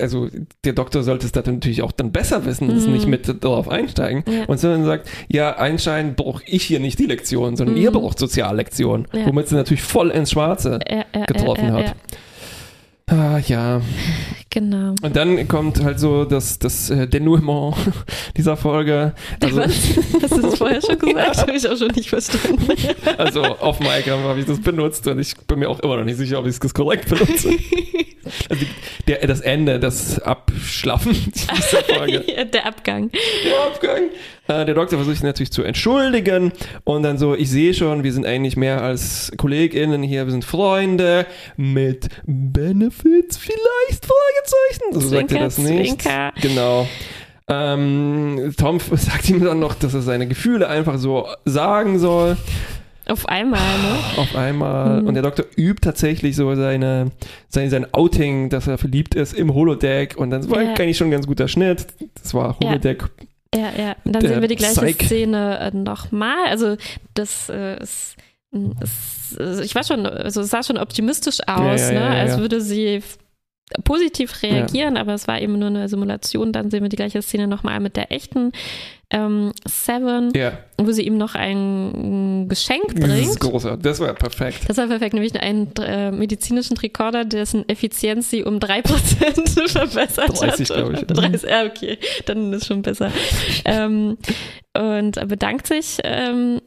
Also 0.00 0.28
der 0.64 0.72
Doktor 0.72 1.02
sollte 1.02 1.26
es 1.26 1.32
dann 1.32 1.44
natürlich 1.46 1.82
auch 1.82 1.92
dann 1.92 2.12
besser 2.12 2.44
wissen, 2.44 2.68
das 2.68 2.86
nicht 2.86 3.06
mit 3.06 3.42
darauf 3.44 3.68
einsteigen. 3.68 4.24
Mhm. 4.26 4.32
Ja. 4.32 4.44
Und 4.46 4.58
sondern 4.58 4.84
sagt, 4.84 5.08
ja, 5.28 5.52
anscheinend 5.52 6.16
brauche 6.16 6.42
ich 6.46 6.64
hier 6.64 6.80
nicht 6.80 6.98
die 6.98 7.06
Lektion, 7.06 7.56
sondern 7.56 7.76
ihr 7.76 7.90
braucht 7.92 8.18
Soziallektion. 8.18 9.06
Mhm. 9.12 9.18
Ja. 9.18 9.26
Womit 9.26 9.48
sie 9.48 9.54
natürlich 9.54 9.82
voll 9.82 10.10
ins 10.10 10.30
Schwarze 10.32 10.80
Ja, 10.88 11.04
ja, 11.14 11.24
getroffen 11.26 11.68
ja, 11.68 11.80
ja, 11.80 11.88
hat. 11.88 11.96
Ja, 13.10 13.16
Ah, 13.16 13.38
ja. 13.38 13.80
genau. 14.50 14.94
Und 15.02 15.16
dann 15.16 15.48
kommt 15.48 15.82
halt 15.82 15.98
so 15.98 16.24
das, 16.24 16.58
das 16.58 16.90
äh, 16.90 17.06
Denouement 17.08 17.74
dieser 18.36 18.56
Folge. 18.56 19.14
Also, 19.42 19.56
Was? 19.56 19.70
Hast 20.22 20.32
du 20.36 20.42
das 20.42 20.58
vorher 20.58 20.80
schon 20.80 20.98
gesagt? 20.98 21.38
Habe 21.38 21.52
ich 21.52 21.68
auch 21.68 21.76
schon 21.76 21.88
nicht 21.88 22.08
verstanden. 22.08 22.68
also 23.18 23.42
auf 23.42 23.80
Mic 23.80 24.08
habe 24.08 24.38
ich 24.40 24.46
das 24.46 24.60
benutzt 24.60 25.06
und 25.08 25.18
ich 25.18 25.36
bin 25.46 25.58
mir 25.58 25.68
auch 25.68 25.80
immer 25.80 25.96
noch 25.96 26.04
nicht 26.04 26.18
sicher, 26.18 26.38
ob 26.38 26.46
ich 26.46 26.56
es 26.62 26.74
korrekt 26.74 27.08
benutze. 27.08 27.50
Also 28.48 28.64
der, 29.08 29.26
das 29.26 29.40
Ende, 29.40 29.80
das 29.80 30.20
Abschlaffen 30.20 31.14
dieser 31.34 31.82
Folge. 31.82 32.22
Ja, 32.32 32.44
Der 32.44 32.66
Abgang. 32.66 33.10
Der 33.10 33.66
Abgang. 33.66 34.02
Äh, 34.50 34.64
der 34.66 34.74
Doktor 34.74 34.96
versucht 34.96 35.16
sich 35.16 35.22
natürlich 35.22 35.52
zu 35.52 35.62
entschuldigen 35.62 36.50
und 36.84 37.04
dann 37.04 37.18
so, 37.18 37.34
ich 37.36 37.48
sehe 37.50 37.72
schon, 37.72 38.02
wir 38.02 38.12
sind 38.12 38.26
eigentlich 38.26 38.56
mehr 38.56 38.82
als 38.82 39.30
KollegInnen 39.36 40.02
hier, 40.02 40.26
wir 40.26 40.32
sind 40.32 40.44
Freunde 40.44 41.24
mit 41.56 42.08
Benefits 42.26 43.36
vielleicht, 43.36 44.04
Fragezeichen. 44.04 44.92
So 44.92 45.00
sagt 45.00 45.32
er 45.32 45.40
das 45.40 45.58
nicht. 45.58 46.02
Zwinker. 46.02 46.32
Genau. 46.42 46.88
Ähm, 47.48 48.52
Tom 48.56 48.80
sagt 48.92 49.28
ihm 49.28 49.44
dann 49.44 49.60
noch, 49.60 49.74
dass 49.74 49.94
er 49.94 50.02
seine 50.02 50.26
Gefühle 50.26 50.68
einfach 50.68 50.98
so 50.98 51.26
sagen 51.44 51.98
soll. 52.00 52.36
Auf 53.08 53.26
einmal, 53.28 53.60
ne? 53.60 53.98
Auf 54.18 54.36
einmal. 54.36 55.02
Mhm. 55.02 55.08
Und 55.08 55.14
der 55.14 55.22
Doktor 55.22 55.44
übt 55.56 55.80
tatsächlich 55.82 56.36
so 56.36 56.54
seine, 56.54 57.10
sein, 57.48 57.70
sein 57.70 57.92
Outing, 57.92 58.50
dass 58.50 58.68
er 58.68 58.78
verliebt 58.78 59.14
ist 59.16 59.32
im 59.32 59.52
Holodeck. 59.52 60.16
Und 60.16 60.30
dann 60.30 60.48
war 60.48 60.62
Ja. 60.62 60.74
eigentlich 60.74 60.96
schon 60.96 61.08
ein 61.08 61.12
ganz 61.12 61.26
guter 61.26 61.48
Schnitt. 61.48 61.86
Das 62.22 62.34
war. 62.34 62.56
Holodeck. 62.62 63.02
Ja, 63.02 63.26
ja. 63.54 63.96
Und 64.04 64.12
dann 64.12 64.22
sehen 64.22 64.40
wir 64.40 64.48
die 64.48 64.56
gleiche 64.56 64.80
Psych. 64.80 65.06
Szene 65.06 65.58
äh, 65.58 65.76
nochmal. 65.76 66.46
Also, 66.48 66.76
das 67.14 67.48
äh, 67.48 67.82
ist. 67.82 68.16
Es, 68.80 69.36
also 69.38 69.62
ich 69.62 69.76
war 69.76 69.84
schon, 69.84 70.06
also 70.06 70.40
es 70.40 70.50
sah 70.50 70.64
schon 70.64 70.76
optimistisch 70.76 71.38
aus, 71.46 71.80
Ja, 71.80 71.92
ja, 71.92 71.92
ne? 71.92 71.94
ja, 71.94 72.14
ja, 72.14 72.20
als 72.20 72.32
ja. 72.32 72.38
würde 72.40 72.60
sie 72.60 73.00
positiv 73.84 74.42
reagieren, 74.42 74.96
ja. 74.96 75.00
aber 75.00 75.14
es 75.14 75.28
war 75.28 75.40
eben 75.40 75.58
nur 75.58 75.68
eine 75.68 75.88
Simulation. 75.88 76.52
Dann 76.52 76.70
sehen 76.70 76.82
wir 76.82 76.88
die 76.88 76.96
gleiche 76.96 77.22
Szene 77.22 77.46
nochmal 77.46 77.80
mit 77.80 77.96
der 77.96 78.12
echten 78.12 78.52
ähm, 79.10 79.52
Seven, 79.66 80.32
ja. 80.34 80.52
wo 80.78 80.92
sie 80.92 81.02
ihm 81.02 81.18
noch 81.18 81.34
ein 81.34 82.48
Geschenk 82.48 82.94
bringt. 82.94 83.08
Das 83.08 83.18
ist 83.18 83.40
großartig, 83.40 83.82
das 83.82 84.00
war 84.00 84.14
perfekt. 84.14 84.60
Das 84.68 84.76
war 84.76 84.86
perfekt, 84.86 85.14
nämlich 85.14 85.40
einen 85.40 85.72
äh, 85.78 86.12
medizinischen 86.12 86.76
Rekorder, 86.76 87.24
dessen 87.24 87.68
Effizienz 87.68 88.30
sie 88.30 88.44
um 88.44 88.58
3% 88.58 89.68
verbessert 89.68 90.40
30, 90.40 90.68
glaube 90.68 90.94
ich. 90.94 91.06
30, 91.06 91.50
ja, 91.50 91.64
okay, 91.64 91.98
dann 92.26 92.52
ist 92.52 92.62
es 92.62 92.68
schon 92.68 92.82
besser. 92.82 93.10
ähm, 93.64 94.16
und 94.78 95.28
bedankt 95.28 95.66
sich 95.66 95.98
ähm, 96.04 96.60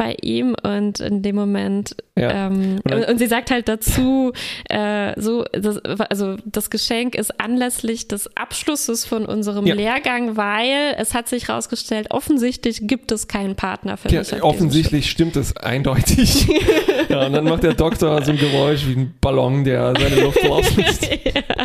bei 0.00 0.16
ihm 0.22 0.56
und 0.62 0.98
in 1.00 1.20
dem 1.20 1.36
Moment 1.36 1.94
ja. 2.16 2.46
ähm, 2.46 2.80
und, 2.90 3.06
und, 3.06 3.18
sie 3.18 3.26
sagt 3.26 3.50
halt 3.50 3.68
dazu 3.68 4.32
äh, 4.70 5.12
so 5.20 5.44
das, 5.52 5.76
also 5.76 6.36
das 6.46 6.70
Geschenk 6.70 7.14
ist 7.14 7.38
anlässlich 7.38 8.08
des 8.08 8.34
Abschlusses 8.34 9.04
von 9.04 9.26
unserem 9.26 9.66
ja. 9.66 9.74
Lehrgang 9.74 10.38
weil 10.38 10.94
es 10.96 11.12
hat 11.12 11.28
sich 11.28 11.48
herausgestellt 11.48 12.12
offensichtlich 12.12 12.86
gibt 12.88 13.12
es 13.12 13.28
keinen 13.28 13.56
Partner 13.56 13.98
für 13.98 14.08
ja, 14.08 14.20
mich 14.20 14.42
offensichtlich 14.42 15.10
stimmt 15.10 15.36
es 15.36 15.54
eindeutig 15.58 16.46
ja 17.10 17.26
und 17.26 17.34
dann 17.34 17.44
macht 17.44 17.62
der 17.62 17.74
Doktor 17.74 18.24
so 18.24 18.30
ein 18.30 18.38
Geräusch 18.38 18.86
wie 18.86 18.94
ein 18.94 19.14
Ballon 19.20 19.64
der 19.64 19.92
seine 20.00 20.22
Luft 20.22 20.42
rauslässt 20.42 21.10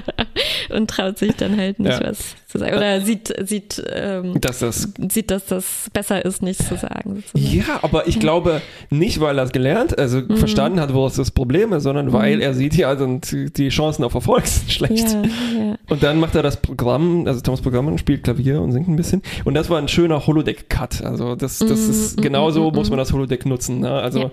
und 0.71 0.89
traut 0.89 1.17
sich 1.17 1.33
dann 1.37 1.55
halt 1.55 1.79
nicht 1.79 2.03
was 2.03 2.35
zu 2.47 2.57
sagen 2.57 2.75
oder 2.75 2.99
sieht 2.99 3.33
sieht 3.47 3.81
ähm, 3.89 4.41
dass 4.41 4.59
das 4.59 4.89
sieht 5.09 5.31
dass 5.31 5.45
das 5.45 5.89
besser 5.93 6.25
ist 6.25 6.41
nichts 6.41 6.67
zu 6.67 6.75
sagen 6.75 7.23
sozusagen. 7.31 7.55
ja 7.55 7.79
aber 7.81 8.09
ich 8.09 8.19
glaube, 8.25 8.61
nicht, 8.89 9.19
weil 9.19 9.37
er 9.37 9.45
es 9.45 9.51
gelernt, 9.51 9.97
also 9.97 10.19
mhm. 10.19 10.37
verstanden 10.37 10.79
hat, 10.79 10.93
wo 10.93 11.05
es 11.05 11.15
das 11.15 11.31
Problem 11.31 11.73
ist, 11.73 11.83
sondern 11.83 12.11
weil 12.13 12.37
mhm. 12.37 12.41
er 12.41 12.53
sieht, 12.53 12.75
ja, 12.75 12.95
sind 12.95 13.57
die 13.57 13.69
Chancen 13.69 14.03
auf 14.03 14.13
Erfolg 14.13 14.45
sind 14.47 14.71
schlecht. 14.71 15.07
Ja, 15.13 15.21
ja. 15.21 15.75
Und 15.89 16.03
dann 16.03 16.19
macht 16.19 16.35
er 16.35 16.43
das 16.43 16.57
Programm, 16.57 17.27
also 17.27 17.41
Thomas 17.41 17.61
Programm 17.61 17.87
und 17.87 17.99
spielt 17.99 18.23
Klavier 18.23 18.61
und 18.61 18.71
singt 18.71 18.87
ein 18.87 18.95
bisschen. 18.95 19.21
Und 19.43 19.53
das 19.53 19.69
war 19.69 19.77
ein 19.77 19.87
schöner 19.87 20.25
Holodeck-Cut. 20.25 21.03
Also 21.03 21.35
das, 21.35 21.59
das 21.59 21.69
mhm. 21.69 21.91
ist 21.91 22.21
genauso 22.21 22.69
mhm. 22.69 22.75
muss 22.75 22.89
man 22.89 22.97
das 22.97 23.13
Holodeck 23.13 23.45
nutzen. 23.45 23.79
Ne? 23.79 23.91
Also 23.91 24.19
ja. 24.19 24.31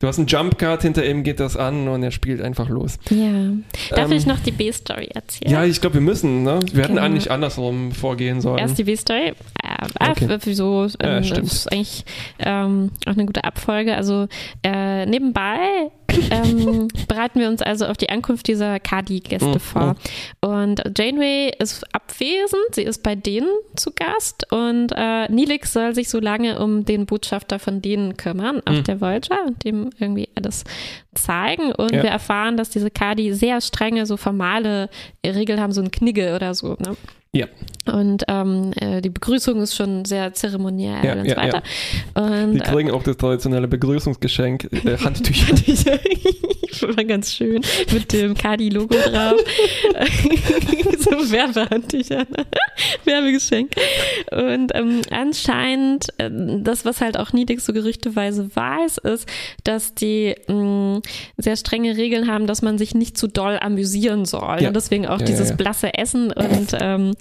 Du 0.00 0.06
hast 0.06 0.16
einen 0.18 0.28
Jumpcard, 0.28 0.82
hinter 0.82 1.04
ihm 1.04 1.24
geht 1.24 1.40
das 1.40 1.56
an 1.56 1.88
und 1.88 2.04
er 2.04 2.12
spielt 2.12 2.40
einfach 2.40 2.68
los. 2.68 3.00
Ja. 3.10 3.48
Darf 3.90 4.08
ähm, 4.08 4.16
ich 4.16 4.26
noch 4.26 4.38
die 4.38 4.52
B-Story 4.52 5.08
erzählen? 5.12 5.50
Ja, 5.50 5.64
ich 5.64 5.80
glaube, 5.80 5.94
wir 5.94 6.00
müssen. 6.00 6.44
Ne? 6.44 6.60
Wir 6.72 6.84
hätten 6.84 6.94
genau. 6.94 7.04
eigentlich 7.04 7.32
andersrum 7.32 7.90
vorgehen 7.90 8.40
sollen. 8.40 8.58
Erst 8.58 8.78
die 8.78 8.84
B-Story. 8.84 9.32
Äh, 9.64 10.10
okay. 10.10 10.38
Wieso? 10.44 10.86
Ähm, 11.00 11.24
ja, 11.24 11.40
das 11.40 11.52
ist 11.52 11.72
eigentlich 11.72 12.04
ähm, 12.38 12.92
auch 13.06 13.14
eine 13.14 13.26
gute 13.26 13.42
Abfolge. 13.42 13.96
Also 13.96 14.28
äh, 14.62 15.04
nebenbei 15.04 15.90
ähm, 16.30 16.88
bereiten 17.06 17.40
wir 17.40 17.48
uns 17.48 17.62
also 17.62 17.86
auf 17.86 17.96
die 17.96 18.10
Ankunft 18.10 18.48
dieser 18.48 18.80
Cardi-Gäste 18.80 19.46
mhm. 19.46 19.60
vor. 19.60 19.96
Und 20.40 20.82
Janeway 20.96 21.52
ist 21.58 21.84
abwesend, 21.94 22.62
sie 22.72 22.82
ist 22.82 23.02
bei 23.02 23.14
denen 23.14 23.48
zu 23.76 23.92
Gast 23.94 24.50
und 24.52 24.92
äh, 24.96 25.30
Nilix 25.30 25.72
soll 25.72 25.94
sich 25.94 26.08
so 26.08 26.20
lange 26.20 26.58
um 26.58 26.84
den 26.84 27.06
Botschafter 27.06 27.58
von 27.58 27.82
denen 27.82 28.16
kümmern 28.16 28.60
auf 28.64 28.76
mhm. 28.76 28.84
der 28.84 29.00
Voyager 29.00 29.44
und 29.46 29.64
dem 29.64 29.90
irgendwie 29.98 30.28
alles 30.34 30.64
zeigen. 31.22 31.72
Und 31.72 31.92
ja. 31.92 32.02
wir 32.02 32.10
erfahren, 32.10 32.56
dass 32.56 32.70
diese 32.70 32.90
Cardi 32.90 33.32
sehr 33.32 33.60
strenge, 33.60 34.06
so 34.06 34.16
formale 34.16 34.88
Regeln 35.24 35.60
haben, 35.60 35.72
so 35.72 35.80
ein 35.80 35.90
Knigge 35.90 36.34
oder 36.34 36.54
so. 36.54 36.76
Ne? 36.78 36.96
Ja. 37.32 37.46
Und 37.92 38.24
ähm, 38.28 38.72
äh, 38.76 39.00
die 39.00 39.10
Begrüßung 39.10 39.60
ist 39.60 39.74
schon 39.74 40.04
sehr 40.04 40.32
zeremoniell 40.32 41.04
ja, 41.04 41.12
und 41.12 41.28
so 41.28 41.36
weiter. 41.36 41.62
Ja. 42.16 42.22
Und, 42.22 42.54
die 42.54 42.60
kriegen 42.60 42.88
äh, 42.88 42.92
auch 42.92 43.02
das 43.02 43.16
traditionelle 43.16 43.68
Begrüßungsgeschenk, 43.68 44.68
äh, 44.72 44.96
Handtücher. 44.98 45.54
war 46.82 47.04
ganz 47.04 47.32
schön 47.32 47.62
mit 47.92 48.12
dem 48.12 48.34
Kadi-Logo 48.34 48.94
drauf. 48.94 49.40
so 50.98 51.30
Werbehandtücher, 51.30 52.18
ne? 52.18 52.46
Werbegeschenk. 53.04 53.72
Und 54.30 54.74
ähm, 54.74 55.02
anscheinend, 55.10 56.08
äh, 56.18 56.30
das, 56.30 56.84
was 56.84 57.00
halt 57.00 57.16
auch 57.18 57.32
Niedrig 57.32 57.60
so 57.60 57.72
gerüchteweise 57.72 58.54
weiß, 58.54 58.98
ist, 58.98 59.28
dass 59.64 59.94
die 59.94 60.34
mh, 60.46 60.54
mm, 60.54 61.02
sehr 61.36 61.56
strenge 61.56 61.96
Regeln 61.96 62.30
haben, 62.30 62.46
dass 62.46 62.62
man 62.62 62.78
sich 62.78 62.94
nicht 62.94 63.16
zu 63.16 63.26
doll 63.26 63.58
amüsieren 63.60 64.24
soll. 64.24 64.58
Ja. 64.60 64.68
Und 64.68 64.76
deswegen 64.76 65.06
auch 65.06 65.22
dieses 65.22 65.56
blasse 65.56 65.94
Essen 65.94 66.32
und 66.32 66.68
ähm, 66.80 67.14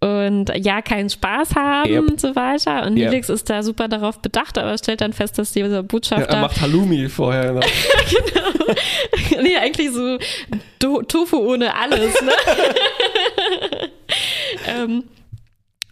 und 0.00 0.50
ja, 0.56 0.82
keinen 0.82 1.10
Spaß 1.10 1.54
haben 1.54 1.90
yep. 1.90 2.10
und 2.10 2.20
so 2.20 2.34
weiter. 2.34 2.86
Und 2.86 2.96
yep. 2.96 3.10
Nelix 3.10 3.28
ist 3.28 3.50
da 3.50 3.62
super 3.62 3.88
darauf 3.88 4.20
bedacht, 4.20 4.58
aber 4.58 4.76
stellt 4.78 5.00
dann 5.00 5.12
fest, 5.12 5.38
dass 5.38 5.52
dieser 5.52 5.82
Botschafter. 5.82 6.28
Ja, 6.28 6.36
er 6.36 6.40
macht 6.40 6.60
Halloumi 6.60 7.08
vorher. 7.08 7.60
Genau. 8.10 8.74
Nee, 9.42 9.56
eigentlich 9.56 9.90
so 9.92 10.18
Tofu 11.02 11.36
ohne 11.38 11.74
alles, 11.74 12.20
ne? 12.22 12.32
ähm, 14.66 15.04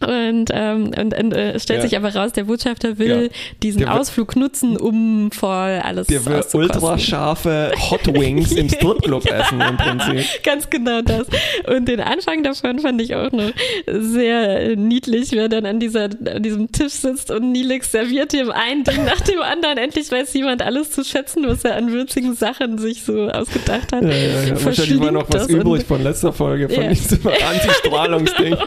und, 0.01 0.49
ähm, 0.53 0.91
und, 0.97 1.13
und 1.13 1.33
äh, 1.33 1.59
stellt 1.59 1.79
ja. 1.79 1.89
sich 1.89 1.97
aber 1.97 2.15
raus, 2.15 2.31
der 2.31 2.45
Botschafter 2.45 2.97
will 2.97 3.29
ja. 3.31 3.37
diesen 3.61 3.81
der 3.81 3.93
Ausflug 3.93 4.35
nutzen, 4.35 4.77
um 4.77 5.31
voll 5.31 5.81
alles 5.83 6.07
Der 6.07 6.25
will 6.25 6.41
ultra 6.53 6.97
scharfe 6.97 7.71
Hot 7.89 8.07
Wings 8.07 8.51
im 8.53 8.69
Stripclub 8.69 9.25
essen 9.31 9.61
im 9.61 9.77
Prinzip. 9.77 10.25
Ganz 10.43 10.69
genau 10.69 11.01
das. 11.01 11.27
Und 11.67 11.87
den 11.87 11.99
Anfang 11.99 12.43
davon 12.43 12.79
fand 12.79 13.01
ich 13.01 13.15
auch 13.15 13.31
noch 13.31 13.51
sehr 13.87 14.75
niedlich, 14.75 15.31
wer 15.31 15.49
dann 15.49 15.65
an, 15.65 15.79
dieser, 15.79 16.03
an 16.03 16.43
diesem 16.43 16.71
Tisch 16.71 16.93
sitzt 16.93 17.31
und 17.31 17.51
Nilix 17.51 17.91
serviert 17.91 18.33
ihm 18.33 18.51
ein 18.51 18.83
Ding 18.83 19.03
nach 19.05 19.21
dem 19.21 19.41
anderen. 19.41 19.77
Endlich 19.77 20.11
weiß 20.11 20.33
jemand 20.33 20.61
alles 20.61 20.91
zu 20.91 21.03
schätzen, 21.03 21.43
was 21.47 21.63
er 21.63 21.75
an 21.75 21.91
würzigen 21.91 22.35
Sachen 22.35 22.77
sich 22.77 23.03
so 23.03 23.27
ausgedacht 23.27 23.91
hat. 23.91 24.03
Ja, 24.03 24.09
ja, 24.09 24.43
ja. 24.43 24.65
Wahrscheinlich 24.65 24.99
war 24.99 25.11
noch 25.11 25.27
was 25.29 25.47
übrig 25.47 25.85
von 25.85 26.03
letzter 26.03 26.31
Folge, 26.31 26.69
von 26.69 26.83
ja. 26.83 26.89
diesem 26.89 27.19
Anti-Strahlungsding. 27.27 28.57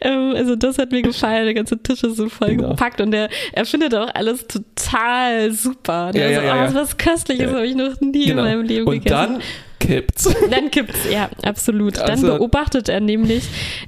Ähm, 0.00 0.34
also 0.36 0.56
das 0.56 0.78
hat 0.78 0.92
mir 0.92 1.02
gefallen, 1.02 1.44
der 1.44 1.54
ganze 1.54 1.82
Tisch 1.82 2.02
ist 2.02 2.16
so 2.16 2.28
voll 2.28 2.56
genau. 2.56 2.70
gepackt 2.70 3.00
und 3.00 3.12
er, 3.12 3.28
er 3.52 3.64
findet 3.64 3.94
auch 3.94 4.08
alles 4.14 4.46
total 4.46 5.52
super. 5.52 6.10
Ja, 6.14 6.26
also, 6.26 6.40
ja, 6.40 6.42
ja, 6.42 6.68
oh, 6.70 6.74
was 6.74 6.96
Köstliches 6.96 7.50
ja. 7.50 7.56
habe 7.56 7.66
ich 7.66 7.74
noch 7.74 8.00
nie 8.00 8.26
genau. 8.26 8.42
in 8.42 8.48
meinem 8.48 8.62
Leben 8.62 8.86
und 8.86 8.94
gegessen. 8.94 9.10
Dann 9.10 9.42
kippt's. 9.78 10.34
Dann 10.50 10.70
kippt's, 10.70 11.10
ja, 11.10 11.30
absolut. 11.42 11.98
Dann 11.98 12.10
also, 12.10 12.26
beobachtet 12.26 12.88
er 12.88 13.00
nämlich, 13.00 13.44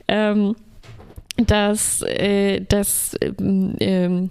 ähm, 0.09 0.57
dass, 1.37 2.03
äh, 2.03 2.61
dass 2.61 3.16
ähm, 3.20 3.77
ähm 3.81 4.29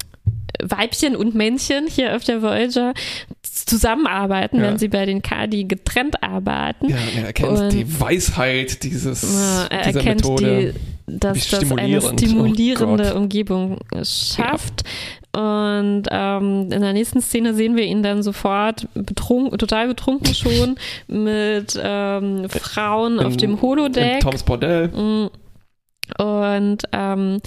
Weibchen 0.61 1.15
und 1.15 1.33
Männchen 1.33 1.87
hier 1.87 2.15
auf 2.15 2.23
der 2.23 2.41
Voyager 2.41 2.93
zusammenarbeiten, 3.41 4.57
ja. 4.57 4.63
wenn 4.63 4.77
sie 4.77 4.87
bei 4.87 5.05
den 5.05 5.21
Kadi 5.21 5.63
getrennt 5.63 6.21
arbeiten. 6.23 6.89
Ja, 6.89 6.97
er 7.15 7.25
erkennt 7.27 7.49
und, 7.49 7.73
die 7.73 7.99
Weisheit 7.99 8.83
dieses, 8.83 9.23
ja, 9.23 9.67
er 9.69 9.87
dieser 9.87 9.99
erkennt 9.99 10.21
Methode. 10.21 10.73
Die, 10.73 10.90
dass 11.19 11.49
das 11.49 11.71
eine 11.71 12.01
stimulierende 12.01 13.13
oh 13.13 13.17
Umgebung 13.17 13.79
schafft. 14.03 14.83
Ja. 14.83 14.91
Und 15.33 16.03
ähm, 16.11 16.69
in 16.71 16.81
der 16.81 16.93
nächsten 16.93 17.21
Szene 17.21 17.53
sehen 17.53 17.77
wir 17.77 17.85
ihn 17.85 18.03
dann 18.03 18.21
sofort 18.21 18.87
betrunken, 18.93 19.57
total 19.57 19.87
betrunken 19.87 20.33
schon 20.33 20.75
mit 21.07 21.79
ähm, 21.81 22.49
Frauen 22.49 23.19
in, 23.19 23.25
auf 23.25 23.37
dem 23.37 23.61
Holodeck. 23.61 24.19
Toms 24.21 24.43
Bordell. 24.43 24.89
Mm. 24.89 25.29
Und 26.21 26.83
ähm, 26.91 27.39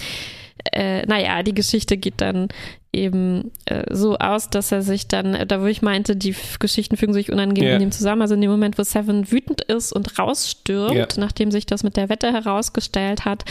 äh, 0.71 1.05
naja, 1.05 1.43
die 1.43 1.53
Geschichte 1.53 1.97
geht 1.97 2.21
dann 2.21 2.49
eben 2.91 3.51
äh, 3.65 3.83
so 3.93 4.17
aus, 4.17 4.49
dass 4.49 4.71
er 4.71 4.81
sich 4.81 5.07
dann, 5.07 5.47
da 5.47 5.61
wo 5.61 5.65
ich 5.65 5.81
meinte, 5.81 6.15
die 6.15 6.35
Geschichten 6.59 6.97
fügen 6.97 7.13
sich 7.13 7.31
unangenehm 7.31 7.81
yeah. 7.81 7.91
zusammen, 7.91 8.21
also 8.21 8.35
in 8.35 8.41
dem 8.41 8.51
Moment, 8.51 8.77
wo 8.77 8.83
Seven 8.83 9.31
wütend 9.31 9.61
ist 9.61 9.91
und 9.91 10.17
rausstürmt, 10.17 10.95
yeah. 10.95 11.07
nachdem 11.17 11.51
sich 11.51 11.65
das 11.65 11.83
mit 11.83 11.97
der 11.97 12.09
Wette 12.09 12.31
herausgestellt 12.31 13.25
hat, 13.25 13.43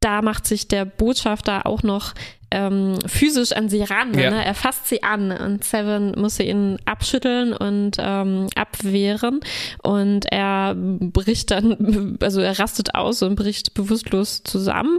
da 0.00 0.22
macht 0.22 0.46
sich 0.46 0.68
der 0.68 0.84
Botschafter 0.84 1.66
auch 1.66 1.82
noch 1.82 2.14
ähm, 2.50 2.98
physisch 3.06 3.52
an 3.52 3.68
sie 3.68 3.82
ran. 3.82 4.18
Ja. 4.18 4.30
Ne? 4.30 4.44
Er 4.44 4.54
fasst 4.54 4.86
sie 4.86 5.02
an 5.02 5.32
und 5.32 5.64
Seven 5.64 6.12
muss 6.18 6.38
ihn 6.40 6.78
abschütteln 6.84 7.52
und 7.52 7.96
ähm, 7.98 8.46
abwehren. 8.54 9.40
Und 9.82 10.30
er 10.30 10.74
bricht 10.76 11.50
dann, 11.50 12.16
also 12.22 12.40
er 12.40 12.58
rastet 12.58 12.94
aus 12.94 13.22
und 13.22 13.36
bricht 13.36 13.74
bewusstlos 13.74 14.42
zusammen. 14.44 14.98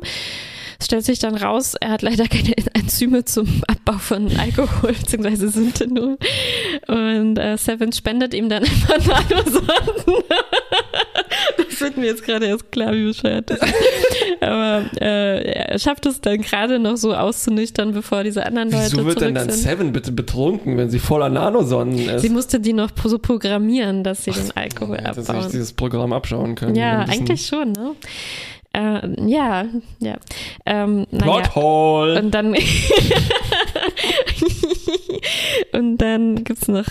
Es 0.79 0.85
stellt 0.85 1.03
sich 1.03 1.19
dann 1.19 1.35
raus, 1.35 1.75
er 1.79 1.89
hat 1.89 2.01
leider 2.01 2.25
keine 2.27 2.53
Enzyme 2.73 3.25
zum 3.25 3.47
Abbau 3.67 3.97
von 3.97 4.31
Alkohol 4.37 4.93
bzw. 4.93 5.47
Synthenol. 5.47 6.17
Und 6.87 7.37
äh, 7.37 7.57
Seven 7.57 7.91
spendet 7.91 8.33
ihm 8.33 8.47
dann 8.47 8.63
immer 8.87 8.97
Nanosonden. 8.97 10.23
das 11.57 11.81
wird 11.81 11.97
mir 11.97 12.05
jetzt 12.05 12.23
gerade 12.23 12.45
erst 12.45 12.71
klar, 12.71 12.93
wie 12.93 13.05
bescheuert 13.07 13.49
das 13.49 13.59
ist. 13.59 13.73
Aber 14.41 14.85
äh, 15.01 15.51
er 15.51 15.79
schafft 15.79 16.05
es 16.05 16.21
dann 16.21 16.41
gerade 16.41 16.79
noch 16.79 16.95
so 16.95 17.13
auszunüchtern, 17.13 17.91
bevor 17.93 18.23
diese 18.23 18.45
anderen 18.45 18.71
Leute 18.71 18.93
Wieso 18.93 19.05
wird 19.05 19.19
denn 19.19 19.35
dann 19.35 19.49
sind. 19.49 19.61
Seven 19.61 19.91
bitte 19.91 20.13
betrunken, 20.13 20.77
wenn 20.77 20.89
sie 20.89 20.99
voller 20.99 21.27
Nanosonnen 21.29 21.99
ist? 22.07 22.21
Sie 22.21 22.29
musste 22.29 22.61
die 22.61 22.73
noch 22.73 22.91
so 23.03 23.19
programmieren, 23.19 24.05
dass 24.05 24.23
sie 24.23 24.31
Ach, 24.31 24.37
den 24.37 24.51
Alkohol 24.55 24.97
abbauen. 24.97 25.25
Dass 25.25 25.45
ich 25.45 25.51
dieses 25.51 25.73
Programm 25.73 26.13
abschauen 26.13 26.55
können. 26.55 26.75
Ja, 26.75 27.01
eigentlich 27.01 27.45
schon, 27.45 27.73
ne? 27.73 27.95
Äh, 28.73 29.07
ja, 29.25 29.65
ja. 29.99 30.17
Ähm, 30.65 31.07
Plothole. 31.17 32.13
Ja. 32.13 32.19
Und 32.19 32.31
dann 32.31 32.55
und 35.73 35.97
dann 35.97 36.43
gibt's 36.43 36.67
noch 36.67 36.85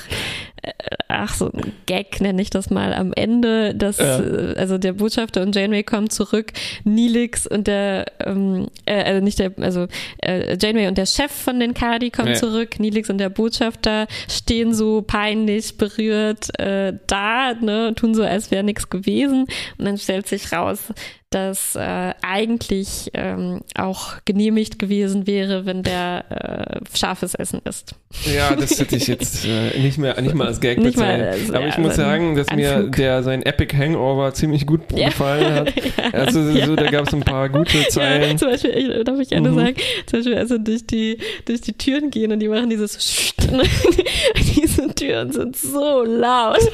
äh, 0.62 0.72
ach 1.08 1.34
so 1.34 1.50
ein 1.52 1.72
Gag 1.86 2.20
nenne 2.20 2.42
ich 2.42 2.50
das 2.50 2.70
mal 2.70 2.92
am 2.92 3.12
Ende, 3.12 3.74
dass 3.74 3.98
Ja. 3.98 4.20
äh, 4.20 4.54
also 4.56 4.78
der 4.78 4.94
Botschafter 4.94 5.42
und 5.42 5.54
Janeway 5.54 5.82
kommen 5.84 6.10
zurück, 6.10 6.52
Neelix 6.84 7.46
und 7.46 7.66
der 7.66 8.06
ähm, 8.24 8.68
äh, 8.86 9.02
also 9.02 9.24
nicht 9.24 9.38
der 9.38 9.52
also 9.58 9.86
äh, 10.22 10.56
Janeway 10.60 10.88
und 10.88 10.98
der 10.98 11.06
Chef 11.06 11.30
von 11.30 11.60
den 11.60 11.74
Kadi 11.74 12.10
kommen 12.10 12.28
Ja. 12.28 12.34
zurück, 12.34 12.80
Neelix 12.80 13.08
und 13.10 13.18
der 13.18 13.28
Botschafter 13.30 14.06
stehen 14.28 14.74
so 14.74 15.02
peinlich 15.02 15.76
berührt 15.78 16.58
äh, 16.58 16.94
da, 17.06 17.54
ne, 17.54 17.92
tun 17.94 18.14
so 18.14 18.22
als 18.22 18.50
wäre 18.50 18.64
nichts 18.64 18.90
gewesen 18.90 19.46
und 19.78 19.84
dann 19.84 19.98
stellt 19.98 20.26
sich 20.26 20.52
raus, 20.52 20.92
dass 21.30 21.76
äh, 21.76 22.14
eigentlich 22.22 23.10
ähm, 23.14 23.60
auch 23.76 24.14
genehmigt 24.24 24.78
gewesen 24.78 25.26
wäre, 25.26 25.66
wenn 25.66 25.82
der 25.82 26.24
äh, 26.30 26.96
scharfes 26.96 27.34
Essen 27.34 27.60
isst. 27.64 27.94
Ja, 28.34 28.56
das 28.56 28.80
hätte 28.80 28.96
ich 28.96 29.06
jetzt 29.06 29.44
äh, 29.46 29.78
nicht 29.78 29.98
mehr 29.98 30.18
nicht 30.20 30.34
mal 30.34 30.46
als 30.46 30.60
Gag 30.60 30.78
Nicht 30.78 30.96
mal 30.96 31.18
bezeichnet. 31.18 31.28
als- 31.42 31.50
Aber 31.54 31.60
ja, 31.66 31.68
ich 31.68 31.78
muss 31.78 31.94
sagen, 31.94 32.36
dass 32.36 32.50
mir 32.50 32.74
Anflug. 32.76 32.96
der 32.96 33.22
sein 33.22 33.42
Epic 33.42 33.76
Hangover 33.76 34.32
ziemlich 34.32 34.66
gut 34.66 34.80
Ja. 34.94 35.08
gefallen 35.10 35.54
hat. 35.54 35.72
Also 36.12 36.42
so, 36.50 36.74
da 36.74 36.90
gab 36.90 37.06
es 37.06 37.12
ein 37.12 37.20
paar 37.20 37.50
gute 37.50 37.76
Ja, 37.78 37.88
Zeilen. 37.90 38.38
zum 38.38 38.48
Beispiel, 38.50 38.70
ich, 38.70 39.04
darf 39.04 39.20
ich 39.20 39.34
eine 39.34 39.50
Mhm. 39.50 39.54
sagen, 39.56 39.74
zum 40.06 40.18
Beispiel, 40.20 40.38
also 40.38 40.56
durch 40.56 40.86
die, 40.86 41.18
durch 41.44 41.60
die 41.60 41.74
Türen 41.74 42.10
gehen 42.10 42.32
und 42.32 42.40
die 42.40 42.48
machen 42.48 42.70
dieses? 42.70 43.34
Diese 44.56 44.94
Türen 44.94 45.30
sind 45.32 45.56
so 45.56 46.02
laut. 46.04 46.58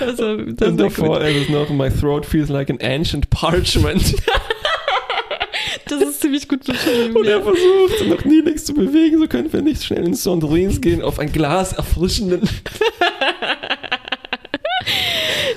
Also, 0.00 0.36
das 0.36 0.68
Und 0.68 0.78
war 0.78 0.86
davor 0.88 1.20
ist 1.22 1.36
es 1.42 1.48
noch 1.48 1.68
My 1.70 1.88
throat 1.90 2.26
feels 2.26 2.48
like 2.48 2.70
an 2.70 2.78
ancient 2.82 3.30
parchment. 3.30 4.14
Das 5.88 6.02
ist 6.02 6.20
ziemlich 6.20 6.48
gut 6.48 6.64
beschrieben. 6.64 7.16
Und 7.16 7.26
er 7.26 7.42
versucht, 7.42 8.06
noch 8.08 8.24
nie 8.24 8.42
nichts 8.42 8.64
zu 8.64 8.74
bewegen, 8.74 9.18
so 9.18 9.26
können 9.26 9.52
wir 9.52 9.62
nicht 9.62 9.82
schnell 9.84 10.04
ins 10.06 10.22
Sandrins 10.22 10.80
gehen, 10.80 11.02
auf 11.02 11.18
ein 11.18 11.32
Glas 11.32 11.72
erfrischenden. 11.72 12.42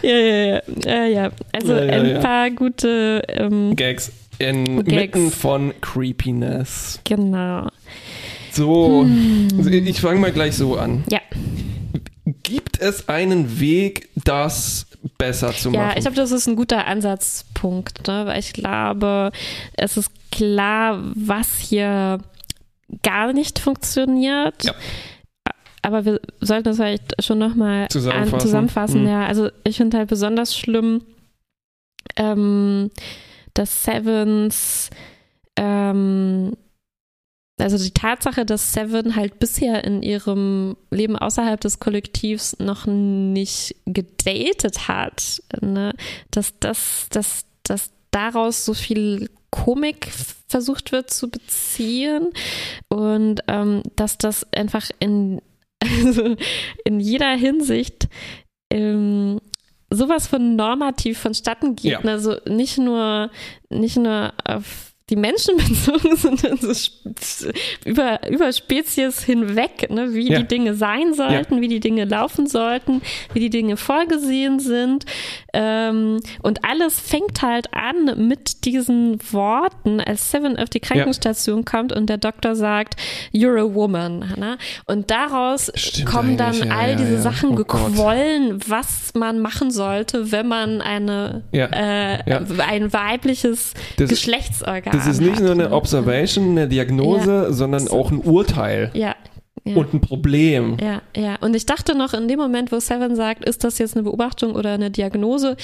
Ja, 0.04 0.18
ja, 0.18 0.66
ja. 0.86 1.06
Ja. 1.08 1.32
Also 1.54 1.74
Ja, 1.74 1.84
ja, 1.86 1.92
ein 1.92 2.10
ja. 2.10 2.20
paar 2.20 2.50
gute, 2.52 3.22
ähm, 3.28 3.76
Gags 3.76 4.12
in, 4.40 4.78
Gags. 4.84 4.92
mitten 4.96 5.32
von 5.32 5.74
Creepiness. 5.82 7.00
genau. 7.04 7.68
So, 8.52 9.06
also 9.58 9.70
ich 9.70 10.02
fange 10.02 10.20
mal 10.20 10.32
gleich 10.32 10.56
so 10.58 10.76
an. 10.76 11.04
Ja. 11.10 11.20
Gibt 12.44 12.82
es 12.82 13.08
einen 13.08 13.60
Weg, 13.62 14.10
das 14.26 14.88
besser 15.22 15.54
zu 15.54 15.72
Ja, 15.72 15.80
machen? 15.88 15.94
ich 15.98 16.02
glaube, 16.04 16.18
das 16.18 16.32
ist 16.32 16.48
ein 16.48 16.56
guter 16.56 16.86
Ansatzpunkt, 16.88 18.08
ne? 18.08 18.26
weil 18.26 18.40
ich 18.40 18.54
glaube, 18.54 19.32
es 19.78 19.98
ist 19.98 20.12
klar, 20.32 21.00
was 21.16 21.58
hier 21.60 22.20
gar 23.04 23.34
nicht 23.34 23.60
funktioniert. 23.60 24.64
Ja. 24.64 24.74
Aber 25.84 26.06
wir 26.06 26.20
sollten 26.42 26.66
das 26.66 26.78
vielleicht 26.78 27.24
schon 27.24 27.40
nochmal 27.40 27.88
Zusammenfassen. 27.88 28.40
zusammenfassen. 28.40 29.02
Hm. 29.02 29.08
Ja, 29.08 29.26
also 29.26 29.50
ich 29.64 29.78
finde 29.78 29.98
halt 29.98 30.10
besonders 30.10 30.56
schlimm, 30.56 31.02
ähm, 32.18 32.92
dass 33.54 33.84
Sevens, 33.84 34.90
ähm, 35.56 36.56
also 37.62 37.78
die 37.78 37.92
Tatsache, 37.92 38.46
dass 38.46 38.74
Seven 38.74 39.16
halt 39.16 39.40
bisher 39.40 39.84
in 39.84 40.02
ihrem 40.02 40.76
Leben 40.90 41.16
außerhalb 41.16 41.60
des 41.62 41.80
Kollektivs 41.80 42.58
noch 42.60 42.86
nicht 42.86 43.76
gedatet 43.86 44.88
hat, 44.88 45.42
ne? 45.62 45.94
dass 46.32 46.58
das, 46.60 47.08
dass, 47.12 47.46
dass 47.64 47.92
daraus 48.12 48.66
so 48.66 48.74
viel 48.74 49.30
Komik 49.52 50.10
versucht 50.48 50.92
wird 50.92 51.12
zu 51.12 51.30
beziehen 51.30 52.30
und 52.90 53.42
ähm, 53.48 53.84
dass 53.96 54.18
das 54.18 54.52
einfach 54.54 54.90
in, 55.00 55.42
also 55.80 56.36
in 56.84 57.00
jeder 57.00 57.36
Hinsicht 57.36 58.08
ähm, 58.72 59.40
sowas 59.90 60.28
von 60.28 60.56
normativ 60.56 61.20
vonstatten 61.20 61.76
geht. 61.76 61.92
Ja. 61.92 62.00
Also 62.00 62.38
nicht 62.48 62.78
nur, 62.78 63.30
nicht 63.70 63.98
nur 63.98 64.34
auf 64.46 64.91
die 65.12 65.16
Menschen 65.18 65.58
bezogen, 65.58 66.16
sondern 66.16 66.58
so 66.58 66.72
sp- 66.72 67.54
über, 67.86 68.28
über 68.30 68.52
Spezies 68.54 69.22
hinweg, 69.24 69.90
ne? 69.92 70.14
wie 70.14 70.32
Ja. 70.32 70.40
die 70.40 70.48
Dinge 70.48 70.74
sein 70.74 71.14
sollten, 71.14 71.62
wie 71.62 71.68
die 71.68 71.80
Dinge 71.82 72.06
laufen 72.06 72.48
sollten, 72.48 73.02
wie 73.34 73.40
die 73.42 73.50
Dinge 73.50 73.78
vorgesehen 73.78 74.60
sind. 74.60 75.06
Ähm, 75.54 76.20
und 76.42 76.64
alles 76.64 77.00
fängt 77.00 77.42
halt 77.42 77.74
an 77.74 78.28
mit 78.28 78.66
diesen 78.66 79.20
Worten, 79.34 80.00
als 80.00 80.32
Seven 80.32 80.58
auf 80.58 80.70
die 80.70 80.80
Krankenstation 80.80 81.66
kommt 81.66 81.92
und 81.92 82.08
der 82.10 82.18
Doktor 82.18 82.56
sagt, 82.56 82.96
You're 83.34 83.60
a 83.60 83.74
woman. 83.76 84.20
Ne? 84.38 84.58
Und 84.86 85.12
daraus 85.12 85.72
Stimmt 85.76 86.08
kommen 86.10 86.38
dann 86.38 86.54
ja, 86.56 86.74
all 86.76 86.90
ja, 86.92 86.96
diese 86.96 87.16
ja. 87.16 87.22
Sachen 87.22 87.50
Oh 87.52 87.56
Gott. 87.56 87.68
gequollen, 87.68 88.60
was 88.68 89.14
man 89.14 89.40
machen 89.40 89.72
sollte, 89.72 90.32
wenn 90.32 90.48
man 90.48 90.82
eine, 90.82 91.44
Ja. 91.52 91.66
äh, 91.68 92.30
Ja. 92.30 92.42
ein 92.68 92.94
weibliches 92.94 93.74
Das- 93.98 94.10
Geschlechtsorgan 94.10 95.01
das 95.06 95.16
ist 95.16 95.22
nicht 95.22 95.36
hat, 95.36 95.42
nur 95.42 95.52
eine 95.52 95.64
ne? 95.70 95.72
Observation, 95.72 96.52
eine 96.52 96.68
Diagnose, 96.68 97.54
sondern 97.54 97.88
auch 97.88 98.12
ein 98.12 98.20
Urteil 98.20 98.92
Ja. 98.94 99.16
Ja. 99.64 99.76
und 99.76 99.94
ein 99.94 100.02
Problem. 100.02 100.78
Ja, 100.82 101.02
ja. 101.16 101.36
Und 101.42 101.56
ich 101.56 101.66
dachte 101.68 101.96
noch 101.96 102.14
in 102.14 102.28
dem 102.28 102.40
Moment, 102.40 102.72
wo 102.72 102.80
Seven 102.80 103.16
sagt, 103.16 103.46
ist 103.46 103.64
das 103.64 103.78
jetzt 103.78 103.96
eine 103.96 104.04
Beobachtung 104.04 104.56
oder 104.56 104.72
eine 104.74 104.90
Diagnose, 104.90 105.56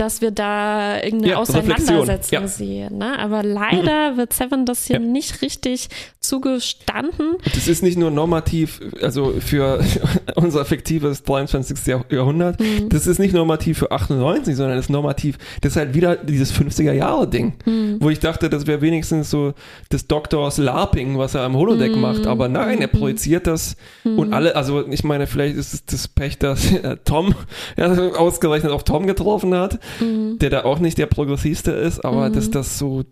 dass 0.00 0.20
wir 0.20 0.30
da 0.30 0.96
irgendeine 1.02 1.32
Ja, 1.32 1.36
Auseinandersetzung 1.38 2.40
ja. 2.40 2.46
sehen. 2.48 2.98
Ne? 2.98 3.18
Aber 3.18 3.42
leider 3.42 4.16
wird 4.16 4.32
Seven 4.32 4.64
das 4.66 4.86
hier 4.86 4.96
Ja. 5.00 5.06
nicht 5.06 5.42
richtig 5.42 5.88
zugestanden. 6.20 7.36
Das 7.44 7.68
ist 7.68 7.82
nicht 7.82 7.98
nur 7.98 8.10
normativ, 8.10 8.80
also 9.02 9.34
für 9.40 9.80
unser 10.36 10.64
fiktives 10.64 11.22
23. 11.24 11.86
Jahr- 11.86 12.04
Jahrhundert, 12.10 12.60
Mhm. 12.60 12.88
das 12.88 13.06
ist 13.06 13.18
nicht 13.18 13.34
normativ 13.34 13.78
für 13.78 13.90
98, 13.92 14.56
sondern 14.56 14.76
das 14.76 14.86
ist 14.86 14.90
normativ, 14.90 15.36
das 15.60 15.72
ist 15.72 15.76
halt 15.76 15.94
wieder 15.94 16.16
dieses 16.16 16.50
50er-Jahre-Ding, 16.52 17.52
Mhm. 17.64 17.96
wo 18.00 18.08
ich 18.10 18.18
dachte, 18.20 18.48
das 18.48 18.66
wäre 18.66 18.80
wenigstens 18.80 19.30
so 19.30 19.54
des 19.92 20.06
Doktors 20.06 20.58
LARPing, 20.58 21.18
was 21.18 21.34
er 21.34 21.42
am 21.42 21.56
Holodeck 21.56 21.94
Mhm. 21.94 22.00
macht, 22.00 22.26
aber 22.26 22.48
nein, 22.48 22.80
er 22.80 22.88
projiziert 22.88 23.46
das 23.46 23.76
und 24.04 24.32
alle, 24.32 24.56
also 24.56 24.86
ich 24.88 25.04
meine, 25.04 25.26
vielleicht 25.26 25.56
ist 25.56 25.74
es 25.74 25.84
das 25.84 26.08
Pech, 26.08 26.38
dass 26.38 26.70
äh, 26.72 26.96
Tom 27.04 27.34
ja, 27.76 27.92
ausgerechnet 28.16 28.72
auf 28.72 28.84
Tom 28.84 29.06
getroffen 29.06 29.54
hat, 29.54 29.78
Mhm. 29.98 30.38
der 30.38 30.50
da 30.50 30.64
auch 30.64 30.78
nicht 30.78 30.98
der 30.98 31.06
Progressivste 31.06 31.72
ist, 31.72 32.04
aber 32.04 32.30
dass 32.30 32.50
das 32.50 32.78
so, 32.78 33.02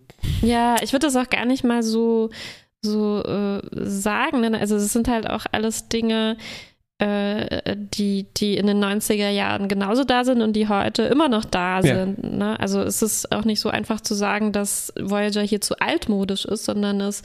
Ja, 0.41 0.75
ich 0.81 0.93
würde 0.93 1.07
das 1.07 1.15
auch 1.15 1.29
gar 1.29 1.45
nicht 1.45 1.63
mal 1.63 1.83
so, 1.83 2.29
so 2.81 3.21
äh, 3.23 3.61
sagen. 3.73 4.55
Also 4.55 4.75
es 4.77 4.93
sind 4.93 5.07
halt 5.07 5.29
auch 5.29 5.45
alles 5.51 5.89
Dinge, 5.89 6.37
äh, 6.99 7.75
die, 7.77 8.25
die 8.35 8.57
in 8.57 8.67
den 8.67 8.83
90er 8.83 9.29
Jahren 9.29 9.67
genauso 9.69 10.03
da 10.03 10.23
sind 10.25 10.41
und 10.41 10.53
die 10.53 10.67
heute 10.67 11.03
immer 11.03 11.29
noch 11.29 11.45
da 11.45 11.79
Ja. 11.79 12.05
sind. 12.05 12.37
Ne? 12.37 12.59
Also 12.59 12.81
es 12.81 13.01
ist 13.01 13.31
auch 13.31 13.45
nicht 13.45 13.61
so 13.61 13.69
einfach 13.69 14.01
zu 14.01 14.13
sagen, 14.15 14.51
dass 14.51 14.93
Voyager 14.99 15.41
hier 15.41 15.61
zu 15.61 15.79
altmodisch 15.79 16.45
ist, 16.45 16.65
sondern 16.65 16.99
es 17.01 17.23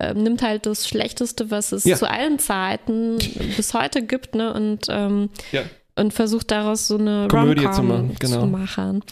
ähm, 0.00 0.24
nimmt 0.24 0.42
halt 0.42 0.66
das 0.66 0.88
Schlechteste, 0.88 1.52
was 1.52 1.70
es 1.70 1.84
Ja. 1.84 1.94
zu 1.96 2.10
allen 2.10 2.40
Zeiten 2.40 3.18
bis 3.56 3.72
heute 3.74 4.02
gibt, 4.02 4.34
ne? 4.34 4.52
Und, 4.52 4.86
ähm, 4.90 5.28
Ja. 5.52 5.62
Und 5.96 6.12
versucht 6.12 6.50
daraus 6.50 6.88
so 6.88 6.98
eine 6.98 7.28
Komödie 7.28 7.68
zu 7.70 7.82
machen, 7.82 8.16
genau. 8.18 8.40
zu 8.40 8.46
machen. 8.46 9.02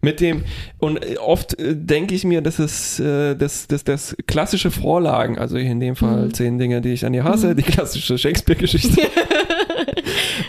Mit 0.00 0.20
dem, 0.20 0.44
und 0.78 1.02
äh, 1.02 1.16
oft 1.16 1.58
äh, 1.58 1.74
denke 1.74 2.14
ich 2.14 2.24
mir, 2.24 2.42
dass 2.42 2.58
es 2.58 3.00
äh, 3.00 3.34
das, 3.36 3.68
das, 3.68 3.84
das 3.84 4.14
klassische 4.26 4.70
Vorlagen, 4.70 5.38
also 5.38 5.56
in 5.56 5.80
dem 5.80 5.96
Fall 5.96 6.26
Mhm. 6.26 6.34
zehn 6.34 6.58
Dinge, 6.58 6.80
die 6.82 6.90
ich 6.92 7.06
an 7.06 7.14
dir 7.14 7.24
hasse, 7.24 7.54
die 7.54 7.62
klassische 7.62 8.18
Shakespeare-Geschichte, 8.18 9.00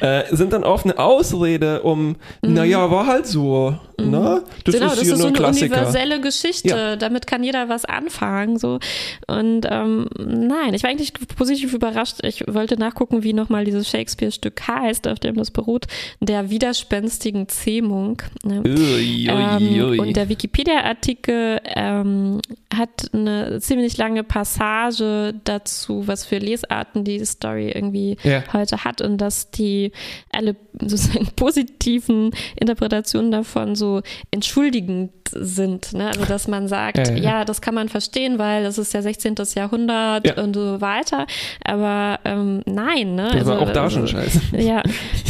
äh, 0.01 0.23
sind 0.35 0.53
dann 0.53 0.63
oft 0.63 0.85
eine 0.85 0.97
Ausrede, 0.99 1.81
um, 1.83 2.15
naja, 2.41 2.89
war 2.91 3.07
halt 3.07 3.27
so, 3.27 3.75
ne? 3.99 4.43
Das 4.63 4.75
Mhm. 4.75 4.79
genau, 4.79 4.91
ist 4.91 5.01
das 5.01 5.07
ist 5.07 5.17
so 5.19 5.27
eine 5.27 5.33
Klassiker. 5.33 5.75
universelle 5.75 6.21
Geschichte. 6.21 6.69
Ja. 6.69 6.95
Damit 6.95 7.27
kann 7.27 7.43
jeder 7.43 7.69
was 7.69 7.85
anfangen. 7.85 8.57
So. 8.57 8.79
Und 9.27 9.65
ähm, 9.69 10.07
nein, 10.17 10.73
ich 10.73 10.83
war 10.83 10.89
eigentlich 10.89 11.13
positiv 11.35 11.73
überrascht. 11.73 12.17
Ich 12.23 12.43
wollte 12.47 12.77
nachgucken, 12.77 13.23
wie 13.23 13.33
nochmal 13.33 13.63
dieses 13.65 13.89
Shakespeare-Stück 13.89 14.67
heißt, 14.67 15.07
auf 15.07 15.19
dem 15.19 15.35
das 15.35 15.51
beruht. 15.51 15.85
Der 16.19 16.49
widerspenstigen 16.49 17.47
Zähmung. 17.47 18.21
Ne? 18.43 18.61
Ui, 18.65 18.71
ui, 18.73 19.27
Ähm, 19.29 19.83
ui. 19.89 19.99
und 19.99 20.15
der 20.15 20.29
Wikipedia-Artikel 20.29 21.61
ähm, 21.75 22.41
hat 22.73 23.09
eine 23.13 23.59
ziemlich 23.61 23.97
lange 23.97 24.23
Passage 24.23 25.33
dazu, 25.43 26.03
was 26.07 26.25
für 26.25 26.37
Lesarten 26.37 27.03
die 27.03 27.23
Story 27.25 27.71
irgendwie 27.73 28.17
Ja. 28.23 28.43
heute 28.53 28.83
hat 28.83 29.01
und 29.01 29.17
dass 29.17 29.51
die 29.57 29.91
alle 30.31 30.55
sozusagen 30.79 31.27
positiven 31.35 32.31
Interpretationen 32.59 33.31
davon 33.31 33.75
so 33.75 34.01
entschuldigend 34.31 35.11
sind. 35.31 35.93
Ne? 35.93 36.07
Also 36.07 36.25
dass 36.25 36.47
man 36.47 36.67
sagt, 36.67 36.97
Ja, 36.97 37.13
ja, 37.13 37.23
ja, 37.23 37.45
das 37.45 37.61
kann 37.61 37.75
man 37.75 37.89
verstehen, 37.89 38.37
weil 38.37 38.63
das 38.63 38.77
ist 38.77 38.93
ja 38.93 39.01
16. 39.01 39.35
Jahrhundert 39.55 40.27
Ja. 40.27 40.43
und 40.43 40.53
so 40.55 40.81
weiter. 40.81 41.25
Aber 41.63 42.19
ähm, 42.25 42.61
nein, 42.65 43.15
ne? 43.15 43.29
das 43.33 43.45
war 43.45 43.59
also, 43.59 43.65
auch 43.65 43.73
da 43.73 43.89
schon 43.89 44.03
also, 44.03 44.17
scheiße. 44.17 44.41
ja, 44.57 44.83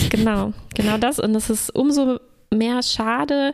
genau, 0.09 0.53
genau 0.73 0.97
das. 0.97 1.19
Und 1.19 1.35
es 1.35 1.49
ist 1.49 1.73
umso 1.75 2.19
mehr 2.51 2.83
schade, 2.83 3.53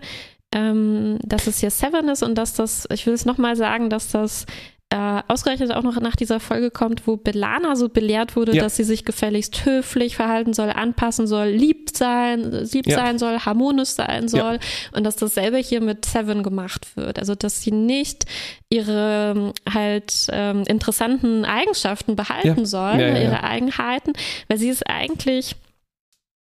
ähm, 0.53 1.17
dass 1.23 1.47
es 1.47 1.59
hier 1.59 1.71
Seven 1.71 2.09
ist 2.09 2.23
und 2.23 2.35
dass 2.35 2.53
das, 2.53 2.87
ich 2.91 3.05
will 3.05 3.13
es 3.13 3.25
nochmal 3.25 3.55
sagen, 3.55 3.89
dass 3.89 4.11
das 4.11 4.45
äh, 4.93 5.21
ausgerechnet 5.29 5.71
auch 5.73 5.83
noch 5.83 5.99
nach 6.01 6.17
dieser 6.17 6.41
Folge 6.41 6.69
kommt, 6.69 7.07
wo 7.07 7.15
Belana 7.15 7.77
so 7.77 7.87
belehrt 7.87 8.35
wurde, 8.35 8.53
Ja. 8.53 8.61
dass 8.63 8.75
sie 8.75 8.83
sich 8.83 9.05
gefälligst 9.05 9.63
höflich 9.65 10.17
verhalten 10.17 10.53
soll, 10.53 10.69
anpassen 10.69 11.27
soll, 11.27 11.47
lieb 11.47 11.91
sein, 11.95 12.51
lieb 12.73 12.87
Ja. 12.87 12.97
sein 12.97 13.17
soll, 13.17 13.39
harmonisch 13.39 13.89
sein 13.89 14.23
Ja. 14.23 14.27
soll 14.27 14.59
und 14.93 15.05
dass 15.05 15.15
dasselbe 15.15 15.57
hier 15.59 15.79
mit 15.79 16.03
Seven 16.03 16.43
gemacht 16.43 16.97
wird. 16.97 17.19
Also 17.19 17.35
dass 17.35 17.61
sie 17.61 17.71
nicht 17.71 18.25
ihre 18.69 19.53
halt 19.73 20.27
ähm, 20.31 20.63
interessanten 20.67 21.45
Eigenschaften 21.45 22.17
behalten 22.17 22.59
Ja. 22.59 22.65
soll, 22.65 22.99
Ja, 22.99 23.07
ja, 23.07 23.15
ja. 23.15 23.21
ihre 23.23 23.43
Eigenheiten, 23.43 24.11
weil 24.49 24.57
sie 24.57 24.67
ist 24.69 24.85
eigentlich, 24.89 25.55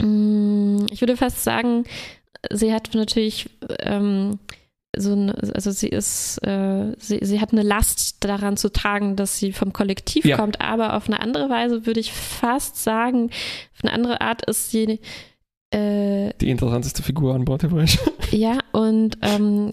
mh, 0.01 0.87
ich 0.93 1.01
würde 1.01 1.17
fast 1.17 1.43
sagen, 1.43 1.85
sie 2.53 2.73
hat 2.73 2.91
natürlich 2.95 3.51
ähm, 3.81 4.39
so 4.97 5.13
eine, 5.13 5.35
also 5.55 5.71
sie 5.71 5.89
ist, 5.89 6.39
äh, 6.47 6.93
sie, 6.99 7.19
sie 7.23 7.41
hat 7.41 7.53
eine 7.53 7.63
Last 7.63 8.25
daran 8.25 8.57
zu 8.57 8.71
tragen, 8.73 9.15
dass 9.17 9.39
sie 9.39 9.53
vom 9.53 9.73
Kollektiv 9.73 10.25
Ja. 10.25 10.37
kommt, 10.37 10.61
aber 10.61 10.95
auf 10.97 11.07
eine 11.07 11.21
andere 11.21 11.49
Weise 11.51 11.87
würde 11.87 12.01
ich 12.01 12.13
fast 12.13 12.83
sagen, 12.83 13.31
auf 13.75 13.85
eine 13.85 13.93
andere 13.93 14.21
Art 14.21 14.45
ist 14.47 14.71
sie 14.71 15.01
äh, 15.71 16.31
Die 16.41 16.51
interessanteste 16.51 17.03
Figur 17.03 17.35
an 17.35 17.45
Bord 17.45 17.63
der 17.63 17.71
Voyager. 17.71 17.99
ja, 18.31 18.59
und 18.73 19.19
ähm, 19.23 19.71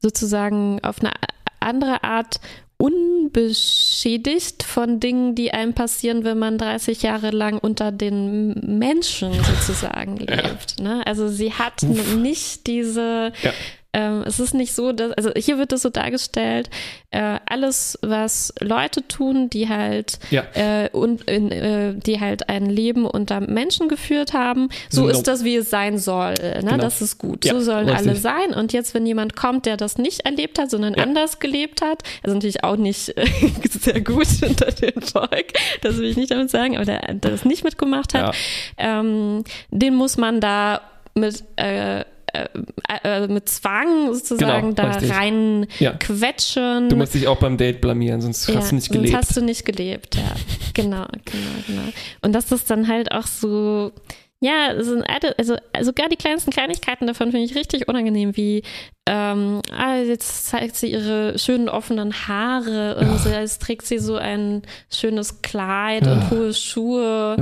sozusagen 0.00 0.80
auf 0.82 1.00
eine 1.00 1.12
andere 1.60 2.02
Art 2.04 2.40
unbeschädigt 2.76 4.62
von 4.62 5.00
Dingen, 5.00 5.34
die 5.34 5.52
einem 5.52 5.74
passieren, 5.74 6.24
wenn 6.24 6.38
man 6.38 6.58
30 6.58 7.02
Jahre 7.02 7.30
lang 7.30 7.58
unter 7.58 7.92
den 7.92 8.78
Menschen 8.78 9.32
sozusagen 9.44 10.16
lebt. 10.16 10.80
Ne? 10.80 11.02
Also 11.06 11.28
sie 11.28 11.52
hat 11.52 11.82
Uff. 11.82 12.16
nicht 12.16 12.66
diese, 12.66 13.32
Ja. 13.42 13.52
Ähm, 13.94 14.24
es 14.26 14.40
ist 14.40 14.52
nicht 14.54 14.74
so, 14.74 14.92
dass, 14.92 15.12
also 15.12 15.30
hier 15.36 15.56
wird 15.56 15.72
es 15.72 15.82
so 15.82 15.88
dargestellt, 15.88 16.68
äh, 17.12 17.38
alles, 17.46 17.96
was 18.02 18.52
Leute 18.60 19.06
tun, 19.06 19.48
die 19.48 19.68
halt 19.68 20.18
Ja. 20.30 20.42
äh, 20.54 20.90
und 20.90 21.22
in, 21.30 21.50
äh, 21.52 21.94
die 21.94 22.18
halt 22.20 22.48
ein 22.48 22.66
Leben 22.66 23.06
unter 23.06 23.40
Menschen 23.40 23.88
geführt 23.88 24.32
haben, 24.32 24.68
so 24.90 25.02
Nope. 25.02 25.12
ist 25.12 25.22
das, 25.28 25.44
wie 25.44 25.54
es 25.56 25.70
sein 25.70 25.96
soll. 25.98 26.34
Ne? 26.34 26.58
Genau. 26.60 26.76
Das 26.78 27.00
ist 27.00 27.18
gut. 27.18 27.44
Ja, 27.44 27.54
so 27.54 27.60
sollen 27.60 27.88
richtig. 27.88 28.08
alle 28.08 28.16
sein. 28.18 28.52
Und 28.52 28.72
jetzt, 28.72 28.94
wenn 28.94 29.06
jemand 29.06 29.36
kommt, 29.36 29.64
der 29.66 29.76
das 29.76 29.96
nicht 29.96 30.20
erlebt 30.26 30.58
hat, 30.58 30.70
sondern 30.70 30.94
Ja. 30.94 31.04
anders 31.04 31.38
gelebt 31.38 31.80
hat, 31.80 32.02
also 32.24 32.34
natürlich 32.34 32.64
auch 32.64 32.76
nicht 32.76 33.16
äh, 33.16 33.24
sehr 33.70 34.00
gut 34.00 34.26
unter 34.42 34.72
dem 34.72 35.00
Volk, 35.02 35.52
das 35.82 35.98
will 35.98 36.06
ich 36.06 36.16
nicht 36.16 36.32
damit 36.32 36.50
sagen, 36.50 36.76
aber 36.76 36.84
der, 36.84 37.00
der 37.14 37.30
das 37.30 37.44
nicht 37.44 37.62
mitgemacht 37.62 38.12
hat, 38.14 38.34
ähm, 38.76 39.44
den 39.70 39.94
muss 39.94 40.16
man 40.16 40.40
da 40.40 40.80
mit 41.14 41.44
äh, 41.56 42.04
äh, 42.34 43.24
äh, 43.24 43.28
mit 43.28 43.48
Zwang 43.48 44.12
sozusagen 44.14 44.74
Genau, 44.74 44.88
da 44.90 44.90
richtig. 44.96 45.12
rein 45.14 45.66
Ja. 45.78 45.92
quetschen. 45.92 46.88
Du 46.88 46.96
musst 46.96 47.14
dich 47.14 47.26
auch 47.28 47.38
beim 47.38 47.56
Date 47.56 47.80
blamieren, 47.80 48.20
sonst 48.20 48.48
hast 48.48 48.70
du 48.70 48.74
nicht 48.76 48.86
sonst 48.86 48.90
gelebt. 48.92 49.16
hast 49.16 49.36
du 49.36 49.40
nicht 49.42 49.64
gelebt, 49.64 50.16
ja. 50.16 50.22
genau, 50.74 51.06
genau, 51.24 51.54
genau. 51.66 51.82
Und 52.22 52.32
dass 52.34 52.46
das 52.46 52.64
dann 52.64 52.88
halt 52.88 53.12
auch 53.12 53.26
so, 53.26 53.92
ja, 54.40 54.82
so 54.82 54.94
ein 54.96 55.02
alte- 55.04 55.34
also 55.38 55.56
sogar 55.80 56.08
die 56.08 56.16
kleinsten 56.16 56.50
Kleinigkeiten 56.50 57.06
davon 57.06 57.30
finde 57.30 57.46
ich 57.46 57.54
richtig 57.54 57.88
unangenehm, 57.88 58.36
wie 58.36 58.62
ähm, 59.06 59.60
ah, 59.70 59.96
jetzt 59.98 60.46
zeigt 60.46 60.76
sie 60.76 60.90
ihre 60.90 61.38
schönen 61.38 61.68
offenen 61.68 62.12
Haare 62.26 62.96
und 62.96 63.18
so, 63.20 63.28
jetzt 63.28 63.60
trägt 63.60 63.84
sie 63.86 63.98
so 63.98 64.16
ein 64.16 64.62
schönes 64.90 65.42
Kleid 65.42 66.06
und 66.06 66.22
Ah. 66.22 66.30
hohe 66.30 66.54
Schuhe. 66.54 67.36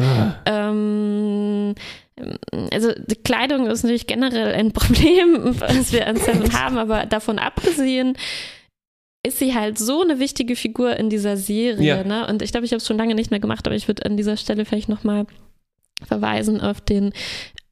Ähm, 0.45 1.75
also 2.73 2.93
die 2.93 3.17
Kleidung 3.17 3.67
ist 3.67 3.83
natürlich 3.83 4.07
generell 4.07 4.55
ein 4.55 4.73
Problem, 4.73 5.61
was 5.61 5.93
wir 5.93 6.07
an 6.07 6.17
Seven 6.17 6.53
haben, 6.59 6.79
aber 6.79 7.07
davon 7.07 7.39
abgesehen 7.39 8.17
ist 9.25 9.39
sie 9.39 9.55
halt 9.55 9.79
so 9.79 10.03
eine 10.03 10.19
wichtige 10.19 10.57
Figur 10.57 10.97
in 10.97 11.09
dieser 11.09 11.37
Serie. 11.37 11.99
Ja. 11.99 12.05
Ne? 12.05 12.27
Und 12.27 12.43
ich 12.43 12.51
glaube, 12.51 12.67
ich 12.67 12.73
habe 12.73 12.79
es 12.79 12.87
schon 12.87 12.99
lange 12.99 13.15
nicht 13.15 13.31
mehr 13.31 13.39
gemacht, 13.39 13.67
aber 13.67 13.77
ich 13.77 13.87
würde 13.87 14.05
an 14.05 14.17
dieser 14.17 14.37
Stelle 14.37 14.65
vielleicht 14.65 14.89
nochmal 14.89 15.27
verweisen 16.05 16.61
auf 16.61 16.81
den 16.81 17.13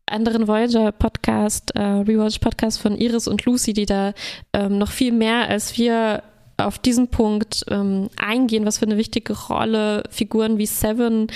anderen 0.06 0.46
Voyager-Podcast, 0.46 1.74
äh, 1.74 1.80
Rewatch-Podcast 1.80 2.80
von 2.80 2.96
Iris 2.96 3.26
und 3.26 3.44
Lucy, 3.44 3.72
die 3.72 3.86
da 3.86 4.12
ähm, 4.52 4.78
noch 4.78 4.90
viel 4.90 5.12
mehr 5.12 5.48
als 5.48 5.76
wir 5.76 6.22
auf 6.56 6.78
diesen 6.78 7.08
Punkt 7.08 7.64
ähm, 7.68 8.10
eingehen, 8.16 8.66
was 8.66 8.78
für 8.78 8.86
eine 8.86 8.96
wichtige 8.96 9.32
Rolle 9.32 10.04
Figuren 10.10 10.58
wie 10.58 10.66
Seven 10.66 11.28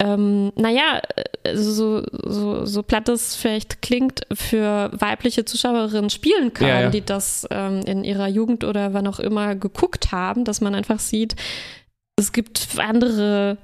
ähm, 0.00 0.52
naja, 0.56 1.00
äh, 1.44 1.56
so, 1.56 2.02
so, 2.24 2.64
so 2.64 2.82
platt 2.82 3.08
es 3.08 3.36
vielleicht 3.36 3.80
klingt, 3.80 4.22
für 4.32 4.90
weibliche 4.92 5.44
Zuschauerinnen 5.44 6.10
spielen 6.10 6.52
können, 6.52 6.70
Ja, 6.70 6.80
ja. 6.82 6.90
die 6.90 7.04
das 7.04 7.46
ähm, 7.50 7.80
in 7.86 8.04
ihrer 8.04 8.28
Jugend 8.28 8.64
oder 8.64 8.92
wann 8.92 9.06
auch 9.06 9.20
immer 9.20 9.54
geguckt 9.54 10.10
haben, 10.12 10.44
dass 10.44 10.60
man 10.60 10.74
einfach 10.74 10.98
sieht, 10.98 11.36
es 12.16 12.32
gibt 12.32 12.68
andere 12.78 13.58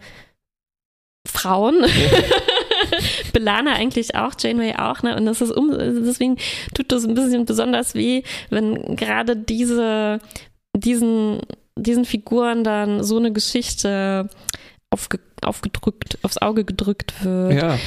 Frauen. 1.27 1.85
Belana 3.33 3.75
eigentlich 3.75 4.15
auch, 4.15 4.33
Janeway 4.39 4.75
auch, 4.77 5.03
ne? 5.03 5.17
Und 5.17 5.27
das 5.27 5.41
ist 5.41 5.53
um, 5.53 5.71
deswegen 5.71 6.37
tut 6.75 6.91
das 6.91 7.05
ein 7.05 7.15
bisschen 7.15 7.45
besonders 7.45 7.95
weh, 7.95 8.23
wenn 8.49 8.97
gerade 8.97 9.37
diese, 9.37 10.19
diesen, 10.77 11.41
diesen 11.77 12.05
Figuren 12.05 12.65
dann 12.65 13.05
so 13.05 13.19
eine 13.19 13.33
Geschichte 13.33 14.29
aufge, 14.91 15.21
aufgedrückt, 15.47 16.19
aufs 16.23 16.39
Auge 16.39 16.65
gedrückt 16.65 17.13
wird. 17.25 17.53
Ja. 17.55 17.79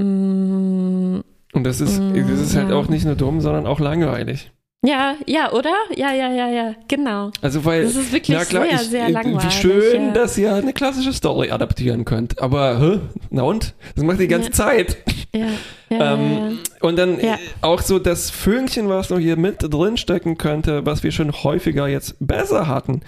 Mm, 0.00 1.22
Und 1.52 1.64
das 1.64 1.80
ist, 1.80 1.98
Mm, 1.98 2.14
das 2.28 2.40
ist 2.40 2.56
halt 2.56 2.70
ja. 2.70 2.76
auch 2.76 2.88
nicht 2.88 3.04
nur 3.04 3.14
dumm, 3.14 3.40
sondern 3.40 3.66
auch 3.66 3.80
langweilig. 3.80 4.50
ja, 4.84 5.16
ja, 5.26 5.50
oder? 5.52 5.72
Ja, 5.96 6.12
ja, 6.12 6.30
ja, 6.32 6.48
ja, 6.48 6.74
genau. 6.86 7.30
Also 7.42 7.64
weil, 7.64 7.82
Das 7.84 7.96
ist 7.96 8.12
wirklich 8.12 8.36
na 8.36 8.44
klar, 8.44 8.64
sehr, 8.64 8.74
ich, 8.74 8.80
sehr 8.88 9.06
äh, 9.06 9.10
langweilig. 9.10 9.44
wie 9.44 9.50
schön, 9.50 10.06
ja. 10.06 10.12
dass 10.12 10.38
ihr 10.38 10.54
eine 10.54 10.72
klassische 10.72 11.12
Story 11.12 11.50
adaptieren 11.50 12.04
könnt. 12.04 12.40
Aber, 12.40 12.78
hä? 12.80 13.00
na 13.30 13.42
und? 13.42 13.74
Das 13.96 14.04
macht 14.04 14.20
die 14.20 14.28
ganze 14.28 14.48
Ja. 14.50 14.54
Zeit. 14.54 14.96
ja, 15.34 15.46
ja, 15.90 16.14
Ähm. 16.14 16.58
Und 16.80 16.96
dann 16.96 17.18
Ja. 17.18 17.34
äh, 17.34 17.38
auch 17.62 17.80
so 17.82 17.98
das 17.98 18.30
Fünkchen, 18.30 18.88
was 18.88 19.10
noch 19.10 19.18
hier 19.18 19.36
mit 19.36 19.56
drin 19.62 19.96
stecken 19.96 20.38
könnte, 20.38 20.86
was 20.86 21.02
wir 21.02 21.10
schon 21.10 21.32
häufiger 21.32 21.88
jetzt 21.88 22.14
besser 22.20 22.68
hatten. 22.68 23.00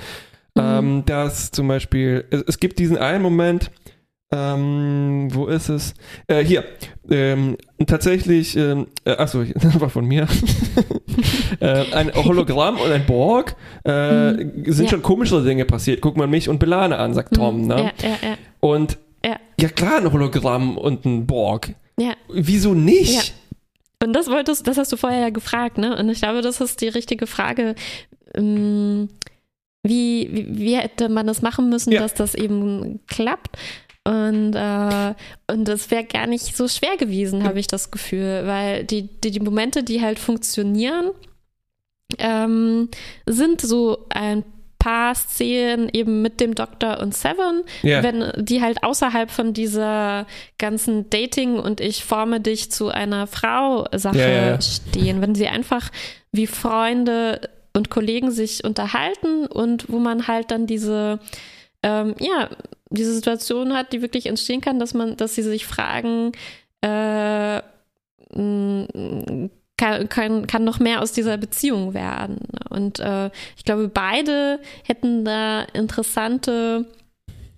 Mhm. 0.56 0.62
Ähm, 0.62 1.02
dass 1.06 1.50
zum 1.50 1.68
Beispiel, 1.68 2.24
es, 2.30 2.42
es 2.46 2.58
gibt 2.60 2.78
diesen 2.78 2.96
einen 2.98 3.22
Moment, 3.22 3.70
ähm, 4.32 5.28
wo 5.32 5.46
ist 5.46 5.68
es? 5.68 5.94
Äh, 6.28 6.44
hier, 6.44 6.64
ähm, 7.10 7.56
tatsächlich, 7.86 8.56
ähm, 8.56 8.86
äh, 9.04 9.12
achso, 9.12 9.42
das 9.54 9.80
war 9.80 9.90
von 9.90 10.04
mir. 10.06 10.26
äh, 11.60 11.84
ein 11.92 12.12
Hologramm 12.14 12.78
und 12.78 12.90
ein 12.92 13.06
Borg 13.06 13.56
äh, 13.84 14.32
Mhm. 14.32 14.72
sind 14.72 14.84
Ja. 14.84 14.90
schon 14.90 15.02
komischere 15.02 15.42
Dinge 15.44 15.64
passiert. 15.64 16.00
Guck 16.00 16.16
mal 16.16 16.26
mich 16.26 16.48
und 16.48 16.58
Belane 16.58 16.96
an, 16.98 17.14
sagt 17.14 17.34
Tom. 17.34 17.62
Mhm. 17.62 17.66
Ne? 17.68 17.76
Ja, 18.02 18.08
ja, 18.08 18.28
ja. 18.30 18.36
Und 18.60 18.98
Ja. 19.24 19.36
ja 19.60 19.68
klar, 19.68 19.96
ein 19.98 20.12
Hologramm 20.12 20.76
und 20.78 21.04
ein 21.04 21.26
Borg. 21.26 21.74
Ja. 21.98 22.12
Wieso 22.32 22.74
nicht? 22.74 23.14
Ja. 23.14 23.22
Und 24.06 24.14
das 24.14 24.28
wolltest, 24.30 24.66
das 24.66 24.78
hast 24.78 24.90
du 24.92 24.96
vorher 24.96 25.20
ja 25.20 25.30
gefragt, 25.30 25.76
ne? 25.76 25.94
Und 25.98 26.08
ich 26.08 26.20
glaube, 26.22 26.40
das 26.40 26.60
ist 26.62 26.80
die 26.80 26.88
richtige 26.88 27.26
Frage. 27.26 27.74
Ähm, 28.34 29.08
Wie, 29.82 30.28
wie, 30.30 30.58
wie 30.58 30.76
hätte 30.76 31.08
man 31.08 31.26
das 31.26 31.40
machen 31.42 31.68
müssen, 31.70 31.92
Ja. 31.92 32.00
dass 32.00 32.14
das 32.14 32.34
eben 32.34 33.00
klappt? 33.06 33.56
Und, 34.04 34.54
äh, 34.54 35.14
und 35.50 35.64
das 35.68 35.90
wäre 35.90 36.04
gar 36.04 36.26
nicht 36.26 36.56
so 36.56 36.68
schwer 36.68 36.96
gewesen, 36.96 37.44
habe 37.44 37.60
ich 37.60 37.66
das 37.66 37.90
Gefühl, 37.90 38.42
weil 38.46 38.84
die, 38.84 39.02
die, 39.20 39.30
die 39.30 39.40
Momente, 39.40 39.82
die 39.84 40.00
halt 40.00 40.18
funktionieren, 40.18 41.10
ähm, 42.18 42.88
sind 43.26 43.60
so 43.60 44.06
ein 44.08 44.42
paar 44.78 45.14
Szenen 45.14 45.90
eben 45.92 46.22
mit 46.22 46.40
dem 46.40 46.54
Doktor 46.54 47.00
und 47.00 47.14
Seven, 47.14 47.62
Ja. 47.82 48.02
wenn 48.02 48.32
die 48.38 48.62
halt 48.62 48.82
außerhalb 48.82 49.30
von 49.30 49.52
dieser 49.52 50.26
ganzen 50.58 51.10
Dating 51.10 51.58
und 51.58 51.80
ich 51.82 52.02
forme 52.04 52.40
dich 52.40 52.70
zu 52.72 52.88
einer 52.88 53.26
Frau-Sache 53.26 54.18
Ja, 54.18 54.28
ja, 54.28 54.46
ja. 54.52 54.60
stehen, 54.62 55.20
wenn 55.20 55.34
sie 55.34 55.46
einfach 55.48 55.90
wie 56.32 56.46
Freunde 56.46 57.42
und 57.72 57.90
Kollegen 57.90 58.30
sich 58.30 58.64
unterhalten 58.64 59.46
und 59.46 59.90
wo 59.90 59.98
man 59.98 60.26
halt 60.26 60.50
dann 60.50 60.66
diese, 60.66 61.20
ähm, 61.82 62.14
ja, 62.18 62.48
diese 62.90 63.14
Situation 63.14 63.74
hat, 63.74 63.92
die 63.92 64.02
wirklich 64.02 64.26
entstehen 64.26 64.60
kann, 64.60 64.78
dass 64.78 64.94
man, 64.94 65.16
dass 65.16 65.34
sie 65.34 65.42
sich 65.42 65.66
fragen, 65.66 66.32
äh, 66.82 67.58
mh, 68.34 69.48
kann, 69.76 70.08
kann, 70.10 70.46
kann 70.46 70.64
noch 70.64 70.78
mehr 70.78 71.00
aus 71.00 71.12
dieser 71.12 71.38
Beziehung 71.38 71.94
werden. 71.94 72.38
Und 72.68 73.00
äh, 73.00 73.30
ich 73.56 73.64
glaube, 73.64 73.88
beide 73.88 74.60
hätten 74.84 75.24
da 75.24 75.62
interessante 75.72 76.86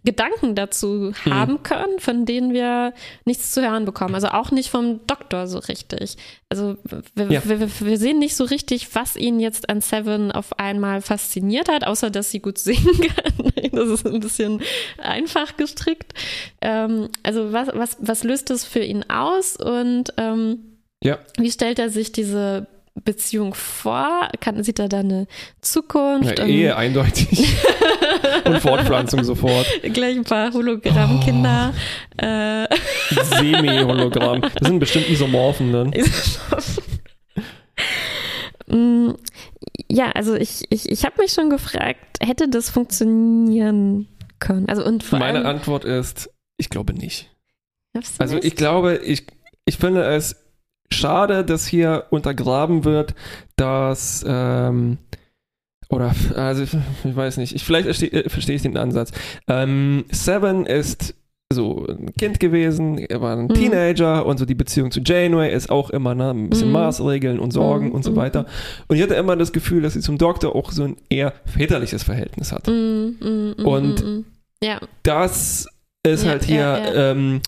Gedanken 0.04 0.54
dazu 0.56 1.12
haben 1.24 1.62
können, 1.62 2.00
von 2.00 2.24
denen 2.26 2.52
wir 2.52 2.92
nichts 3.24 3.52
zu 3.52 3.62
hören 3.62 3.84
bekommen. 3.84 4.14
Also 4.16 4.28
auch 4.28 4.50
nicht 4.50 4.68
vom 4.68 5.06
Doktor 5.06 5.46
so 5.46 5.58
richtig. 5.58 6.16
Also 6.48 6.76
wir, 7.14 7.30
Ja. 7.30 7.42
wir, 7.44 7.60
wir 7.80 7.98
sehen 7.98 8.18
nicht 8.18 8.34
so 8.34 8.44
richtig, 8.44 8.94
was 8.94 9.16
ihn 9.16 9.38
jetzt 9.38 9.68
an 9.70 9.80
Seven 9.80 10.32
auf 10.32 10.58
einmal 10.58 11.02
fasziniert 11.02 11.68
hat, 11.68 11.84
außer 11.86 12.10
dass 12.10 12.30
sie 12.30 12.40
gut 12.40 12.58
singen 12.58 13.00
kann. 13.00 13.52
Das 13.72 13.88
ist 13.88 14.06
ein 14.06 14.20
bisschen 14.20 14.60
einfach 14.98 15.56
gestrickt. 15.56 16.12
Ähm, 16.60 17.08
also 17.22 17.52
was, 17.52 17.68
was, 17.72 17.96
was 18.00 18.24
löst 18.24 18.50
das 18.50 18.64
für 18.64 18.80
ihn 18.82 19.04
aus 19.08 19.56
und 19.56 20.12
ähm, 20.16 20.78
Ja. 21.02 21.18
wie 21.38 21.50
stellt 21.50 21.78
er 21.78 21.90
sich 21.90 22.10
diese 22.12 22.66
Beziehung 22.94 23.54
vor? 23.54 24.28
Kann, 24.40 24.62
sieht 24.62 24.78
er 24.78 24.88
da 24.88 25.00
eine 25.00 25.26
Zukunft? 25.60 26.38
Ja, 26.38 26.44
Ehe 26.44 26.76
eindeutig. 26.76 27.56
und 28.44 28.60
Fortpflanzung 28.60 29.24
sofort. 29.24 29.66
Gleich 29.82 30.16
ein 30.16 30.24
paar 30.24 30.52
Hologrammkinder. 30.52 31.72
Oh. 32.20 32.24
Äh. 32.24 32.66
Semi-Hologramm. 33.38 34.42
Das 34.42 34.68
sind 34.68 34.78
bestimmt 34.78 35.08
Isomorphen 35.08 35.72
dann. 35.72 35.92
Mm, 38.68 39.10
ja, 39.90 40.12
also 40.12 40.34
ich, 40.34 40.64
ich, 40.70 40.88
ich 40.88 41.04
habe 41.04 41.20
mich 41.20 41.32
schon 41.32 41.50
gefragt, 41.50 42.18
hätte 42.20 42.48
das 42.48 42.70
funktionieren 42.70 44.08
können? 44.38 44.68
Also 44.68 44.84
und 44.84 45.10
Meine 45.12 45.40
allem, 45.40 45.46
Antwort 45.46 45.84
ist, 45.84 46.30
ich 46.56 46.70
glaube 46.70 46.94
nicht. 46.94 47.30
Also 48.18 48.38
ich 48.38 48.56
glaube, 48.56 48.96
ich, 49.04 49.26
ich 49.66 49.76
finde 49.76 50.04
es 50.04 50.41
schade, 50.92 51.44
dass 51.44 51.66
hier 51.66 52.06
untergraben 52.10 52.84
wird, 52.84 53.14
dass 53.56 54.24
ähm, 54.26 54.98
oder 55.88 56.14
also 56.36 56.62
ich, 56.62 56.76
weiß 57.04 57.36
nicht, 57.36 57.54
ich, 57.54 57.64
vielleicht 57.64 57.84
verstehe 57.84 58.28
versteh 58.28 58.54
ich 58.54 58.62
den 58.62 58.76
Ansatz. 58.76 59.12
Ähm, 59.46 60.04
Seven 60.10 60.66
ist 60.66 61.14
so 61.52 61.86
ein 61.86 62.12
Kind 62.14 62.40
gewesen, 62.40 62.98
er 62.98 63.20
war 63.20 63.36
ein 63.36 63.44
mhm. 63.44 63.54
Teenager 63.54 64.26
und 64.26 64.38
so 64.38 64.46
die 64.46 64.54
Beziehung 64.54 64.90
zu 64.90 65.00
Janeway 65.00 65.52
ist 65.52 65.70
auch 65.70 65.90
immer 65.90 66.14
ne, 66.14 66.30
ein 66.30 66.48
bisschen 66.48 66.68
mhm. 66.68 66.74
Maßregeln 66.74 67.38
und 67.38 67.50
Sorgen 67.50 67.88
mhm. 67.88 67.92
und 67.92 68.04
so 68.04 68.16
weiter. 68.16 68.46
Und 68.88 68.96
ich 68.96 69.02
hatte 69.02 69.14
immer 69.14 69.36
das 69.36 69.52
Gefühl, 69.52 69.82
dass 69.82 69.92
sie 69.92 70.00
zum 70.00 70.18
Doktor 70.18 70.56
auch 70.56 70.72
so 70.72 70.84
ein 70.84 70.96
eher 71.10 71.34
väterliches 71.44 72.02
Verhältnis 72.02 72.52
hat. 72.52 72.68
Mhm, 72.68 73.16
mhm, 73.20 73.54
mhm, 73.58 73.66
und 73.66 74.24
ja. 74.62 74.80
das 75.02 75.68
ist 76.04 76.24
ja, 76.24 76.30
halt 76.30 76.44
hier 76.44 76.58
ja. 76.58 77.10
Ähm, 77.10 77.40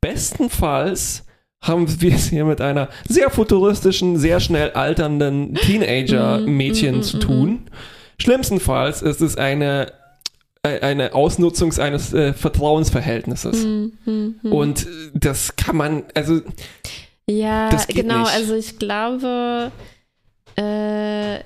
bestenfalls 0.00 1.25
haben 1.66 2.00
wir 2.00 2.14
es 2.14 2.28
hier 2.28 2.44
mit 2.44 2.60
einer 2.60 2.88
sehr 3.08 3.30
futuristischen, 3.30 4.16
sehr 4.16 4.40
schnell 4.40 4.70
alternden 4.72 5.54
Teenager-Mädchen 5.54 7.02
zu 7.02 7.18
tun. 7.18 7.68
Schlimmstenfalls 8.18 9.02
ist 9.02 9.20
es 9.20 9.36
eine 9.36 9.92
äh, 10.66 10.80
eine 10.80 11.14
Ausnutzung 11.14 11.72
eines 11.78 12.12
äh, 12.12 12.32
Vertrauensverhältnisses. 12.32 13.62
Hm, 13.62 13.92
hm, 14.04 14.34
hm. 14.42 14.52
Und 14.52 14.86
das 15.14 15.54
kann 15.56 15.76
man, 15.76 16.04
also. 16.14 16.40
Ja, 17.28 17.70
genau, 17.88 18.20
nicht. 18.20 18.32
also 18.32 18.54
ich 18.54 18.78
glaube, 18.78 19.72
äh, 20.56 21.38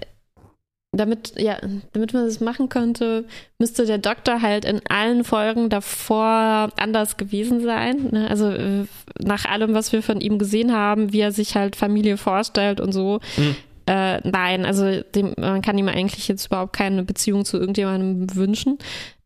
damit, 0.93 1.35
ja, 1.41 1.57
damit 1.93 2.13
man 2.13 2.25
das 2.25 2.41
machen 2.41 2.69
könnte, 2.69 3.25
müsste 3.59 3.87
der 3.87 3.99
Doktor 3.99 4.43
halt 4.43 4.65
in 4.65 4.81
allen 4.89 5.23
Folgen 5.23 5.69
davor 5.69 6.71
anders 6.77 7.17
gewesen 7.17 7.61
sein. 7.63 8.09
Ne? 8.11 8.29
Also 8.29 8.51
äh, 8.51 8.87
nach 9.23 9.45
allem, 9.45 9.73
was 9.73 9.93
wir 9.93 10.03
von 10.03 10.21
ihm 10.21 10.39
gesehen 10.39 10.73
haben, 10.73 11.13
wie 11.13 11.21
er 11.21 11.33
sich 11.33 11.55
halt 11.55 11.77
Familie 11.77 12.17
vorstellt 12.17 12.81
und 12.81 12.93
so, 12.93 13.21
mhm. 13.37 13.57
Äh, 13.87 14.21
nein, 14.23 14.67
also 14.67 15.03
dem, 15.17 15.35
man 15.37 15.63
kann 15.63 15.77
ihm 15.77 15.89
eigentlich 15.89 16.29
jetzt 16.29 16.47
überhaupt 16.47 16.75
keine 16.75 17.03
Beziehung 17.03 17.45
zu 17.45 17.59
irgendjemandem 17.59 18.37
wünschen. 18.37 18.79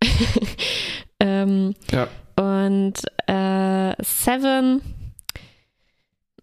ähm, 1.20 1.74
ja. 1.92 2.08
Und 2.36 2.94
äh, 3.26 3.94
Seven. 4.02 4.80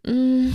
Mh, 0.05 0.13
mm, 0.13 0.53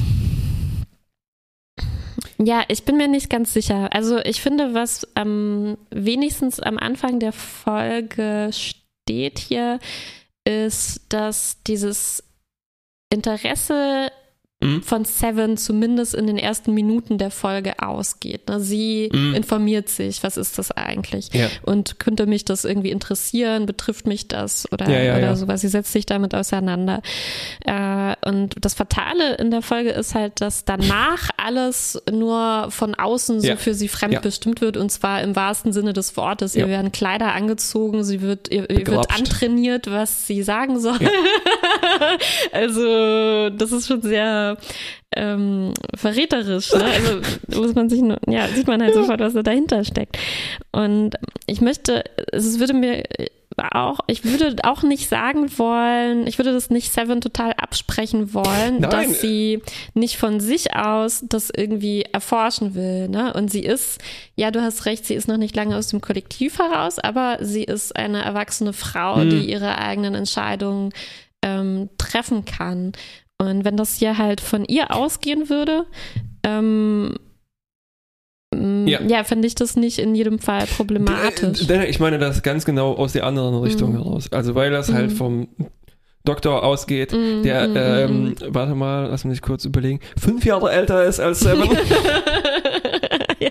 ja, 2.38 2.64
ich 2.68 2.84
bin 2.84 2.96
mir 2.96 3.08
nicht 3.08 3.30
ganz 3.30 3.52
sicher. 3.52 3.92
Also 3.92 4.18
ich 4.18 4.40
finde, 4.40 4.74
was 4.74 5.06
am 5.14 5.78
wenigstens 5.90 6.60
am 6.60 6.78
Anfang 6.78 7.18
der 7.18 7.32
Folge 7.32 8.50
steht 8.52 9.38
hier, 9.38 9.78
ist, 10.44 11.00
dass 11.08 11.62
dieses 11.64 12.22
Interesse 13.12 14.10
mhm. 14.66 14.82
von 14.82 15.04
Seven 15.04 15.56
zumindest 15.56 16.14
in 16.14 16.26
den 16.26 16.38
ersten 16.38 16.74
Minuten 16.74 17.18
der 17.18 17.30
Folge 17.30 17.74
ausgeht. 17.78 18.42
Sie 18.58 19.10
mhm. 19.12 19.34
informiert 19.34 19.88
sich, 19.88 20.22
was 20.22 20.36
ist 20.36 20.58
das 20.58 20.70
eigentlich? 20.72 21.32
Ja. 21.32 21.48
Und 21.62 21.98
könnte 21.98 22.26
mich 22.26 22.44
das 22.44 22.64
irgendwie 22.64 22.90
interessieren? 22.90 23.66
Betrifft 23.66 24.06
mich 24.06 24.28
das 24.28 24.70
oder, 24.72 24.88
ja, 24.88 25.02
ja, 25.02 25.18
oder 25.18 25.36
sowas? 25.36 25.60
Sie 25.60 25.68
setzt 25.68 25.92
sich 25.92 26.06
damit 26.06 26.34
auseinander. 26.34 27.02
Äh, 27.64 28.14
und 28.26 28.54
das 28.60 28.74
Fatale 28.74 29.36
in 29.36 29.50
der 29.50 29.62
Folge 29.62 29.90
ist 29.90 30.14
halt, 30.14 30.40
dass 30.40 30.64
danach 30.64 31.30
alles 31.36 32.00
nur 32.10 32.68
von 32.70 32.94
außen 32.94 33.40
so 33.40 33.56
für 33.56 33.74
sie 33.74 33.88
fremd 33.88 34.22
bestimmt 34.22 34.60
wird 34.60 34.76
und 34.76 34.90
zwar 34.90 35.22
im 35.22 35.36
wahrsten 35.36 35.72
Sinne 35.72 35.92
des 35.92 36.16
Wortes. 36.16 36.54
Ihr 36.54 36.68
werden 36.68 36.92
Kleider 36.92 37.34
angezogen, 37.34 38.04
sie 38.04 38.20
wird, 38.20 38.50
ihr, 38.50 38.68
ihr 38.70 38.86
wird 38.86 39.10
antrainiert, 39.10 39.90
was 39.90 40.26
sie 40.26 40.42
sagen 40.42 40.80
soll. 40.80 40.98
also, 42.52 43.50
das 43.50 43.72
ist 43.72 43.86
schon 43.86 44.02
sehr 44.02 44.55
ähm, 45.14 45.72
verräterisch. 45.94 46.72
Ne? 46.72 46.84
Also 46.84 47.60
muss 47.60 47.74
man 47.74 47.88
sich 47.88 48.02
nur, 48.02 48.18
ja, 48.28 48.48
sieht 48.48 48.66
man 48.66 48.82
halt 48.82 48.94
sofort, 48.94 49.20
was 49.20 49.34
da 49.34 49.42
dahinter 49.42 49.84
steckt. 49.84 50.18
Und 50.72 51.16
ich 51.46 51.60
möchte, 51.60 52.04
es 52.32 52.58
würde 52.58 52.74
mir 52.74 53.04
auch, 53.72 54.00
ich 54.06 54.24
würde 54.24 54.56
auch 54.64 54.82
nicht 54.82 55.08
sagen 55.08 55.50
wollen, 55.58 56.26
ich 56.26 56.38
würde 56.38 56.52
das 56.52 56.70
nicht 56.70 56.92
Seven 56.92 57.20
total 57.20 57.52
absprechen 57.54 58.34
wollen, 58.34 58.80
Nein. 58.80 58.90
dass 58.90 59.20
sie 59.20 59.62
nicht 59.94 60.16
von 60.16 60.40
sich 60.40 60.74
aus 60.74 61.24
das 61.26 61.50
irgendwie 61.50 62.02
erforschen 62.02 62.74
will. 62.74 63.08
Ne? 63.08 63.32
Und 63.32 63.50
sie 63.50 63.62
ist, 63.62 64.00
ja, 64.34 64.50
du 64.50 64.60
hast 64.60 64.84
recht, 64.84 65.06
sie 65.06 65.14
ist 65.14 65.28
noch 65.28 65.38
nicht 65.38 65.56
lange 65.56 65.76
aus 65.76 65.88
dem 65.88 66.00
Kollektiv 66.00 66.58
heraus, 66.58 66.98
aber 66.98 67.38
sie 67.40 67.64
ist 67.64 67.96
eine 67.96 68.22
erwachsene 68.22 68.72
Frau, 68.72 69.16
hm. 69.16 69.30
die 69.30 69.50
ihre 69.50 69.78
eigenen 69.78 70.14
Entscheidungen 70.14 70.92
ähm, 71.42 71.88
treffen 71.98 72.44
kann. 72.44 72.92
Und 73.38 73.64
wenn 73.64 73.76
das 73.76 73.96
hier 73.96 74.18
halt 74.18 74.40
von 74.40 74.64
ihr 74.64 74.94
ausgehen 74.94 75.50
würde, 75.50 75.86
ähm, 76.42 77.16
mm, 78.54 78.86
ja, 78.86 79.02
ja 79.02 79.24
finde 79.24 79.46
ich 79.46 79.54
das 79.54 79.76
nicht 79.76 79.98
in 79.98 80.14
jedem 80.14 80.38
Fall 80.38 80.66
problematisch. 80.66 81.68
Ich 81.88 82.00
meine 82.00 82.18
das 82.18 82.42
ganz 82.42 82.64
genau 82.64 82.94
aus 82.94 83.12
der 83.12 83.24
anderen 83.24 83.54
Richtung 83.56 83.92
mhm. 83.92 83.98
heraus. 83.98 84.32
Also 84.32 84.54
weil 84.54 84.70
das 84.70 84.92
halt 84.92 85.10
mhm. 85.10 85.16
vom 85.16 85.48
Doktor 86.24 86.64
ausgeht, 86.64 87.12
mhm, 87.12 87.42
der, 87.42 87.68
mhm, 87.68 87.76
ähm, 87.76 88.24
mhm. 88.24 88.36
warte 88.48 88.74
mal, 88.74 89.06
lass 89.08 89.24
mich 89.24 89.42
kurz 89.42 89.64
überlegen, 89.64 90.00
fünf 90.18 90.44
Jahre 90.44 90.70
älter 90.72 91.04
ist 91.04 91.20
als 91.20 91.40
Seven. 91.40 91.70
ja. 93.38 93.50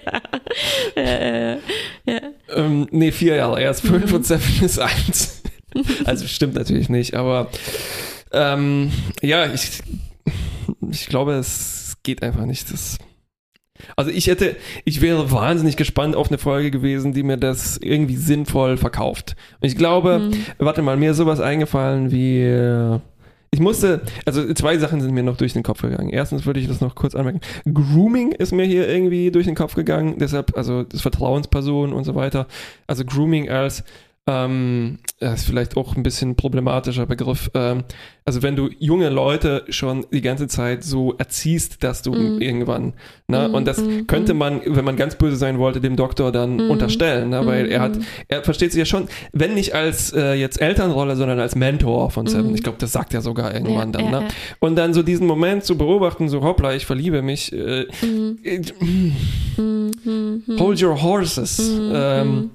ja, 0.95 1.03
ja, 1.03 1.57
ja. 2.05 2.21
Ähm, 2.53 2.87
nee, 2.91 3.11
vier 3.11 3.35
Jahre, 3.35 3.61
er 3.61 3.71
ist 3.71 3.81
fünf 3.81 4.11
und 4.11 4.25
Seven 4.25 4.65
ist 4.65 4.79
eins. 4.79 5.41
also 6.05 6.27
stimmt 6.27 6.55
natürlich 6.55 6.89
nicht, 6.89 7.15
aber 7.15 7.49
ähm, 8.35 8.91
ja, 9.21 9.51
ich, 9.53 9.81
ich 10.89 11.07
glaube, 11.07 11.33
es 11.33 11.97
geht 12.03 12.21
einfach 12.23 12.45
nicht. 12.45 12.71
Das, 12.71 12.97
also 13.95 14.11
ich 14.11 14.27
hätte, 14.27 14.55
ich 14.83 15.01
wäre 15.01 15.31
wahnsinnig 15.31 15.77
gespannt 15.77 16.15
auf 16.15 16.29
eine 16.29 16.37
Folge 16.37 16.71
gewesen, 16.71 17.13
die 17.13 17.23
mir 17.23 17.37
das 17.37 17.77
irgendwie 17.77 18.15
sinnvoll 18.15 18.77
verkauft. 18.77 19.35
Und 19.59 19.67
ich 19.67 19.77
glaube, 19.77 20.19
mhm. 20.19 20.33
warte 20.57 20.81
mal, 20.81 20.97
mir 20.97 21.11
ist 21.11 21.17
sowas 21.17 21.39
eingefallen 21.39 22.11
wie, 22.11 22.41
äh, 22.41 22.99
ich 23.55 23.61
musste, 23.61 24.01
also 24.25 24.53
zwei 24.53 24.77
Sachen 24.77 24.99
sind 24.99 25.13
mir 25.13 25.23
noch 25.23 25.37
durch 25.37 25.53
den 25.53 25.63
Kopf 25.63 25.81
gegangen. 25.81 26.09
Erstens 26.09 26.45
würde 26.45 26.59
ich 26.59 26.67
das 26.67 26.81
noch 26.81 26.93
kurz 26.93 27.15
anmerken. 27.15 27.39
Grooming 27.65 28.33
ist 28.33 28.51
mir 28.51 28.65
hier 28.65 28.85
irgendwie 28.85 29.31
durch 29.31 29.45
den 29.45 29.55
Kopf 29.55 29.75
gegangen, 29.75 30.15
deshalb, 30.19 30.57
also 30.57 30.83
das 30.83 31.01
Vertrauensperson 31.01 31.93
und 31.93 32.03
so 32.03 32.15
weiter. 32.15 32.47
Also 32.85 33.05
Grooming 33.05 33.49
als 33.49 33.85
ähm, 34.27 34.97
das 35.19 35.41
ist 35.41 35.45
vielleicht 35.45 35.77
auch 35.77 35.95
ein 35.95 36.01
bisschen 36.01 36.35
problematischer 36.35 37.05
Begriff. 37.05 37.51
Ähm, 37.53 37.83
also 38.25 38.41
wenn 38.41 38.55
du 38.55 38.69
junge 38.79 39.09
Leute 39.09 39.63
schon 39.69 40.05
die 40.11 40.21
ganze 40.21 40.47
Zeit 40.47 40.83
so 40.83 41.13
erziehst, 41.13 41.83
dass 41.83 42.01
du 42.01 42.11
mm. 42.11 42.41
irgendwann, 42.41 42.93
ne? 43.27 43.47
Mm, 43.47 43.53
und 43.53 43.65
das 43.65 43.77
mm, 43.79 44.07
könnte 44.07 44.33
mm. 44.33 44.37
man, 44.37 44.61
wenn 44.65 44.83
man 44.83 44.95
ganz 44.95 45.15
böse 45.15 45.35
sein 45.35 45.59
wollte, 45.59 45.79
dem 45.79 45.95
Doktor 45.95 46.31
dann 46.31 46.57
mm. 46.57 46.71
unterstellen, 46.71 47.29
ne? 47.29 47.45
weil 47.45 47.67
er 47.67 47.81
hat, 47.81 47.97
mm. 47.97 48.01
er 48.27 48.43
versteht 48.43 48.71
sich 48.71 48.79
ja 48.79 48.85
schon, 48.85 49.07
wenn 49.31 49.53
nicht 49.53 49.75
als 49.75 50.11
äh, 50.11 50.33
jetzt 50.33 50.59
Elternrolle, 50.59 51.15
sondern 51.15 51.39
als 51.39 51.55
Mentor 51.55 52.09
von 52.09 52.25
Seven. 52.25 52.55
Ich 52.55 52.63
glaube, 52.63 52.79
das 52.79 52.93
sagt 52.93 53.13
er 53.13 53.21
sogar 53.21 53.53
irgendwann 53.53 53.93
ja, 53.93 53.99
dann. 53.99 54.05
Ja, 54.05 54.11
ne? 54.21 54.21
Ja. 54.21 54.33
Und 54.59 54.75
dann 54.75 54.95
so 54.95 55.03
diesen 55.03 55.27
Moment 55.27 55.63
zu 55.65 55.77
beobachten, 55.77 56.27
so 56.29 56.41
hoppla, 56.41 56.73
ich 56.73 56.87
verliebe 56.87 57.21
mich. 57.21 57.53
Äh, 57.53 57.81
äh, 58.43 58.61
hold 60.57 60.81
your 60.81 61.01
horses. 61.01 61.59
Ähm, 61.93 62.49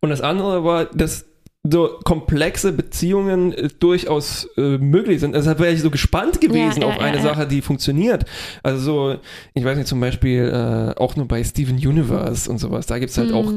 und 0.00 0.10
das 0.10 0.20
andere 0.20 0.64
war, 0.64 0.86
dass 0.86 1.26
so 1.62 1.98
komplexe 2.04 2.72
Beziehungen 2.72 3.52
äh, 3.52 3.68
durchaus 3.78 4.48
äh, 4.56 4.78
möglich 4.78 5.20
sind. 5.20 5.34
Deshalb 5.34 5.58
wäre 5.58 5.72
ich 5.72 5.82
so 5.82 5.90
gespannt 5.90 6.40
gewesen 6.40 6.80
ja, 6.80 6.88
ja, 6.88 6.94
auf 6.94 7.00
eine 7.00 7.18
ja, 7.18 7.22
Sache, 7.22 7.46
die 7.46 7.60
funktioniert. 7.60 8.24
Also 8.62 8.80
so, 8.80 9.16
ich 9.52 9.64
weiß 9.64 9.76
nicht, 9.76 9.88
zum 9.88 10.00
Beispiel 10.00 10.48
äh, 10.48 10.98
auch 10.98 11.16
nur 11.16 11.28
bei 11.28 11.44
Steven 11.44 11.76
Universe 11.76 12.50
und 12.50 12.58
sowas, 12.58 12.86
da 12.86 12.98
gibt 12.98 13.10
es 13.10 13.18
halt 13.18 13.30
mhm. 13.30 13.34
auch 13.34 13.52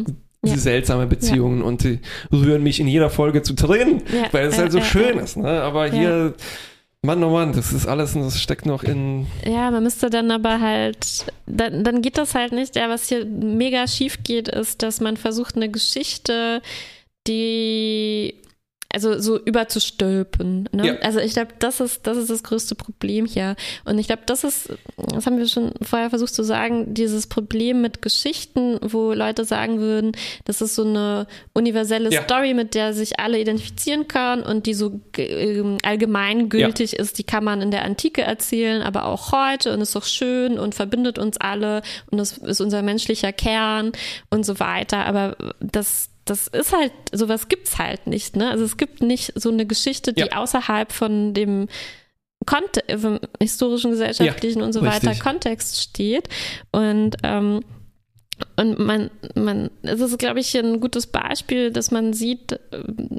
diese 0.46 0.60
seltsame 0.60 1.08
Beziehungen 1.08 1.62
und 1.62 1.86
die 1.86 2.00
rühren 2.30 2.64
mich 2.64 2.82
in 2.82 2.88
jeder 2.90 3.10
Folge 3.10 3.44
zu 3.44 3.54
Tränen, 3.54 4.02
weil 4.34 4.48
es 4.48 4.58
halt 4.58 4.74
so 4.74 4.82
schön 4.82 5.18
ist. 5.18 5.38
Ne? 5.38 5.62
Aber 5.62 5.90
hier 5.90 6.34
Mann, 7.06 7.22
oh 7.22 7.32
Mann, 7.32 7.52
das 7.52 7.74
ist 7.74 7.86
alles, 7.86 8.14
das 8.14 8.40
steckt 8.40 8.66
noch 8.66 8.84
in. 8.84 9.28
Ja, 9.46 9.70
man 9.72 9.84
müsste 9.84 10.10
dann 10.10 10.32
aber 10.32 10.62
halt, 10.62 11.26
dann, 11.46 11.84
dann 11.84 12.02
geht 12.02 12.18
das 12.18 12.34
halt 12.34 12.54
nicht. 12.54 12.78
Ja, 12.78 12.88
was 12.88 13.10
hier 13.10 13.26
mega 13.26 13.88
schief 13.88 14.24
geht, 14.24 14.48
ist, 14.48 14.82
dass 14.84 15.02
man 15.02 15.18
versucht, 15.18 15.58
eine 15.58 15.70
Geschichte, 15.70 16.62
die 17.28 18.36
also 18.94 19.20
so 19.20 19.40
überzustülpen. 19.40 20.70
Ne? 20.72 20.88
Ja. 20.88 20.96
Also 21.02 21.20
ich 21.20 21.34
glaube, 21.34 21.52
das 21.60 21.80
ist, 21.80 22.06
das 22.06 22.18
ist 22.18 22.30
das 22.30 22.44
größte 22.44 22.76
Problem 22.76 23.26
hier. 23.26 23.56
Und 23.86 23.98
ich 23.98 24.08
glaube, 24.08 24.22
das 24.26 24.44
ist, 24.44 24.70
das 24.98 25.26
haben 25.26 25.38
wir 25.38 25.48
schon 25.48 25.74
vorher 25.82 26.10
versucht 26.10 26.34
zu 26.34 26.44
sagen, 26.44 26.94
dieses 26.94 27.28
Problem 27.28 27.82
mit 27.82 28.02
Geschichten, 28.02 28.80
wo 28.82 29.14
Leute 29.14 29.46
sagen 29.46 29.80
würden, 29.80 30.12
das 30.46 30.62
ist 30.62 30.76
so 30.76 30.86
eine 30.86 31.28
universelle 31.54 32.12
Ja. 32.12 32.24
Story, 32.24 32.54
mit 32.54 32.76
der 32.76 32.94
sich 32.94 33.20
alle 33.20 33.40
identifizieren 33.40 34.08
können 34.08 34.44
und 34.44 34.68
die 34.68 34.76
so 34.76 35.02
ähm, 35.18 35.80
allgemeingültig 35.84 36.94
ist, 37.00 37.18
die 37.18 37.24
kann 37.24 37.44
man 37.44 37.62
in 37.62 37.72
der 37.72 37.86
Antike 37.86 38.22
erzählen, 38.22 38.84
aber 38.84 39.06
auch 39.06 39.32
heute 39.32 39.74
und 39.74 39.82
ist 39.82 39.96
doch 39.96 40.06
schön 40.06 40.60
und 40.60 40.76
verbindet 40.76 41.18
uns 41.18 41.38
alle 41.38 41.82
und 42.12 42.20
das 42.20 42.38
ist 42.38 42.62
unser 42.62 42.84
menschlicher 42.84 43.34
Kern 43.34 43.92
und 44.30 44.46
so 44.46 44.60
weiter. 44.60 45.06
Aber 45.06 45.36
das, 45.60 46.10
das 46.26 46.48
ist 46.48 46.72
halt, 46.74 46.94
sowas 47.12 47.48
gibt's 47.50 47.78
halt 47.78 48.08
nicht, 48.08 48.36
ne? 48.36 48.50
Also 48.50 48.64
es 48.64 48.78
gibt 48.78 49.02
nicht 49.02 49.34
so 49.36 49.50
eine 49.50 49.66
Geschichte, 49.66 50.14
die 50.14 50.22
Ja. 50.22 50.38
außerhalb 50.38 50.92
von 50.92 51.34
dem 51.34 51.68
Kont 52.46 52.84
historischen, 53.40 53.92
gesellschaftlichen 53.92 54.62
und 54.62 54.74
so 54.74 54.82
weiter 54.82 55.10
richtig. 55.12 55.24
Kontext 55.24 55.82
steht. 55.82 56.28
Und 56.72 57.16
ähm, 57.24 57.62
und 58.56 58.80
man, 58.80 59.10
man, 59.36 59.70
es 59.84 60.00
ist, 60.00 60.18
glaube 60.18 60.40
ich, 60.40 60.56
ein 60.58 60.80
gutes 60.80 61.08
Beispiel, 61.08 61.72
dass 61.72 61.92
man 61.92 62.14
sieht, 62.14 62.54
äh, 62.54 62.58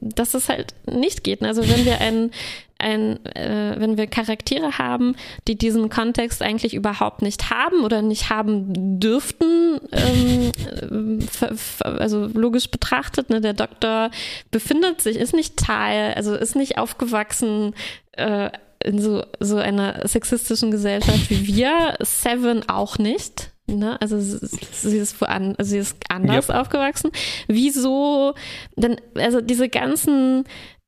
dass 0.01 0.35
es 0.35 0.49
halt 0.49 0.75
nicht 0.91 1.25
geht. 1.25 1.43
Also 1.43 1.63
wenn 1.69 1.85
wir 1.85 2.01
ein, 2.01 2.31
ein 2.79 3.25
äh, 3.35 3.75
wenn 3.79 3.97
wir 3.97 4.07
Charaktere 4.07 4.79
haben, 4.79 5.15
die 5.47 5.57
diesen 5.57 5.89
Kontext 5.89 6.43
eigentlich 6.43 6.75
überhaupt 6.75 7.23
nicht 7.23 7.51
haben 7.51 7.85
oder 7.85 8.03
nicht 8.03 8.31
haben 8.31 8.99
dürften, 9.01 9.81
ähm, 9.93 11.21
ver- 11.21 12.01
also 12.01 12.27
logisch 12.27 12.71
betrachtet, 12.71 13.31
ne, 13.31 13.41
der 13.41 13.55
Doktor 13.55 14.11
befindet 14.51 15.01
sich, 15.01 15.17
ist 15.17 15.35
nicht 15.35 15.57
Teil, 15.57 16.15
also 16.15 16.35
ist 16.35 16.57
nicht 16.57 16.77
aufgewachsen 16.79 17.75
äh, 18.13 18.51
in 18.83 19.01
so, 19.01 19.23
so 19.41 19.57
einer 19.57 20.07
sexistischen 20.07 20.71
Gesellschaft 20.71 21.31
wie 21.31 21.47
wir, 21.47 21.97
Seven 22.01 22.69
auch 22.69 22.99
nicht. 22.99 23.51
Ne? 23.67 23.99
Also 24.01 24.21
sie 24.21 24.99
ist 24.99 25.19
woan, 25.21 25.55
also 25.57 25.71
sie 25.71 25.79
ist 25.79 25.97
anders 26.11 26.51
aufgewachsen. 26.51 27.11
Wieso 27.49 28.35
denn, 28.77 29.01
also 29.15 29.41
diese 29.41 29.71
ganzen 29.71 30.45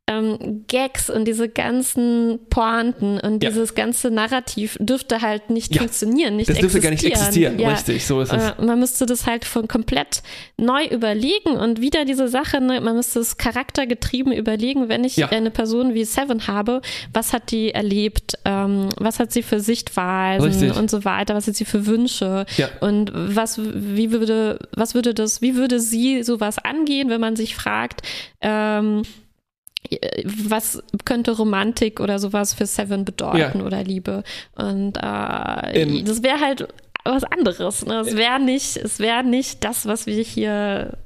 ähm, 0.08 0.64
Gags 0.68 1.10
und 1.10 1.24
diese 1.26 1.48
ganzen 1.48 2.38
Pointen 2.48 3.18
und 3.18 3.42
Ja. 3.42 3.50
dieses 3.50 3.74
ganze 3.74 4.10
Narrativ 4.12 4.76
dürfte 4.78 5.20
halt 5.20 5.50
nicht 5.50 5.74
Ja. 5.74 5.80
funktionieren, 5.82 6.36
nicht 6.36 6.48
Das 6.48 6.58
dürfte 6.58 6.78
gar 6.80 6.90
nicht 6.90 7.02
existieren, 7.04 7.58
Ja. 7.58 7.70
richtig, 7.70 8.06
so 8.06 8.20
ist 8.20 8.32
es. 8.32 8.50
Äh, 8.52 8.64
man 8.64 8.78
müsste 8.78 9.04
das 9.06 9.26
halt 9.26 9.44
von 9.44 9.66
komplett 9.66 10.22
neu 10.56 10.84
überlegen 10.86 11.50
und 11.56 11.80
wieder 11.80 12.04
diese 12.04 12.28
Sache, 12.28 12.60
ne, 12.60 12.80
man 12.80 12.94
müsste 12.94 13.18
es 13.18 13.36
charaktergetrieben 13.36 14.32
überlegen, 14.32 14.88
wenn 14.88 15.02
ich 15.02 15.24
eine 15.24 15.50
Person 15.50 15.92
wie 15.94 16.04
Seven 16.04 16.46
habe, 16.46 16.82
was 17.12 17.32
hat 17.32 17.50
die 17.50 17.72
erlebt, 17.74 18.38
ähm, 18.44 18.90
was 18.98 19.18
hat 19.18 19.32
sie 19.32 19.42
für 19.42 19.58
Sichtweisen 19.58 20.46
Richtig. 20.48 20.76
und 20.76 20.88
so 20.88 21.04
weiter, 21.04 21.34
was 21.34 21.48
hat 21.48 21.56
sie 21.56 21.64
für 21.64 21.84
Wünsche 21.86 22.46
und 22.80 23.10
was, 23.12 23.58
wie 23.60 24.12
würde, 24.12 24.60
was 24.76 24.94
würde 24.94 25.14
das, 25.14 25.42
wie 25.42 25.56
würde 25.56 25.80
sie 25.80 26.22
sowas 26.22 26.58
angehen, 26.58 27.10
wenn 27.10 27.20
man 27.20 27.34
sich 27.34 27.56
fragt, 27.56 28.02
ähm, 28.40 29.02
was 30.48 30.82
könnte 31.04 31.32
Romantik 31.32 32.00
oder 32.00 32.18
sowas 32.18 32.54
für 32.54 32.66
Seven 32.66 33.04
bedeuten 33.04 33.60
oder 33.62 33.82
Liebe? 33.84 34.22
Und 34.54 34.96
äh, 34.96 35.82
Ähm, 35.82 36.04
das 36.04 36.22
wäre 36.22 36.40
halt 36.40 36.68
was 37.04 37.24
anderes. 37.24 37.86
Ne? 37.86 38.00
Es 38.00 38.16
wäre 38.16 38.40
nicht, 38.40 38.76
es 38.76 38.98
wäre 38.98 39.24
nicht 39.24 39.64
das, 39.64 39.86
was 39.86 40.06
wir 40.06 40.22
hier 40.22 40.98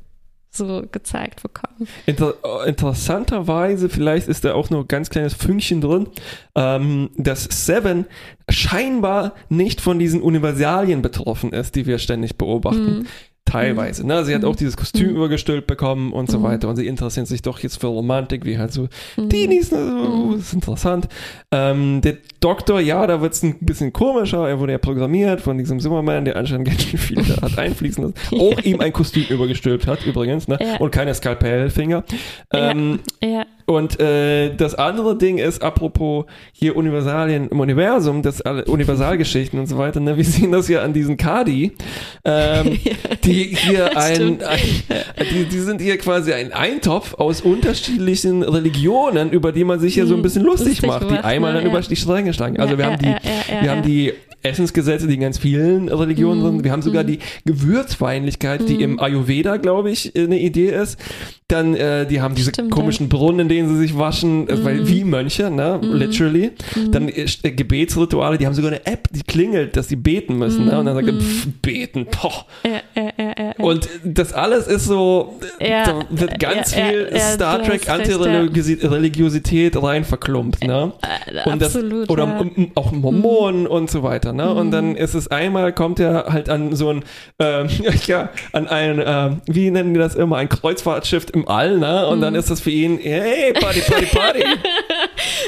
so 0.52 0.82
gezeigt 0.90 1.42
bekommen. 1.42 1.86
Inter 2.06 2.34
interessanterweise, 2.66 3.88
vielleicht 3.88 4.26
ist 4.26 4.44
da 4.44 4.54
auch 4.54 4.68
nur 4.70 4.80
ein 4.80 4.88
ganz 4.88 5.08
kleines 5.08 5.34
Fünkchen 5.34 5.80
drin, 5.80 6.08
ähm, 6.56 7.10
dass 7.16 7.44
Seven 7.44 8.06
scheinbar 8.48 9.34
nicht 9.48 9.80
von 9.80 10.00
diesen 10.00 10.20
Universalien 10.20 11.02
betroffen 11.02 11.52
ist, 11.52 11.76
die 11.76 11.86
wir 11.86 11.98
ständig 11.98 12.36
beobachten. 12.36 13.06
Teilweise. 13.50 14.06
Ne? 14.06 14.24
Sie 14.24 14.34
hat 14.34 14.44
auch 14.44 14.56
dieses 14.56 14.76
Kostüm 14.76 15.10
übergestülpt 15.10 15.66
bekommen 15.66 16.12
und 16.12 16.30
so 16.30 16.42
weiter. 16.42 16.68
Und 16.68 16.76
sie 16.76 16.86
interessiert 16.86 17.26
sich 17.26 17.42
doch 17.42 17.58
jetzt 17.60 17.80
für 17.80 17.88
Romantik, 17.88 18.44
wie 18.44 18.58
halt 18.58 18.72
so 18.72 18.88
Teenies. 19.28 19.72
Ne? 19.72 20.30
Das 20.32 20.40
ist 20.42 20.54
interessant. 20.54 21.08
Ähm, 21.52 22.00
der 22.02 22.18
Doktor, 22.40 22.80
ja, 22.80 23.06
da 23.06 23.20
wird 23.20 23.34
es 23.34 23.42
ein 23.42 23.58
bisschen 23.60 23.92
komischer. 23.92 24.48
Er 24.48 24.58
wurde 24.60 24.72
ja 24.72 24.78
programmiert 24.78 25.40
von 25.40 25.58
diesem 25.58 25.80
Zimmermann, 25.80 26.24
der 26.24 26.36
anscheinend 26.36 26.68
ganz 26.68 26.82
schön 26.82 26.98
viel 26.98 27.36
hat 27.42 27.58
einfließen 27.58 28.04
lassen. 28.04 28.14
Auch 28.38 28.60
ihm 28.62 28.80
ein 28.80 28.92
Kostüm 28.92 29.24
übergestülpt 29.28 29.86
hat, 29.86 30.06
übrigens. 30.06 30.48
Ne? 30.48 30.58
Ja. 30.60 30.76
Und 30.78 30.90
keine 30.92 31.14
Skalpellfinger. 31.14 32.04
Ähm, 32.52 33.00
Ja, 33.22 33.44
und 33.70 34.00
äh, 34.00 34.54
das 34.56 34.74
andere 34.74 35.16
Ding 35.16 35.38
ist, 35.38 35.62
apropos 35.62 36.24
hier 36.52 36.76
Universalien 36.76 37.48
im 37.48 37.60
Universum, 37.60 38.20
das 38.22 38.40
alle 38.42 38.64
Universalgeschichten 38.66 39.58
und 39.60 39.66
so 39.66 39.78
weiter, 39.78 40.00
ne? 40.00 40.16
wir 40.16 40.24
sehen 40.24 40.50
das 40.52 40.68
ja 40.68 40.82
an 40.82 40.92
diesen 40.92 41.16
Kadi, 41.16 41.72
ähm, 42.24 42.78
die 43.24 43.44
hier 43.44 43.96
ein, 43.96 44.42
ein 44.42 44.58
die, 45.30 45.44
die 45.44 45.58
sind 45.60 45.80
hier 45.80 45.98
quasi 45.98 46.32
ein 46.32 46.52
Eintopf 46.52 47.14
aus 47.14 47.40
unterschiedlichen 47.42 48.42
Religionen, 48.42 49.30
über 49.30 49.52
die 49.52 49.64
man 49.64 49.78
sich 49.78 49.94
ja 49.96 50.04
so 50.06 50.16
ein 50.16 50.22
bisschen 50.22 50.42
lustig, 50.42 50.82
Lustig 50.82 50.88
macht, 50.88 51.08
die 51.08 51.14
macht, 51.14 51.24
einmal 51.24 51.52
ne? 51.52 51.58
dann 51.60 51.68
über 51.70 51.80
Ja. 51.80 51.86
die 51.88 51.96
Stränge 51.96 52.34
schlagen. 52.34 52.58
Also 52.58 52.72
Ja, 52.74 52.78
wir 52.78 52.86
haben 52.86 52.98
die, 52.98 53.06
ja, 53.08 53.62
wir 53.62 53.70
haben 53.70 53.82
die 53.82 54.12
Essensgesetze, 54.42 55.06
die 55.06 55.14
in 55.14 55.20
ganz 55.20 55.36
vielen 55.38 55.88
Religionen 55.90 56.42
sind. 56.42 56.64
Wir 56.64 56.72
haben 56.72 56.80
sogar 56.80 57.04
die 57.04 57.18
Gewürzfeindlichkeit, 57.44 58.68
die 58.68 58.74
Mhm. 58.76 58.80
im 58.80 59.00
Ayurveda, 59.00 59.56
glaube 59.58 59.90
ich, 59.90 60.16
eine 60.16 60.38
Idee 60.38 60.70
ist. 60.70 60.98
Dann, 61.48 61.74
äh, 61.74 62.06
die 62.06 62.20
haben 62.20 62.34
diese 62.34 62.50
Stimmt, 62.50 62.70
komischen 62.70 63.08
Brunnen, 63.08 63.40
in 63.40 63.48
denen 63.48 63.59
sie 63.68 63.76
sich 63.76 63.96
waschen, 63.96 64.48
äh, 64.48 64.64
weil 64.64 64.88
wie 64.88 65.04
Mönche, 65.04 65.50
ne, 65.50 65.78
literally. 65.82 66.52
Dann 66.90 67.08
äh, 67.08 67.26
äh, 67.42 67.50
Gebetsrituale, 67.50 68.38
die 68.38 68.46
haben 68.46 68.54
sogar 68.54 68.72
eine 68.72 68.86
App, 68.86 69.08
die 69.10 69.22
klingelt, 69.22 69.76
dass 69.76 69.88
sie 69.88 69.96
beten 69.96 70.38
müssen, 70.38 70.66
ne? 70.66 70.78
Und 70.78 70.86
dann 70.86 70.94
sagt 70.94 71.08
er, 71.08 71.14
pff, 71.14 71.48
beten, 71.62 72.06
ja, 72.64 72.70
ja, 72.94 73.02
ja. 73.02 73.09
Und 73.62 73.88
das 74.04 74.32
alles 74.32 74.66
ist 74.66 74.86
so, 74.86 75.38
Ja, 75.60 75.84
da 75.84 76.00
wird 76.10 76.38
ganz 76.38 76.74
ja, 76.74 76.84
viel 76.86 77.10
ja, 77.12 77.18
Star 77.20 77.62
Trek 77.62 77.88
Antireligiosität 77.88 79.80
rein 79.82 80.04
verklumpt, 80.04 80.64
ne? 80.64 80.92
Äh, 81.02 81.48
Und 81.50 81.60
das, 81.62 81.74
absolut. 81.76 82.10
oder 82.10 82.24
ja. 82.24 82.42
Mhm. 82.44 82.72
auch 82.74 82.92
Mormonen 82.92 83.66
und 83.66 83.90
so 83.90 84.02
weiter, 84.02 84.32
ne? 84.32 84.52
Und 84.54 84.70
dann 84.70 84.96
ist 84.96 85.14
es 85.14 85.28
einmal, 85.28 85.72
kommt 85.72 86.00
er 86.00 86.26
halt 86.28 86.48
an 86.48 86.74
so 86.74 86.90
ein, 86.90 87.04
ähm, 87.38 87.68
ja, 88.06 88.30
an 88.52 88.68
ein, 88.68 89.02
ähm, 89.04 89.40
wie 89.46 89.70
nennen 89.70 89.94
die 89.94 90.00
das 90.00 90.14
immer, 90.14 90.36
ein 90.36 90.48
Kreuzfahrtschiff 90.48 91.26
im 91.32 91.48
All, 91.48 91.78
ne? 91.78 92.06
Und 92.06 92.18
Mhm. 92.18 92.22
dann 92.22 92.34
ist 92.34 92.50
das 92.50 92.60
für 92.60 92.70
ihn, 92.70 92.98
hey, 93.02 93.52
Party, 93.52 93.80
Party, 93.80 94.06
Party. 94.06 94.44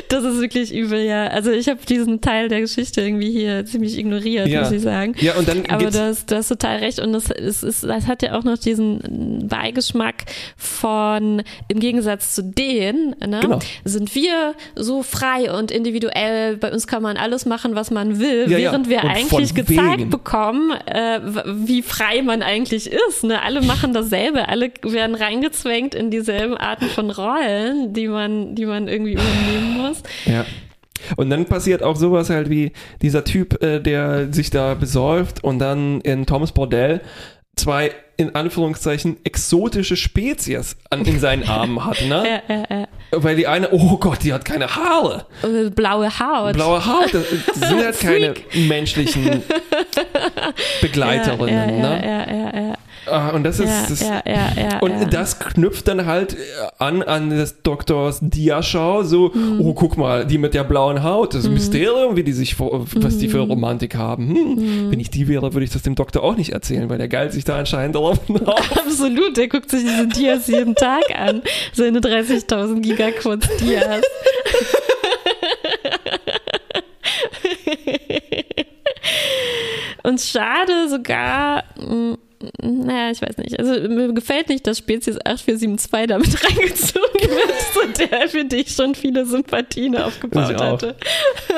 Das 0.08 0.24
ist 0.24 0.40
wirklich 0.40 0.74
übel, 0.74 1.00
ja. 1.00 1.28
Also 1.28 1.50
ich 1.50 1.68
habe 1.68 1.78
diesen 1.88 2.20
Teil 2.20 2.48
der 2.48 2.60
Geschichte 2.60 3.00
irgendwie 3.00 3.30
hier 3.30 3.64
ziemlich 3.64 3.96
ignoriert, 3.98 4.48
muss 4.52 4.70
ich 4.70 4.82
sagen. 4.82 5.14
ja, 5.18 5.34
und 5.34 5.48
dann 5.48 5.64
Aber 5.70 5.90
du 5.90 5.98
hast, 6.00 6.30
du 6.30 6.36
hast 6.36 6.48
total 6.48 6.78
recht 6.78 6.98
und 6.98 7.12
das, 7.14 7.30
es 7.30 7.62
ist, 7.62 7.82
das 7.84 8.01
hat 8.06 8.22
ja 8.22 8.36
auch 8.38 8.44
noch 8.44 8.58
diesen 8.58 9.46
Beigeschmack 9.48 10.24
von, 10.56 11.42
im 11.68 11.80
Gegensatz 11.80 12.34
zu 12.34 12.42
denen, 12.42 13.14
ne, 13.26 13.40
Genau. 13.40 13.58
sind 13.84 14.14
wir 14.14 14.54
so 14.76 15.02
frei 15.02 15.52
und 15.52 15.70
individuell, 15.70 16.56
bei 16.56 16.70
uns 16.72 16.86
kann 16.86 17.02
man 17.02 17.16
alles 17.16 17.46
machen, 17.46 17.74
was 17.74 17.90
man 17.90 18.18
will, 18.18 18.50
Ja, 18.50 18.58
ja. 18.58 18.70
während 18.72 18.88
wir 18.88 19.02
Und 19.04 19.10
eigentlich 19.10 19.54
gezeigt 19.54 19.98
wegen. 19.98 20.10
bekommen, 20.10 20.70
äh, 20.86 21.20
wie 21.66 21.82
frei 21.82 22.22
man 22.22 22.42
eigentlich 22.42 22.90
ist. 22.90 23.24
Ne? 23.24 23.42
Alle 23.42 23.62
machen 23.62 23.92
dasselbe, 23.92 24.48
alle 24.48 24.70
werden 24.82 25.14
reingezwängt 25.14 25.94
in 25.94 26.10
dieselben 26.10 26.56
Arten 26.56 26.86
von 26.86 27.10
Rollen, 27.10 27.92
die 27.92 28.08
man, 28.08 28.54
die 28.54 28.66
man 28.66 28.88
irgendwie 28.88 29.12
übernehmen 29.12 29.78
muss. 29.78 30.02
ja. 30.26 30.44
Und 31.16 31.30
dann 31.30 31.46
passiert 31.46 31.82
auch 31.82 31.96
sowas 31.96 32.30
halt 32.30 32.48
wie 32.48 32.70
dieser 33.02 33.24
Typ, 33.24 33.60
äh, 33.60 33.80
der 33.80 34.32
sich 34.32 34.50
da 34.50 34.74
besäuft 34.74 35.42
und 35.42 35.58
dann 35.58 36.00
in 36.02 36.26
Thomas 36.26 36.52
Bordell 36.52 37.00
zwei 37.56 37.92
in 38.16 38.34
Anführungszeichen 38.34 39.16
exotische 39.24 39.96
Spezies 39.96 40.76
an, 40.90 41.04
in 41.04 41.18
seinen 41.18 41.48
Armen 41.48 41.84
hat, 41.84 42.02
ne? 42.02 42.40
Ja, 42.48 42.54
ja, 42.56 42.64
ja. 42.70 42.86
Weil 43.14 43.36
die 43.36 43.46
eine, 43.46 43.70
oh 43.72 43.98
Gott, 43.98 44.22
die 44.22 44.32
hat 44.32 44.44
keine 44.44 44.74
Haare. 44.74 45.26
Äh, 45.42 45.68
Blaue 45.70 46.08
Haut. 46.18 46.54
Blaue 46.54 46.84
Haut, 46.86 47.12
das, 47.12 47.24
das 47.46 47.68
sind 47.68 47.78
halt 47.84 48.00
keine 48.00 48.34
menschlichen 48.54 49.42
Begleiterinnen, 50.80 51.78
ja, 51.82 51.96
ja, 51.96 52.26
ne? 52.26 52.41
Ah, 53.12 53.30
Und 53.30 53.44
das 53.44 53.60
ist, 53.60 53.68
das, 53.90 54.00
ja, 54.00 54.22
ja, 54.26 54.48
ja, 54.56 54.78
und 54.80 55.12
das 55.12 55.38
knüpft 55.38 55.86
dann 55.88 56.06
halt 56.06 56.32
äh, 56.34 56.36
an 56.78 57.02
an 57.02 57.30
des 57.30 57.62
Doktors 57.62 58.18
Diaschau, 58.22 59.02
so, 59.02 59.30
Mhm. 59.34 59.60
oh, 59.60 59.74
guck 59.74 59.96
mal, 59.98 60.24
die 60.26 60.38
mit 60.38 60.54
der 60.54 60.64
blauen 60.64 61.02
Haut, 61.02 61.34
das 61.34 61.48
Mysterium, 61.48 62.16
wie 62.16 62.22
die 62.24 62.32
sich, 62.32 62.58
was 62.58 63.18
die 63.18 63.26
Mhm. 63.28 63.30
für 63.30 63.38
Romantik 63.40 63.94
haben. 63.96 64.34
Hm, 64.34 64.90
Wenn 64.90 65.00
ich 65.00 65.10
die 65.10 65.28
wäre, 65.28 65.52
würde 65.52 65.64
ich 65.64 65.70
das 65.70 65.82
dem 65.82 65.94
Doktor 65.94 66.22
auch 66.22 66.36
nicht 66.36 66.52
erzählen, 66.52 66.88
weil 66.88 66.98
der 66.98 67.08
geilt 67.08 67.32
sich 67.32 67.44
da 67.44 67.58
anscheinend 67.58 67.96
drauf. 67.96 68.18
Absolut, 68.86 69.36
der 69.36 69.48
guckt 69.48 69.70
sich 69.70 69.82
diese 69.82 70.06
Dias 70.08 70.46
jeden 70.46 70.74
Tag 70.74 71.02
an. 71.14 71.42
Seine 71.72 72.00
30.000 72.00 72.80
Gigaquotes 72.80 73.48
Dias. 73.58 74.02
Und 80.02 80.20
schade 80.20 80.88
sogar, 80.88 81.64
mh, 81.78 82.16
naja, 82.60 83.10
ich 83.10 83.22
weiß 83.22 83.36
nicht. 83.38 83.58
Also 83.58 83.72
mir 83.88 84.12
gefällt 84.12 84.48
nicht, 84.48 84.66
dass 84.66 84.78
Spezies 84.78 85.16
8472 85.24 86.06
damit 86.08 86.44
reingezogen 86.50 87.20
wird, 87.20 87.52
zu 87.72 87.80
der 88.08 88.28
für 88.28 88.44
dich 88.44 88.70
schon 88.74 88.94
viele 88.94 89.24
Sympathien 89.26 89.96
aufgebaut 89.96 90.60
hatte. 90.60 90.96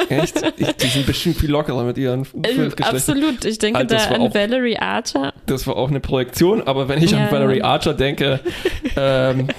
Echt? 0.09 0.43
Ich, 0.57 0.73
die 0.77 0.87
sind 0.87 1.07
bestimmt 1.07 1.37
viel 1.39 1.51
lockerer 1.51 1.85
mit 1.85 1.99
ihren 1.99 2.25
fünf 2.25 2.47
Äh, 2.47 2.55
Geschlechtern. 2.55 2.87
Absolut. 2.97 3.45
Ich 3.45 3.59
denke 3.59 3.85
das 3.87 4.09
da 4.09 4.15
an 4.15 4.23
auch- 4.23 4.35
Valerie 4.35 4.77
Archer. 4.79 5.33
Das 5.47 5.67
war 5.67 5.77
auch 5.77 5.89
eine 5.91 6.01
Projektion, 6.01 6.63
aber 6.63 6.89
wenn 6.89 7.03
ich 7.03 7.11
Ja. 7.13 7.19
an 7.27 7.31
Valerie 7.33 7.63
Archer 7.63 7.95
denke, 7.95 8.41
ähm, 8.97 9.49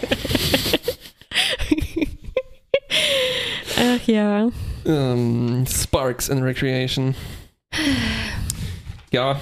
Ach 3.78 4.08
ja. 4.08 4.50
ähm, 4.86 5.66
Sparks 5.68 6.30
and 6.30 6.44
Recreation. 6.44 7.16
Ja. 9.12 9.40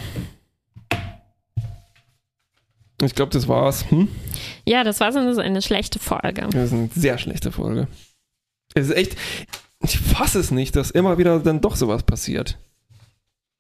Ich 3.06 3.16
glaube, 3.16 3.32
das 3.32 3.48
war's. 3.48 3.90
Hm? 3.90 4.08
Ja, 4.66 4.84
das 4.84 5.00
war 5.00 5.12
so 5.12 5.20
eine, 5.20 5.38
eine 5.42 5.62
schlechte 5.62 6.00
Folge. 6.00 6.48
Das 6.52 6.66
ist 6.66 6.74
eine 6.74 6.90
sehr 6.96 7.18
schlechte 7.18 7.52
Folge. 7.52 7.88
Es 8.76 8.88
ist 8.90 8.96
echt, 8.96 9.16
ich 9.84 10.00
fasse 10.00 10.40
es 10.40 10.52
nicht, 10.52 10.76
dass 10.76 10.92
immer 10.92 11.18
wieder 11.18 11.40
dann 11.40 11.62
doch 11.62 11.76
sowas 11.76 12.04
passiert. 12.04 12.58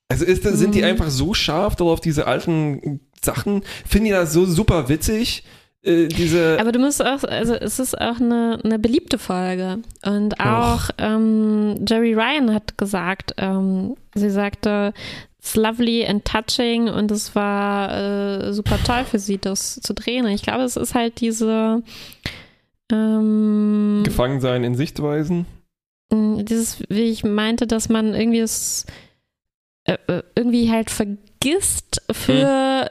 Also 0.10 0.26
ist 0.26 0.44
sind 0.44 0.76
die 0.76 0.80
Mhm. 0.80 0.86
einfach 0.86 1.10
so 1.10 1.34
scharf 1.34 1.76
darauf, 1.76 2.00
diese 2.00 2.28
alten 2.28 3.00
Sachen? 3.24 3.64
Finden 3.88 4.06
die 4.06 4.12
das 4.12 4.34
so 4.34 4.46
super 4.46 4.90
witzig? 4.90 5.44
Äh, 5.82 6.08
diese. 6.08 6.58
Aber 6.60 6.72
du 6.72 6.80
musst 6.80 7.04
auch, 7.04 7.24
also 7.24 7.56
es 7.56 7.80
ist 7.80 8.00
auch 8.00 8.20
eine, 8.20 8.60
eine 8.64 8.80
beliebte 8.80 9.18
Folge. 9.18 9.80
Und 10.06 10.40
auch 10.40 10.90
ähm, 10.98 11.84
Jerry 11.88 12.14
Ryan 12.14 12.54
hat 12.54 12.78
gesagt, 12.78 13.34
ähm, 13.38 13.96
sie 14.16 14.30
sagte, 14.30 14.94
it's 15.44 15.58
lovely 15.58 16.06
and 16.06 16.24
touching 16.24 16.88
und 16.88 17.12
es 17.12 17.36
war 17.36 17.92
äh, 17.92 18.54
super 18.54 18.80
toll 18.86 19.04
für 19.04 19.20
sie, 19.20 19.38
das 19.38 19.76
zu 19.82 19.94
drehen. 19.94 20.26
Und 20.26 20.32
ich 20.32 20.42
glaube, 20.42 20.64
es 20.64 20.78
ist 20.78 20.96
halt 20.96 21.20
diese 21.20 21.84
ähm, 22.90 24.04
Gefangen 24.06 24.40
sein 24.40 24.64
in 24.64 24.76
Sichtweisen. 24.76 25.46
mh, 26.12 26.44
dieses, 26.44 26.82
wie 26.88 27.10
ich 27.10 27.26
meinte, 27.26 27.68
dass 27.68 27.90
man 27.90 28.14
irgendwie 28.14 28.40
es 28.40 28.86
äh, 29.84 29.98
äh, 30.08 30.24
irgendwie 30.36 30.72
halt 30.72 30.90
vergisst 30.90 32.02
für 32.10 32.90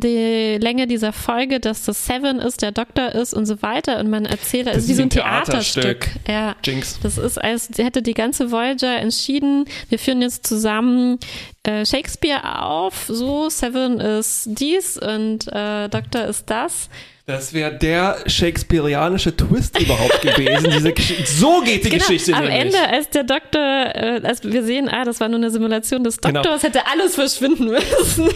die 0.00 0.58
Länge 0.58 0.86
dieser 0.86 1.12
Folge, 1.12 1.60
dass 1.60 1.84
das 1.84 2.06
Seven 2.06 2.38
ist, 2.38 2.62
der 2.62 2.72
Doktor 2.72 3.12
ist 3.12 3.34
und 3.34 3.46
so 3.46 3.62
weiter 3.62 3.98
und 4.00 4.10
man 4.10 4.24
erzählt, 4.24 4.66
Das 4.66 4.76
ist 4.78 4.88
wie 4.88 4.94
so 4.94 5.02
ein 5.02 5.06
ein 5.06 5.10
Theaterstück. 5.10 5.82
Theaterstück. 5.82 6.28
Ja. 6.28 6.56
Jinx. 6.64 6.98
Das 7.02 7.18
ist, 7.18 7.38
als 7.38 7.70
hätte 7.76 8.02
die 8.02 8.14
ganze 8.14 8.50
Voyager 8.50 8.96
entschieden, 8.96 9.66
wir 9.88 9.98
führen 9.98 10.22
jetzt 10.22 10.46
zusammen 10.46 11.18
äh, 11.64 11.84
Shakespeare 11.86 12.62
auf, 12.62 13.04
so 13.08 13.48
Seven 13.48 14.00
ist 14.00 14.48
dies 14.52 14.98
und 14.98 15.46
äh, 15.52 15.88
Doktor 15.88 16.24
ist 16.24 16.50
das. 16.50 16.88
Das 17.24 17.54
wäre 17.54 17.72
der 17.72 18.16
shakespearianische 18.26 19.36
Twist 19.36 19.78
überhaupt 19.80 20.20
gewesen. 20.22 20.70
Diese 20.72 20.92
so 21.24 21.60
geht 21.60 21.84
die 21.84 21.90
Geschichte 21.90 22.32
Genau, 22.32 22.42
am 22.42 22.48
nämlich. 22.48 22.74
Ende, 22.74 22.88
als 22.88 23.10
der 23.10 23.22
Doktor, 23.22 23.60
äh, 23.60 24.20
als 24.24 24.42
wir 24.42 24.64
sehen, 24.64 24.88
ah, 24.88 25.04
das 25.04 25.20
war 25.20 25.28
nur 25.28 25.38
eine 25.38 25.50
Simulation 25.50 26.02
des 26.02 26.20
Genau. 26.20 26.42
Doktors, 26.42 26.64
hätte 26.64 26.80
alles 26.88 27.14
verschwinden 27.14 27.66
müssen. 27.66 28.28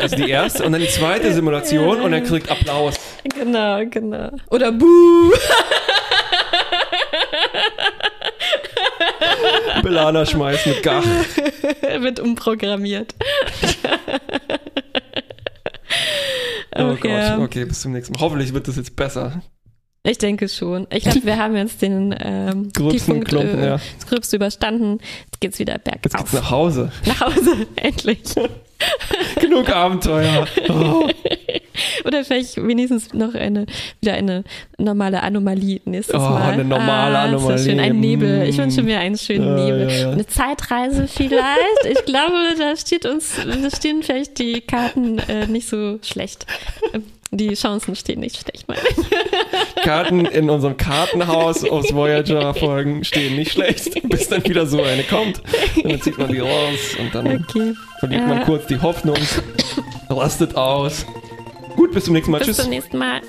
Also 0.00 0.14
die 0.16 0.30
erste 0.30 0.64
und 0.64 0.70
dann 0.72 0.80
die 0.80 0.88
zweite 0.88 1.32
Simulation 1.32 2.00
und 2.00 2.12
er 2.12 2.20
kriegt 2.20 2.48
Applaus. 2.48 2.94
genau, 3.24 3.84
genau. 3.86 4.30
Oder 4.50 4.70
Buh! 4.70 5.32
Belana 9.82 10.24
schmeißt 10.26 10.66
mit 10.66 10.82
Gach. 10.84 11.04
wird 11.98 12.20
umprogrammiert. 12.20 13.14
Oh 16.76 16.96
Gott, 17.00 17.38
okay, 17.40 17.64
bis 17.64 17.80
zum 17.80 17.92
nächsten 17.92 18.12
Mal. 18.14 18.20
Hoffentlich 18.20 18.54
wird 18.54 18.68
das 18.68 18.76
jetzt 18.76 18.94
besser. 18.96 19.42
Ich 20.02 20.18
denke 20.18 20.48
schon. 20.48 20.86
Ich 20.90 21.02
glaube, 21.04 21.24
wir 21.24 21.36
haben 21.36 21.56
jetzt 21.56 21.82
den 21.82 22.14
ähm, 22.18 22.70
Gröbsten 22.72 23.22
Klumpen, 23.22 23.58
äh, 23.58 23.66
ja. 23.66 23.80
das 23.98 24.06
Gröbste 24.08 24.36
überstanden. 24.36 24.98
Jetzt 25.26 25.40
geht's 25.40 25.58
wieder 25.58 25.74
Jetzt 25.74 25.84
bergauf. 25.84 26.30
geht's 26.30 26.32
nach 26.32 26.50
Hause. 26.50 26.92
Nach 27.04 27.20
Hause, 27.20 27.66
endlich. 27.76 28.20
Genug 29.40 29.68
Abenteuer. 29.70 30.46
Oh. 30.68 31.08
Oder 32.04 32.24
vielleicht 32.24 32.56
wenigstens 32.56 33.12
noch 33.14 33.34
eine, 33.34 33.66
wieder 34.00 34.14
eine 34.14 34.44
normale 34.78 35.22
Anomalie 35.22 35.80
nächstes 35.84 36.14
Oh, 36.16 36.18
Mal. 36.18 36.52
eine 36.52 36.64
normale 36.64 37.16
ah, 37.18 37.24
Anomalie. 37.24 37.58
So 37.58 37.64
schön, 37.64 37.80
ein 37.80 38.00
Nebel. 38.00 38.46
Ich 38.48 38.56
Mm. 38.56 38.62
wünsche 38.62 38.82
mir 38.82 38.98
einen 39.00 39.16
schönen 39.16 39.46
Ja, 39.56 39.64
Nebel. 39.64 39.88
ja, 39.90 39.96
ja. 39.96 40.10
Eine 40.10 40.26
Zeitreise 40.26 41.06
vielleicht. 41.08 41.84
Ich 41.90 42.04
glaube, 42.04 42.34
da 42.58 42.76
steht 42.76 43.06
uns, 43.06 43.34
da 43.36 43.70
stehen 43.74 44.02
vielleicht 44.02 44.38
die 44.38 44.60
Karten 44.60 45.18
äh, 45.20 45.46
nicht 45.46 45.68
so 45.68 45.98
schlecht. 46.02 46.46
Die 47.32 47.54
Chancen 47.54 47.94
stehen 47.94 48.20
nicht 48.20 48.36
schlecht, 48.38 48.66
meine 48.66 48.80
ich. 48.88 49.82
Karten 49.84 50.24
in 50.26 50.50
unserem 50.50 50.76
Kartenhaus 50.76 51.64
aus 51.64 51.94
Voyager-Folgen 51.94 53.04
stehen 53.04 53.36
nicht 53.36 53.52
schlecht, 53.52 54.02
bis 54.08 54.28
dann 54.28 54.44
wieder 54.44 54.66
so 54.66 54.82
eine 54.82 55.04
kommt. 55.04 55.40
Und 55.82 55.92
dann 55.92 56.02
zieht 56.02 56.18
man 56.18 56.28
die 56.32 56.40
raus 56.40 56.96
und 56.98 57.14
dann 57.14 57.26
Okay. 57.48 57.74
verliert 58.00 58.26
man 58.26 58.38
Ja. 58.38 58.44
kurz 58.44 58.66
die 58.66 58.80
Hoffnung, 58.80 59.16
rastet 60.08 60.56
aus. 60.56 61.06
Gut, 61.76 61.92
bis 61.92 62.04
zum 62.04 62.14
nächsten 62.14 62.32
Mal. 62.32 62.38
Bis 62.38 62.48
Tschüss. 62.48 62.56
zum 62.58 62.70
nächsten 62.70 62.98
Mal. 62.98 63.20